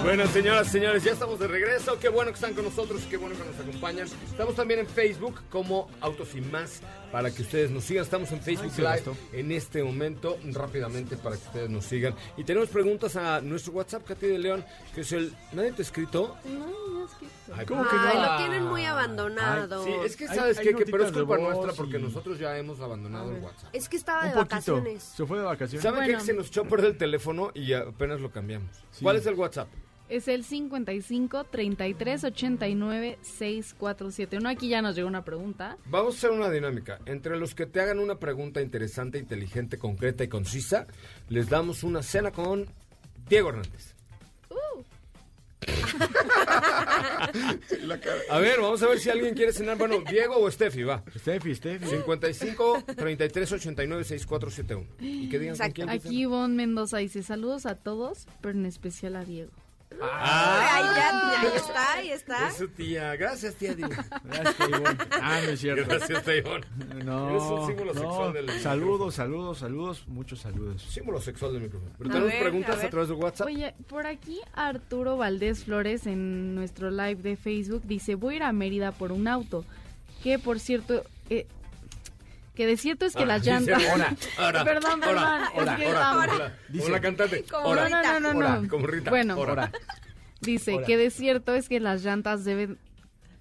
Bueno, 0.07 0.25
señoras 0.27 0.67
y 0.67 0.69
señores, 0.71 1.03
ya 1.03 1.11
estamos 1.11 1.37
de 1.37 1.47
regreso. 1.49 1.99
Qué 1.99 2.07
bueno 2.07 2.31
que 2.31 2.35
están 2.35 2.53
con 2.53 2.63
nosotros, 2.63 3.01
qué 3.09 3.17
bueno 3.17 3.35
que 3.35 3.43
nos 3.43 3.59
acompañan. 3.59 4.07
Estamos 4.31 4.55
también 4.55 4.79
en 4.79 4.87
Facebook 4.87 5.41
como 5.49 5.89
Autos 5.99 6.33
y 6.33 6.39
Más 6.39 6.79
para 7.11 7.29
que 7.29 7.41
ustedes 7.41 7.71
nos 7.71 7.83
sigan. 7.83 8.05
Estamos 8.05 8.31
en 8.31 8.39
Facebook 8.39 8.71
se 8.71 8.83
Live 8.83 9.03
en 9.33 9.51
este 9.51 9.83
momento, 9.83 10.37
rápidamente 10.53 11.17
para 11.17 11.35
que 11.35 11.45
ustedes 11.45 11.69
nos 11.69 11.83
sigan. 11.83 12.15
Y 12.37 12.45
tenemos 12.45 12.69
preguntas 12.69 13.17
a 13.17 13.41
nuestro 13.41 13.73
WhatsApp, 13.73 14.05
Katy 14.05 14.27
de 14.27 14.39
León, 14.39 14.63
que 14.95 15.01
es 15.01 15.11
el... 15.11 15.35
¿Nadie 15.51 15.73
te 15.73 15.81
ha 15.81 15.85
escrito? 15.85 16.37
Ay, 17.53 17.65
¿cómo 17.65 17.83
que 17.83 17.95
Ay, 17.99 18.15
no? 18.17 18.31
lo 18.31 18.37
tienen 18.37 18.63
muy 18.63 18.85
abandonado. 18.85 19.83
Sí, 19.83 19.91
es 20.05 20.15
que 20.15 20.29
Hay- 20.29 20.37
sabes 20.37 20.57
que 20.59 20.73
pero 20.85 21.03
es 21.03 21.11
culpa 21.11 21.37
voz 21.37 21.53
nuestra 21.53 21.73
porque 21.73 21.97
y- 21.97 22.01
nosotros 22.01 22.39
ya 22.39 22.57
hemos 22.57 22.79
abandonado 22.79 23.35
el 23.35 23.43
WhatsApp. 23.43 23.75
Es 23.75 23.89
que 23.89 23.97
estaba 23.97 24.23
de 24.23 24.29
poquito. 24.29 24.39
vacaciones. 24.55 25.03
Se 25.03 25.25
fue 25.25 25.37
de 25.37 25.43
vacaciones. 25.43 25.83
¿Saben 25.83 26.05
Bueno. 26.05 26.19
qué? 26.19 26.25
Se 26.25 26.33
nos 26.33 26.47
echó 26.47 26.61
a 26.61 26.65
perder 26.65 26.91
el 26.91 26.97
teléfono 26.97 27.51
y 27.53 27.73
apenas 27.73 28.21
lo 28.21 28.31
cambiamos. 28.31 28.69
¿Cuál 29.01 29.17
es 29.17 29.25
el 29.25 29.33
WhatsApp? 29.35 29.67
Es 30.09 30.27
el 30.27 30.45
55 30.45 31.43
33 31.45 32.23
89 32.23 33.19
6471. 33.21 34.49
Aquí 34.49 34.69
ya 34.69 34.81
nos 34.81 34.95
llegó 34.95 35.07
una 35.07 35.25
pregunta. 35.25 35.77
Vamos 35.85 36.15
a 36.15 36.17
hacer 36.17 36.31
una 36.31 36.49
dinámica. 36.49 36.99
Entre 37.05 37.37
los 37.37 37.53
que 37.53 37.65
te 37.65 37.81
hagan 37.81 37.99
una 37.99 38.17
pregunta 38.17 38.61
interesante, 38.61 39.17
inteligente, 39.17 39.77
concreta 39.77 40.23
y 40.23 40.29
concisa, 40.29 40.87
les 41.29 41.49
damos 41.49 41.83
una 41.83 42.03
cena 42.03 42.31
con 42.31 42.65
Diego 43.27 43.49
Hernández. 43.49 43.97
A 48.29 48.39
ver, 48.39 48.61
vamos 48.61 48.81
a 48.83 48.87
ver 48.87 48.99
si 48.99 49.09
alguien 49.09 49.33
quiere 49.33 49.51
cenar. 49.51 49.77
Bueno, 49.77 50.01
Diego 50.09 50.37
o 50.37 50.49
Steffi, 50.49 50.83
va. 50.83 51.03
Steffi, 51.17 51.55
Steffi. 51.55 51.87
55 51.87 52.83
33 52.95 53.51
89 53.51 54.03
6471. 54.03 54.87
Y 54.99 55.29
que 55.29 55.39
digan 55.39 55.57
con 55.57 55.71
quién 55.71 55.89
Aquí 55.89 56.21
Ivonne 56.21 56.55
Mendoza 56.55 56.97
dice 56.97 57.23
saludos 57.23 57.65
a 57.65 57.75
todos, 57.75 58.27
pero 58.41 58.57
en 58.57 58.65
especial 58.65 59.15
a 59.15 59.25
Diego. 59.25 59.51
Ya, 59.99 61.39
ahí 61.41 61.47
está, 61.55 61.93
ahí 61.93 62.09
está. 62.11 62.47
Es 62.49 62.57
su 62.57 62.67
tía. 62.69 63.15
Gracias, 63.15 63.55
tía. 63.55 63.73
Gracias, 63.73 64.69
Ivonne. 64.69 64.97
Ah, 65.21 65.39
no 65.43 65.49
es 65.51 65.59
cierto. 65.59 65.85
Gracias, 65.89 66.23
tía 66.23 66.35
Ivonne. 66.37 66.65
No, 67.03 67.29
Eres 67.29 67.43
un 67.43 67.67
símbolo 67.67 67.93
no. 67.93 67.99
sexual 67.99 68.33
del 68.33 68.49
Saludos, 68.59 69.15
saludos, 69.15 69.57
saludos, 69.59 70.07
muchos 70.07 70.39
saludos. 70.39 70.81
Símbolo 70.81 71.21
sexual 71.21 71.53
del 71.53 71.63
micrófono. 71.63 71.91
Pero 71.97 72.09
A 72.09 72.13
tenemos 72.13 72.33
ver, 72.33 72.41
preguntas 72.41 72.83
a 72.83 72.87
a, 72.87 72.89
través 72.89 73.09
de 73.09 73.15
WhatsApp. 73.15 73.47
Oye, 73.47 73.73
por 73.87 74.07
aquí 74.07 74.39
Arturo 74.53 75.17
Valdés 75.17 75.63
Flores 75.63 76.07
en 76.07 76.55
nuestro 76.55 76.89
live 76.89 77.21
de 77.21 77.35
Facebook 77.35 77.83
dice, 77.85 78.15
voy 78.15 78.35
a 78.35 78.37
ir 78.37 78.43
a 78.43 78.51
Mérida 78.53 78.91
por 78.91 79.11
un 79.11 79.27
auto, 79.27 79.65
que 80.23 80.39
por 80.39 80.59
cierto, 80.59 81.03
eh, 81.29 81.47
que 82.57 82.65
de 82.65 82.75
cierto 82.75 83.05
es 83.05 83.15
que 83.15 83.21
Ah, 83.23 83.27
las 83.27 83.43
dice, 83.43 83.51
llantas... 83.53 83.83
"Ora, 83.93 84.15
ora, 84.49 84.63
perdón, 84.65 84.99
perdón, 84.99 85.17
ora, 85.23 85.51
es 85.53 85.61
ora, 85.61 85.75
que- 85.77 85.85
ora, 85.87 86.09
ah, 86.09 86.17
ora". 86.17 86.57
Como 86.75 86.89
la 86.89 86.99
cantante. 87.01 87.43
Como 87.43 87.75
no, 87.75 87.89
no, 87.89 88.19
no, 88.19 88.33
no. 88.33 88.67
Bueno, 89.11 89.35
dice 90.41 90.81
que 90.85 90.97
de 90.97 91.11
cierto 91.11 91.53
es 91.53 91.69
que 91.69 91.79
las 91.79 92.03
llantas 92.03 92.43
deben... 92.45 92.79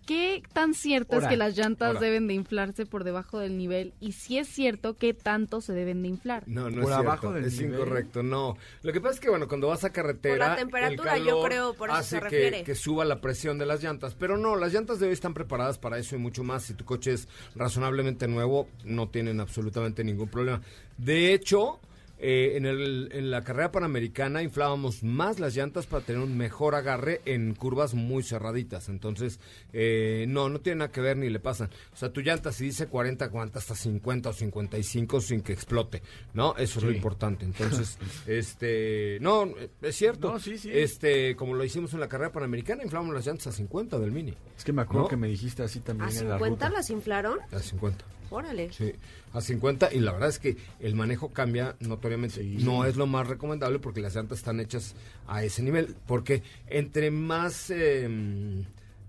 ¿Qué 0.06 0.42
tan 0.52 0.72
cierto 0.72 1.16
Ora, 1.16 1.26
es 1.26 1.30
que 1.30 1.36
las 1.36 1.56
llantas 1.56 1.90
ora. 1.90 2.00
deben 2.00 2.28
de 2.28 2.34
inflarse 2.34 2.86
por 2.86 3.02
debajo 3.02 3.38
del 3.40 3.58
nivel? 3.58 3.92
Y 4.00 4.12
si 4.12 4.38
es 4.38 4.46
cierto, 4.48 4.94
¿qué 4.94 5.12
tanto 5.14 5.60
se 5.60 5.72
deben 5.72 6.00
de 6.02 6.08
inflar? 6.08 6.44
No, 6.46 6.70
no 6.70 6.82
Por 6.82 6.92
es 6.92 6.96
abajo 6.98 7.20
cierto, 7.22 7.32
del 7.34 7.44
es 7.46 7.60
nivel. 7.60 7.74
incorrecto, 7.74 8.22
no. 8.22 8.56
Lo 8.82 8.92
que 8.92 9.00
pasa 9.00 9.14
es 9.14 9.20
que, 9.20 9.28
bueno, 9.30 9.48
cuando 9.48 9.66
vas 9.66 9.82
a 9.84 9.90
carretera... 9.90 10.36
Por 10.36 10.46
la 10.46 10.52
el 10.52 10.58
temperatura, 10.60 11.18
yo 11.18 11.24
calor 11.24 11.48
creo, 11.48 11.74
por 11.74 11.88
eso 11.90 11.98
hace 11.98 12.08
se 12.08 12.16
que- 12.16 12.24
refiere. 12.24 12.62
Que, 12.62 12.74
suba 12.76 13.04
la 13.04 13.20
presión 13.20 13.58
de 13.58 13.66
las 13.66 13.82
llantas. 13.82 14.14
Pero 14.14 14.36
no, 14.38 14.54
las 14.56 14.72
llantas 14.72 15.00
de 15.00 15.08
hoy 15.08 15.12
están 15.12 15.34
preparadas 15.34 15.76
para 15.78 15.98
eso 15.98 16.14
y 16.14 16.18
mucho 16.18 16.44
más. 16.44 16.62
Si 16.62 16.74
tu 16.74 16.84
coche 16.84 17.12
es 17.12 17.28
razonablemente 17.56 18.28
nuevo, 18.28 18.68
no 18.84 19.08
tienen 19.08 19.40
absolutamente 19.40 20.04
ningún 20.04 20.28
problema. 20.28 20.62
De 20.98 21.34
hecho... 21.34 21.80
eh, 22.18 22.52
en, 22.56 22.66
el- 22.66 23.10
en 23.12 23.30
la 23.30 23.42
carrera 23.42 23.70
panamericana 23.72 24.42
inflábamos 24.42 25.02
más 25.02 25.38
las 25.38 25.54
llantas 25.54 25.86
para 25.86 26.04
tener 26.04 26.22
un 26.22 26.36
mejor 26.36 26.74
agarre 26.74 27.20
en 27.24 27.54
curvas 27.54 27.94
muy 27.94 28.22
cerraditas. 28.22 28.88
Entonces, 28.88 29.38
eh, 29.72 30.24
no, 30.28 30.48
no 30.48 30.60
tiene 30.60 30.78
nada 30.80 30.92
que 30.92 31.00
ver 31.00 31.16
ni 31.16 31.28
le 31.30 31.40
pasan. 31.40 31.70
O 31.92 31.96
sea, 31.96 32.10
tu 32.12 32.20
llanta 32.20 32.52
si 32.52 32.64
dice 32.64 32.86
40, 32.86 33.24
aguanta 33.26 33.58
hasta 33.58 33.74
50 33.74 34.30
o 34.30 34.32
55 34.32 35.20
sin 35.20 35.40
que 35.42 35.52
explote, 35.52 36.02
¿no? 36.34 36.56
Eso 36.56 36.78
es 36.78 36.84
lo 36.84 36.90
importante. 36.92 37.44
Entonces, 37.44 37.98
este, 38.26 39.18
no, 39.20 39.48
es 39.82 39.96
cierto. 39.96 40.32
No, 40.32 40.38
sí, 40.38 40.58
sí. 40.58 40.70
Este, 40.72 41.36
como 41.36 41.54
lo 41.54 41.64
hicimos 41.64 41.92
en 41.94 42.00
la 42.00 42.08
carrera 42.08 42.32
panamericana, 42.32 42.82
inflamos 42.82 43.14
las 43.14 43.26
llantas 43.26 43.48
a 43.48 43.52
50 43.52 43.98
del 43.98 44.12
Mini. 44.12 44.34
Es 44.56 44.64
que 44.64 44.72
me 44.72 44.82
acuerdo 44.82 45.02
¿No? 45.02 45.08
que 45.08 45.16
me 45.16 45.28
dijiste 45.28 45.62
así 45.62 45.80
también 45.80 46.08
¿A 46.08 46.12
en 46.12 46.28
la 46.28 46.34
50 46.36 46.66
ruta. 46.66 46.70
las 46.78 46.90
inflaron? 46.90 47.38
A 47.52 47.58
50. 47.58 48.04
Órale. 48.30 48.72
Sí, 48.72 48.92
a 49.32 49.40
50 49.40 49.92
y 49.92 50.00
la 50.00 50.12
verdad 50.12 50.28
es 50.28 50.38
que 50.38 50.56
el 50.80 50.94
manejo 50.94 51.32
cambia 51.32 51.76
notoriamente. 51.80 52.42
No 52.42 52.84
es 52.84 52.96
lo 52.96 53.06
más 53.06 53.26
recomendable 53.26 53.78
porque 53.78 54.00
las 54.00 54.14
llantas 54.14 54.38
están 54.38 54.60
hechas 54.60 54.94
a 55.26 55.44
ese 55.44 55.62
nivel. 55.62 55.94
Porque 56.06 56.42
entre 56.66 57.10
más, 57.10 57.70
eh, 57.70 58.08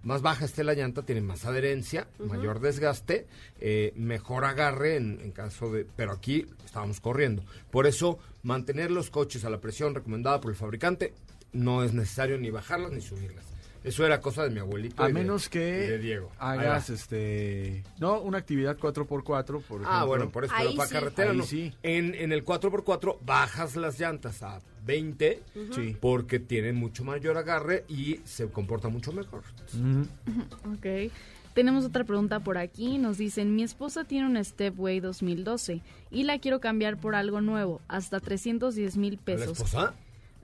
más 0.04 0.22
baja 0.22 0.46
esté 0.46 0.64
la 0.64 0.74
llanta, 0.74 1.04
tiene 1.04 1.22
más 1.22 1.46
adherencia, 1.46 2.08
mayor 2.20 2.60
desgaste, 2.60 3.28
eh, 3.60 3.94
mejor 3.96 4.46
agarre 4.46 4.98
en, 4.98 5.20
en 5.22 5.32
caso 5.32 5.72
de... 5.72 5.86
Pero 5.96 6.12
aquí 6.12 6.46
estábamos 6.66 7.00
corriendo. 7.00 7.44
Por 7.72 7.88
eso, 7.88 8.20
mantener 8.44 8.92
los 8.92 9.10
coches 9.10 9.46
a 9.46 9.50
la 9.50 9.60
presión 9.60 9.96
recomendada 9.96 10.40
por 10.40 10.52
el 10.52 10.58
fabricante 10.58 11.14
no 11.54 11.84
es 11.84 11.94
necesario 11.94 12.38
ni 12.38 12.50
bajarlas 12.50 12.92
ni 12.92 13.02
subirlas. 13.02 13.46
Eso 13.88 14.06
era 14.06 14.20
cosa 14.22 14.44
de 14.44 14.50
mi 14.50 14.60
abuelito. 14.60 15.02
A 15.02 15.10
y 15.10 15.14
de- 15.14 15.20
menos 15.20 15.48
y 15.48 15.50
que 15.50 15.60
de 15.60 15.98
Diego. 16.00 16.32
Hagas 16.40 16.90
este 16.90 17.84
no 18.00 18.20
una 18.22 18.38
actividad 18.38 18.78
4x4 18.78 19.46
por 19.46 19.82
ejemplo. 19.82 19.88
Ah, 19.90 20.04
bueno, 20.06 20.30
por 20.30 20.46
eso, 20.46 20.54
pero 20.58 20.70
Ahí 20.70 20.76
para 20.76 20.88
sí. 20.90 20.94
carretera 20.94 21.32
Ahí 21.32 21.38
no. 21.38 21.44
sí. 21.44 21.74
En, 21.84 22.14
en 22.16 22.32
el 22.32 22.44
4x4 22.44 23.18
bajas 23.26 23.76
las 23.76 24.00
llantas 24.00 24.44
a 24.44 24.60
20 24.86 25.42
Sí. 25.74 25.96
porque 26.00 26.40
tienen 26.40 26.76
mucho 26.76 27.04
mayor 27.04 27.38
agarre 27.38 27.86
y 27.88 28.20
se 28.26 28.48
comporta 28.50 28.90
mucho 28.90 29.12
mejor. 29.12 29.44
Ujú. 29.74 30.06
Ok. 30.76 31.12
Tenemos 31.54 31.86
otra 31.86 32.04
pregunta 32.04 32.40
por 32.42 32.60
aquí. 32.60 33.00
Nos 33.00 33.18
dicen, 33.18 33.56
mi 33.56 33.64
esposa 33.64 34.04
tiene 34.04 34.28
una 34.28 34.44
Stepway 34.44 35.00
2012 35.00 35.82
y 36.12 36.24
la 36.24 36.38
quiero 36.38 36.60
cambiar 36.60 36.98
por 36.98 37.16
algo 37.16 37.42
nuevo, 37.42 37.82
hasta 37.88 38.20
310 38.20 38.96
mil 38.96 39.16
¿La 39.16 39.22
pesos. 39.22 39.52
esposa? 39.54 39.96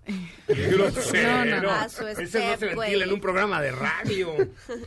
Qué 0.05 0.67
grosero. 0.67 1.45
No, 1.45 1.61
no, 1.61 1.69
Ah, 1.71 1.87
su 1.89 2.05
Ese 2.07 2.23
no 2.23 2.57
se 2.57 2.73
güey. 2.73 2.89
ventila 2.89 3.05
en 3.05 3.13
un 3.13 3.21
programa 3.21 3.61
de 3.61 3.71
radio. 3.71 4.31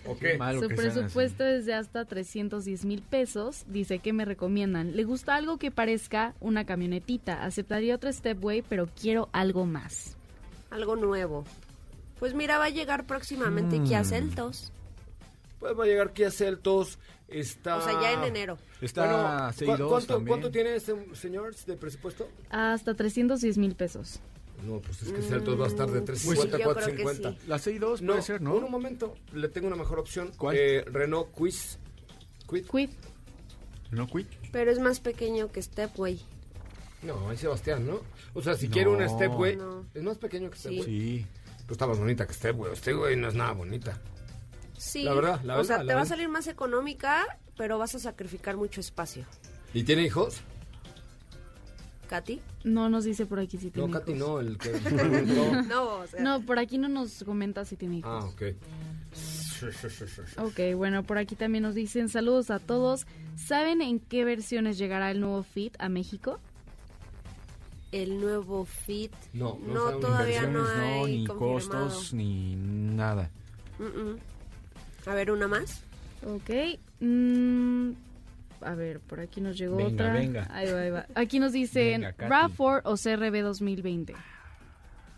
¿O 0.06 0.16
qué? 0.18 0.38
Su 0.60 0.68
presupuesto 0.68 1.44
es 1.44 1.64
de 1.66 1.74
hasta 1.74 2.04
310 2.04 2.84
mil 2.84 3.02
pesos. 3.02 3.64
Dice 3.68 3.98
que 3.98 4.12
me 4.12 4.24
recomiendan. 4.24 4.94
Le 4.96 5.04
gusta 5.04 5.34
algo 5.36 5.58
que 5.58 5.70
parezca 5.70 6.34
una 6.40 6.64
camionetita. 6.66 7.44
Aceptaría 7.44 7.94
otra 7.94 8.12
Stepway, 8.12 8.62
pero 8.68 8.88
quiero 9.00 9.28
algo 9.32 9.64
más. 9.66 10.16
Algo 10.70 10.96
nuevo. 10.96 11.44
Pues 12.18 12.34
mira, 12.34 12.58
va 12.58 12.64
a 12.66 12.70
llegar 12.70 13.04
próximamente 13.06 13.80
Kia 13.82 14.04
Celtos. 14.04 14.72
Pues 15.60 15.78
va 15.78 15.84
a 15.84 15.86
llegar 15.86 16.12
Kia 16.12 16.30
Celtos. 16.30 16.98
Está... 17.28 17.76
O 17.78 17.80
sea, 17.82 18.00
ya 18.00 18.12
en 18.12 18.22
enero. 18.24 18.56
Está 18.80 19.52
Bueno, 19.56 19.76
C2 19.76 19.78
¿cu- 19.82 19.88
¿cuánto, 19.88 20.06
también. 20.14 20.28
¿Cuánto 20.28 20.50
tiene 20.50 20.76
este 20.76 20.94
señor 21.14 21.54
de 21.56 21.76
presupuesto? 21.76 22.28
Hasta 22.50 22.94
310 22.94 23.58
mil 23.58 23.74
pesos. 23.74 24.20
No, 24.64 24.80
pues 24.80 25.02
es 25.02 25.12
que 25.12 25.22
Celtos 25.22 25.60
va 25.60 25.64
a 25.64 25.68
estar 25.68 25.90
de 25.90 26.00
Mm, 26.00 26.04
350 26.04 26.56
sí, 26.56 26.62
a 26.62 26.66
yo 26.66 26.74
creo 26.74 26.86
que 26.96 27.02
450. 27.02 27.40
sí. 27.42 27.48
La 27.48 27.56
C2 27.58 28.00
No, 28.00 28.12
puede 28.12 28.22
ser, 28.22 28.40
¿no? 28.42 28.54
un 28.56 28.70
momento, 28.70 29.14
le 29.32 29.48
tengo 29.48 29.66
una 29.66 29.76
mejor 29.76 29.98
opción. 29.98 30.32
¿Cuál? 30.36 30.56
Eh, 30.58 30.84
Renault 30.86 31.30
Quiz. 31.32 31.78
Quid. 32.48 32.66
Quid. 32.66 32.90
No 33.90 34.06
quit. 34.06 34.28
Pero 34.52 34.70
es 34.70 34.78
más 34.80 35.00
pequeño 35.00 35.50
que 35.52 35.62
Stepway. 35.62 36.20
No, 37.02 37.28
hay 37.30 37.36
Sebastián, 37.36 37.86
¿no? 37.86 38.00
O 38.34 38.42
sea, 38.42 38.54
si 38.56 38.66
No. 38.68 38.72
quiere 38.74 38.90
una 38.90 39.08
Stepway, 39.08 39.56
No. 39.56 39.84
es 39.94 40.02
más 40.02 40.18
pequeño 40.18 40.50
que 40.50 40.58
Stepway. 40.58 40.82
Sí. 40.82 41.26
Pues 41.58 41.72
está 41.72 41.86
más 41.86 41.98
bonita 41.98 42.26
que 42.26 42.32
Stepway. 42.32 42.74
Stepway 42.76 43.16
no 43.16 43.28
es 43.28 43.34
nada 43.34 43.52
bonita. 43.52 44.00
Sí. 44.78 45.02
La 45.04 45.14
verdad, 45.14 45.40
la 45.42 45.58
O 45.58 45.64
sea, 45.64 45.76
verdad, 45.78 45.84
te 45.84 45.84
la 45.86 45.94
va 45.94 46.00
a 46.00 46.04
verdad. 46.04 46.08
salir 46.16 46.28
más 46.28 46.46
económica, 46.48 47.24
pero 47.56 47.78
vas 47.78 47.94
a 47.94 47.98
sacrificar 47.98 48.56
mucho 48.56 48.80
espacio. 48.80 49.24
¿Y 49.74 49.84
tiene 49.84 50.02
hijos? 50.04 50.40
¿Katy? 52.06 52.40
No 52.64 52.88
nos 52.88 53.04
dice 53.04 53.26
por 53.26 53.38
aquí 53.40 53.58
si 53.58 53.66
No, 53.66 53.72
tiene 53.72 53.92
Katy, 53.92 54.12
hijos. 54.12 54.28
no, 54.28 54.40
el 54.40 54.58
que 54.58 54.68
preguntó. 54.70 55.62
No, 55.62 55.84
o 55.98 56.06
sea, 56.06 56.22
No, 56.22 56.40
por 56.42 56.58
aquí 56.58 56.78
no 56.78 56.88
nos 56.88 57.22
comenta 57.24 57.64
si 57.64 57.76
tiene 57.76 57.98
hijos. 57.98 58.24
Ah, 58.24 58.28
ok. 58.28 58.42
Ok, 60.38 60.60
bueno, 60.76 61.02
por 61.02 61.16
aquí 61.18 61.34
también 61.34 61.62
nos 61.62 61.74
dicen 61.74 62.08
saludos 62.08 62.50
a 62.50 62.58
todos. 62.58 63.06
¿Saben 63.36 63.80
en 63.80 64.00
qué 64.00 64.24
versiones 64.24 64.76
llegará 64.78 65.10
el 65.10 65.20
nuevo 65.20 65.42
Fit 65.42 65.74
a 65.78 65.88
México? 65.88 66.38
el 67.92 68.20
nuevo 68.20 68.66
Fit. 68.66 69.12
No, 69.32 69.58
no 69.66 69.92
No, 69.92 69.98
todavía 69.98 70.42
no 70.46 70.66
hay 70.66 71.00
no, 71.00 71.06
ni 71.06 71.26
confirmado. 71.26 71.86
costos, 71.88 72.12
ni 72.12 72.54
nada. 72.56 73.30
A 75.06 75.14
ver, 75.14 75.30
una 75.30 75.48
más. 75.48 75.80
Ok. 76.26 76.78
mm, 77.00 77.90
a 78.62 78.74
ver, 78.74 79.00
por 79.00 79.20
aquí 79.20 79.40
nos 79.40 79.56
llegó 79.58 79.76
Venga, 79.76 79.90
otra. 80.04 80.12
venga. 80.12 80.48
Ahí 80.52 80.70
va, 80.72 80.80
ahí 80.80 80.90
va. 80.90 81.06
Aquí 81.14 81.38
nos 81.40 81.52
dicen 81.52 82.02
Venga, 82.02 82.12
Katy. 82.12 82.30
RAV4 82.54 82.80
o 82.84 82.94
CRB 82.96 83.42
2020. 83.42 84.14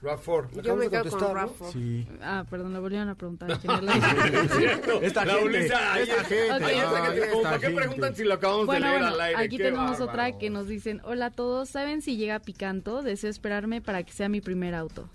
RAV4. 0.01 0.63
Yo 0.63 0.77
me 0.77 0.89
quedo 0.89 1.11
con 1.11 1.21
RAV4. 1.21 1.73
Sí. 1.73 2.07
Ah, 2.23 2.45
perdón, 2.49 2.73
le 2.73 2.79
volvieron 2.79 3.09
a 3.09 3.17
preguntar. 3.17 3.49
quién 3.61 3.73
es 3.75 3.83
la- 3.83 3.95
Esta 5.03 5.25
La 5.25 5.35
gente, 5.35 5.59
esta 5.67 5.99
está. 6.01 6.25
gente, 6.25 6.65
Ahí 6.65 6.79
está, 6.79 7.05
ay, 7.05 7.15
que 7.15 7.21
te- 7.21 7.27
esta 7.27 7.31
como, 7.33 7.43
¿Para 7.43 7.59
qué 7.59 7.71
preguntan 7.71 8.15
si 8.15 8.25
lo 8.25 8.35
acabamos 8.35 8.67
Bueno, 8.67 8.87
de 8.87 8.93
leer 8.93 9.03
bueno, 9.03 9.15
al 9.17 9.21
aire? 9.23 9.43
aquí 9.45 9.57
Qué 9.57 9.65
tenemos 9.65 9.91
bárbaro. 9.91 10.05
otra 10.11 10.39
que 10.39 10.51
nos 10.51 10.69
dicen, 10.69 11.01
hola 11.05 11.27
a 11.27 11.31
todos, 11.33 11.69
¿saben 11.69 12.01
si 12.01 12.17
llega 12.17 12.39
Picanto? 12.39 13.03
Deseo 13.03 13.29
esperarme 13.31 13.81
para 13.81 14.05
que 14.05 14.13
sea 14.13 14.29
mi 14.29 14.41
primer 14.41 14.75
auto. 14.77 15.09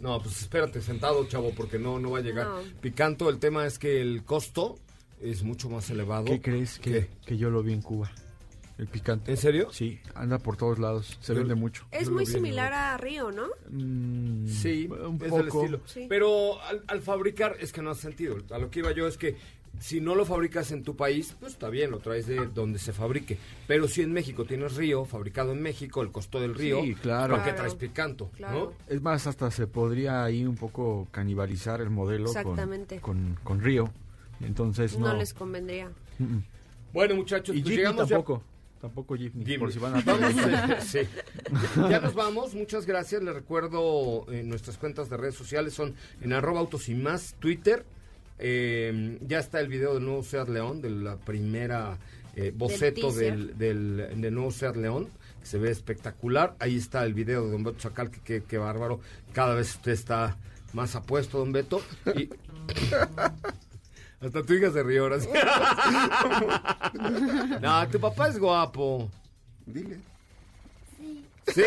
No, 0.00 0.20
pues 0.20 0.40
espérate 0.42 0.80
sentado, 0.82 1.24
chavo, 1.28 1.52
porque 1.56 1.78
no, 1.78 2.00
no 2.00 2.10
va 2.10 2.18
a 2.18 2.22
llegar. 2.22 2.46
No. 2.48 2.58
Picanto, 2.80 3.30
el 3.30 3.38
tema 3.38 3.64
es 3.66 3.78
que 3.78 4.00
el 4.02 4.24
costo 4.24 4.74
es 5.24 5.42
mucho 5.42 5.68
más 5.70 5.88
elevado. 5.90 6.26
¿Qué 6.26 6.40
crees 6.40 6.78
que, 6.78 6.90
¿Qué? 6.92 7.08
que 7.26 7.36
yo 7.36 7.50
lo 7.50 7.62
vi 7.62 7.72
en 7.72 7.82
Cuba? 7.82 8.10
El 8.76 8.88
picante. 8.88 9.30
¿En 9.30 9.36
serio? 9.36 9.68
Sí, 9.72 10.00
anda 10.16 10.38
por 10.40 10.56
todos 10.56 10.80
lados. 10.80 11.16
Se 11.20 11.32
vende 11.32 11.54
mucho. 11.54 11.86
Es 11.92 12.10
muy 12.10 12.26
similar 12.26 12.72
a 12.72 12.96
Río, 12.96 13.30
¿no? 13.30 13.46
Mm, 13.70 14.48
Sí, 14.48 14.88
un 14.88 15.14
es 15.22 15.30
poco. 15.30 15.36
del 15.38 15.46
estilo. 15.48 15.80
Sí. 15.86 16.06
Pero 16.08 16.60
al, 16.62 16.82
al 16.88 17.00
fabricar 17.00 17.56
es 17.60 17.72
que 17.72 17.82
no 17.82 17.90
hace 17.90 18.02
sentido. 18.02 18.36
A 18.50 18.58
lo 18.58 18.70
que 18.70 18.80
iba 18.80 18.90
yo 18.92 19.06
es 19.06 19.16
que 19.16 19.36
si 19.78 20.00
no 20.00 20.16
lo 20.16 20.24
fabricas 20.24 20.72
en 20.72 20.82
tu 20.82 20.96
país, 20.96 21.36
pues 21.38 21.52
está 21.52 21.68
bien, 21.68 21.92
lo 21.92 21.98
traes 22.00 22.26
de 22.26 22.46
donde 22.48 22.80
se 22.80 22.92
fabrique. 22.92 23.38
Pero 23.68 23.86
si 23.86 24.02
en 24.02 24.12
México 24.12 24.44
tienes 24.44 24.74
río, 24.74 25.04
fabricado 25.04 25.52
en 25.52 25.62
México, 25.62 26.02
el 26.02 26.10
costo 26.10 26.40
del 26.40 26.54
río, 26.56 26.80
Sí, 26.82 26.94
claro. 26.96 27.34
¿para 27.34 27.44
qué 27.44 27.50
Claro. 27.50 27.56
traes 27.70 27.74
picanto? 27.76 28.30
Claro. 28.36 28.74
Es 28.88 29.00
más, 29.02 29.26
hasta 29.28 29.52
se 29.52 29.68
podría 29.68 30.24
ahí 30.24 30.44
un 30.44 30.56
poco 30.56 31.06
canibalizar 31.12 31.80
el 31.80 31.90
modelo 31.90 32.32
con, 33.02 33.36
con 33.44 33.60
Río. 33.60 33.88
Entonces 34.46 34.98
no. 34.98 35.06
No 35.08 35.14
les 35.14 35.32
convendría. 35.34 35.90
Mm, 36.18 36.24
mm. 36.24 36.44
Bueno, 36.92 37.14
muchachos, 37.16 37.56
Y 37.56 37.62
pues 37.62 37.74
llegamos 37.76 38.08
ya- 38.08 38.16
tampoco. 38.16 38.42
Tampoco 38.80 39.16
Jeepney, 39.16 39.46
Jimmy. 39.46 39.58
por 39.58 39.72
si 39.72 39.78
van 39.78 39.94
a 39.96 40.00
Vamos, 40.02 40.34
trabajar. 40.36 40.70
eh, 40.72 40.76
sí. 40.82 40.98
Ya 41.88 42.00
nos 42.00 42.12
vamos, 42.14 42.54
muchas 42.54 42.84
gracias. 42.84 43.22
Les 43.22 43.34
recuerdo 43.34 44.26
eh, 44.30 44.42
nuestras 44.42 44.76
cuentas 44.76 45.08
de 45.08 45.16
redes 45.16 45.34
sociales 45.34 45.72
son 45.72 45.94
en 46.20 46.32
arroba 46.34 46.60
autos 46.60 46.90
y 46.90 46.94
más, 46.94 47.34
Twitter. 47.38 47.86
Eh, 48.38 49.18
ya 49.26 49.38
está 49.38 49.60
el 49.60 49.68
video 49.68 49.94
del 49.94 50.04
nuevo 50.04 50.22
Seat 50.22 50.48
León, 50.50 50.82
de 50.82 50.90
la 50.90 51.16
primera 51.16 51.96
eh, 52.36 52.52
boceto 52.54 53.10
del, 53.12 53.56
del, 53.56 54.20
del 54.20 54.34
nuevo 54.34 54.50
Seat 54.50 54.76
León, 54.76 55.08
que 55.40 55.46
se 55.46 55.56
ve 55.56 55.70
espectacular. 55.70 56.54
Ahí 56.58 56.76
está 56.76 57.04
el 57.06 57.14
video 57.14 57.46
de 57.46 57.52
Don 57.52 57.64
Beto 57.64 57.78
Chacal, 57.78 58.10
que 58.10 58.20
que- 58.20 58.42
que 58.42 58.58
bárbaro. 58.58 59.00
Cada 59.32 59.54
vez 59.54 59.70
usted 59.76 59.92
está 59.92 60.36
más 60.74 60.94
apuesto, 60.94 61.38
Don 61.38 61.52
Beto. 61.52 61.80
Y... 62.16 62.28
Hasta 64.24 64.42
tu 64.42 64.54
hija 64.54 64.70
se 64.70 64.82
rió 64.82 65.02
ahora. 65.02 65.18
no, 67.60 67.88
tu 67.88 68.00
papá 68.00 68.28
es 68.28 68.38
guapo. 68.38 69.10
Dile. 69.66 69.98
Sí. 71.52 71.62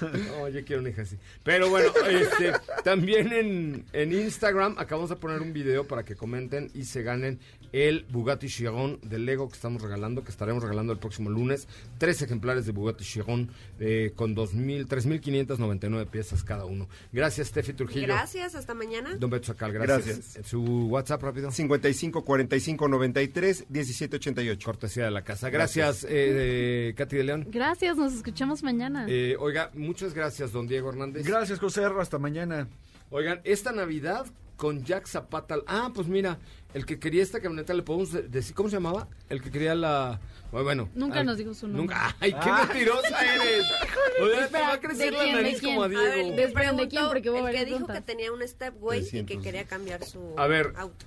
No, 0.00 0.48
yo 0.48 0.64
quiero 0.64 0.80
una 0.80 0.90
hija 0.90 1.02
así. 1.02 1.16
Pero 1.44 1.68
bueno, 1.70 1.92
este, 2.08 2.52
también 2.82 3.32
en, 3.32 3.84
en 3.92 4.12
Instagram 4.12 4.76
acabamos 4.78 5.10
de 5.10 5.16
poner 5.16 5.40
un 5.40 5.52
video 5.52 5.86
para 5.86 6.04
que 6.04 6.16
comenten 6.16 6.70
y 6.74 6.84
se 6.84 7.02
ganen 7.02 7.38
el 7.72 8.04
Bugatti 8.10 8.48
Chiron 8.48 8.98
de 9.02 9.18
Lego 9.18 9.48
que 9.48 9.54
estamos 9.54 9.80
regalando, 9.80 10.22
que 10.22 10.30
estaremos 10.30 10.62
regalando 10.62 10.92
el 10.92 10.98
próximo 10.98 11.30
lunes. 11.30 11.66
Tres 11.98 12.20
ejemplares 12.22 12.66
de 12.66 12.72
Bugatti 12.72 13.04
Chiron 13.04 13.50
eh, 13.80 14.12
con 14.14 14.36
2.000, 14.36 14.86
3.599 14.86 16.06
piezas 16.06 16.44
cada 16.44 16.64
uno. 16.64 16.88
Gracias, 17.12 17.48
Steffi 17.48 17.72
Trujillo. 17.72 18.06
Gracias, 18.06 18.54
hasta 18.54 18.74
mañana. 18.74 19.16
Don 19.16 19.30
Beto 19.30 19.46
Sacal, 19.46 19.72
gracias. 19.72 20.16
Gracias. 20.16 20.46
Su 20.46 20.88
WhatsApp 20.88 21.22
rápido. 21.22 21.50
55 21.50 22.24
45 22.24 22.88
93 22.88 23.66
17 23.68 24.16
88. 24.16 24.64
Cortesía 24.64 25.04
de 25.04 25.10
la 25.10 25.22
casa. 25.24 25.48
Gracias, 25.48 26.04
eh, 26.04 26.08
eh, 26.10 26.94
Katy 26.96 27.16
de 27.16 27.24
León. 27.24 27.46
Gracias, 27.50 27.96
nos 27.96 28.11
escuchamos 28.14 28.62
mañana. 28.62 29.06
Eh, 29.08 29.36
oiga, 29.38 29.70
muchas 29.74 30.14
gracias, 30.14 30.52
don 30.52 30.66
Diego 30.66 30.90
Hernández. 30.90 31.26
Gracias, 31.26 31.58
José. 31.58 31.84
Hasta 31.84 32.18
mañana. 32.18 32.68
Oigan, 33.10 33.40
esta 33.44 33.72
Navidad 33.72 34.26
con 34.56 34.84
Jack 34.84 35.06
Zapata. 35.06 35.56
Ah, 35.66 35.90
pues 35.94 36.06
mira, 36.08 36.38
el 36.72 36.86
que 36.86 36.98
quería 36.98 37.22
esta 37.22 37.40
camioneta 37.40 37.74
le 37.74 37.82
podemos 37.82 38.12
de- 38.12 38.22
decir, 38.22 38.54
¿cómo 38.54 38.68
se 38.68 38.76
llamaba? 38.76 39.08
El 39.28 39.42
que 39.42 39.50
quería 39.50 39.74
la. 39.74 40.20
Bueno, 40.52 40.64
bueno, 40.64 40.88
Nunca 40.94 41.24
nos 41.24 41.36
dijo 41.38 41.52
su 41.54 41.66
nombre. 41.66 41.82
Nunca. 41.82 42.14
¡Ay, 42.20 42.32
qué 42.32 42.52
mentirosa 42.52 43.34
eres! 43.34 43.64
Oiga, 44.22 44.46
te 44.48 44.60
va 44.60 44.72
a 44.74 44.80
crecer 44.80 45.06
¿de 45.06 45.16
la 45.16 45.22
quién, 45.24 45.36
de 45.36 45.42
nariz 45.42 45.60
quién? 45.60 45.72
como 45.74 45.82
a 45.82 45.86
A 45.86 45.88
Diego. 45.88 46.04
ver, 46.04 46.16
Les 46.16 46.24
Esperen, 46.26 46.46
¿de 46.46 46.52
preguntó 46.52 46.88
quién? 46.88 47.06
Porque 47.06 47.28
el 47.50 47.56
que 47.56 47.64
dijo 47.64 47.86
que 47.86 48.00
tenía 48.02 48.32
un 48.32 48.46
Stepway 48.46 49.00
y 49.00 49.04
que 49.04 49.10
300. 49.10 49.42
quería 49.44 49.64
cambiar 49.64 50.04
su 50.04 50.34
A 50.36 50.46
ver. 50.46 50.72
auto. 50.76 51.06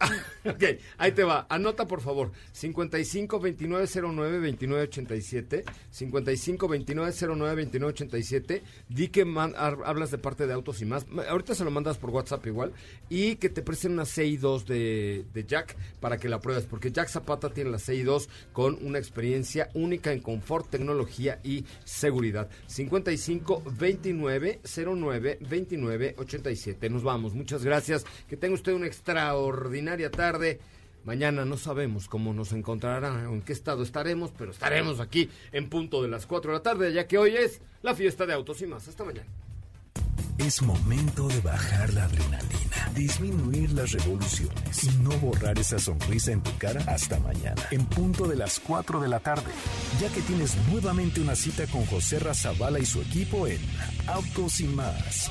Ok, 0.44 0.64
ahí 0.96 1.12
te 1.12 1.22
va. 1.22 1.46
Anota, 1.50 1.86
por 1.86 2.00
favor. 2.00 2.32
55 2.52 3.38
29 3.40 3.86
09 3.94 4.38
29 4.38 4.82
87. 4.84 5.64
55 5.90 6.66
29 6.68 7.12
09 7.36 7.54
29 7.56 7.92
87. 7.92 8.62
Di 8.88 9.08
que 9.08 9.26
man- 9.26 9.54
har- 9.56 9.78
hablas 9.84 10.10
de 10.10 10.16
parte 10.16 10.46
de 10.46 10.54
autos 10.54 10.80
y 10.80 10.86
más. 10.86 11.04
Ahorita 11.28 11.54
se 11.54 11.62
lo 11.64 11.70
mandas 11.70 11.98
por 11.98 12.08
WhatsApp 12.10 12.46
igual. 12.46 12.72
Y 13.10 13.36
que 13.36 13.50
te 13.50 13.60
presten 13.60 13.92
una 13.92 14.04
CI2 14.04 14.64
de, 14.64 15.26
de 15.34 15.44
Jack 15.44 15.76
para 16.00 16.16
que 16.16 16.30
la 16.30 16.40
pruebes. 16.40 16.64
Porque 16.64 16.90
Jack 16.90 17.08
Zapata 17.10 17.50
tiene 17.50 17.68
la 17.70 17.76
CI2 17.78 18.26
con 18.54 18.78
una 18.82 18.98
experiencia 18.98 19.68
única 19.74 20.10
en 20.12 20.20
confort, 20.20 20.70
tecnología 20.70 21.38
y 21.44 21.66
seguridad. 21.84 22.48
55 22.66 23.62
29 23.78 24.60
09 24.64 25.38
29 25.48 26.14
87. 26.16 26.88
Nos 26.88 27.02
vamos. 27.02 27.34
Muchas 27.34 27.62
gracias. 27.62 28.06
Que 28.26 28.38
tenga 28.38 28.54
usted 28.54 28.72
una 28.72 28.86
tarde. 30.10 30.60
Mañana 31.04 31.44
no 31.44 31.56
sabemos 31.56 32.08
cómo 32.08 32.34
nos 32.34 32.52
encontrará 32.52 33.24
en 33.24 33.42
qué 33.42 33.52
estado 33.52 33.82
estaremos, 33.82 34.32
pero 34.36 34.50
estaremos 34.50 35.00
aquí 35.00 35.30
en 35.50 35.68
punto 35.68 36.02
de 36.02 36.08
las 36.08 36.26
4 36.26 36.52
de 36.52 36.58
la 36.58 36.62
tarde, 36.62 36.92
ya 36.92 37.06
que 37.06 37.18
hoy 37.18 37.36
es 37.36 37.60
la 37.82 37.94
fiesta 37.94 38.26
de 38.26 38.34
autos 38.34 38.60
y 38.60 38.66
más. 38.66 38.86
Hasta 38.86 39.04
mañana. 39.04 39.26
Es 40.38 40.62
momento 40.62 41.28
de 41.28 41.40
bajar 41.40 41.92
la 41.92 42.04
adrenalina, 42.04 42.90
disminuir 42.94 43.72
las 43.72 43.92
revoluciones 43.92 44.84
y 44.84 44.88
no 45.02 45.10
borrar 45.18 45.58
esa 45.58 45.78
sonrisa 45.78 46.32
en 46.32 46.42
tu 46.42 46.56
cara 46.56 46.82
hasta 46.86 47.20
mañana, 47.20 47.62
en 47.70 47.84
punto 47.84 48.26
de 48.26 48.36
las 48.36 48.58
4 48.58 49.00
de 49.00 49.08
la 49.08 49.20
tarde, 49.20 49.50
ya 50.00 50.08
que 50.08 50.22
tienes 50.22 50.56
nuevamente 50.70 51.20
una 51.20 51.36
cita 51.36 51.66
con 51.66 51.84
José 51.84 52.20
Razabala 52.20 52.78
y 52.78 52.86
su 52.86 53.02
equipo 53.02 53.46
en 53.46 53.60
Autos 54.06 54.60
y 54.60 54.64
más. 54.64 55.30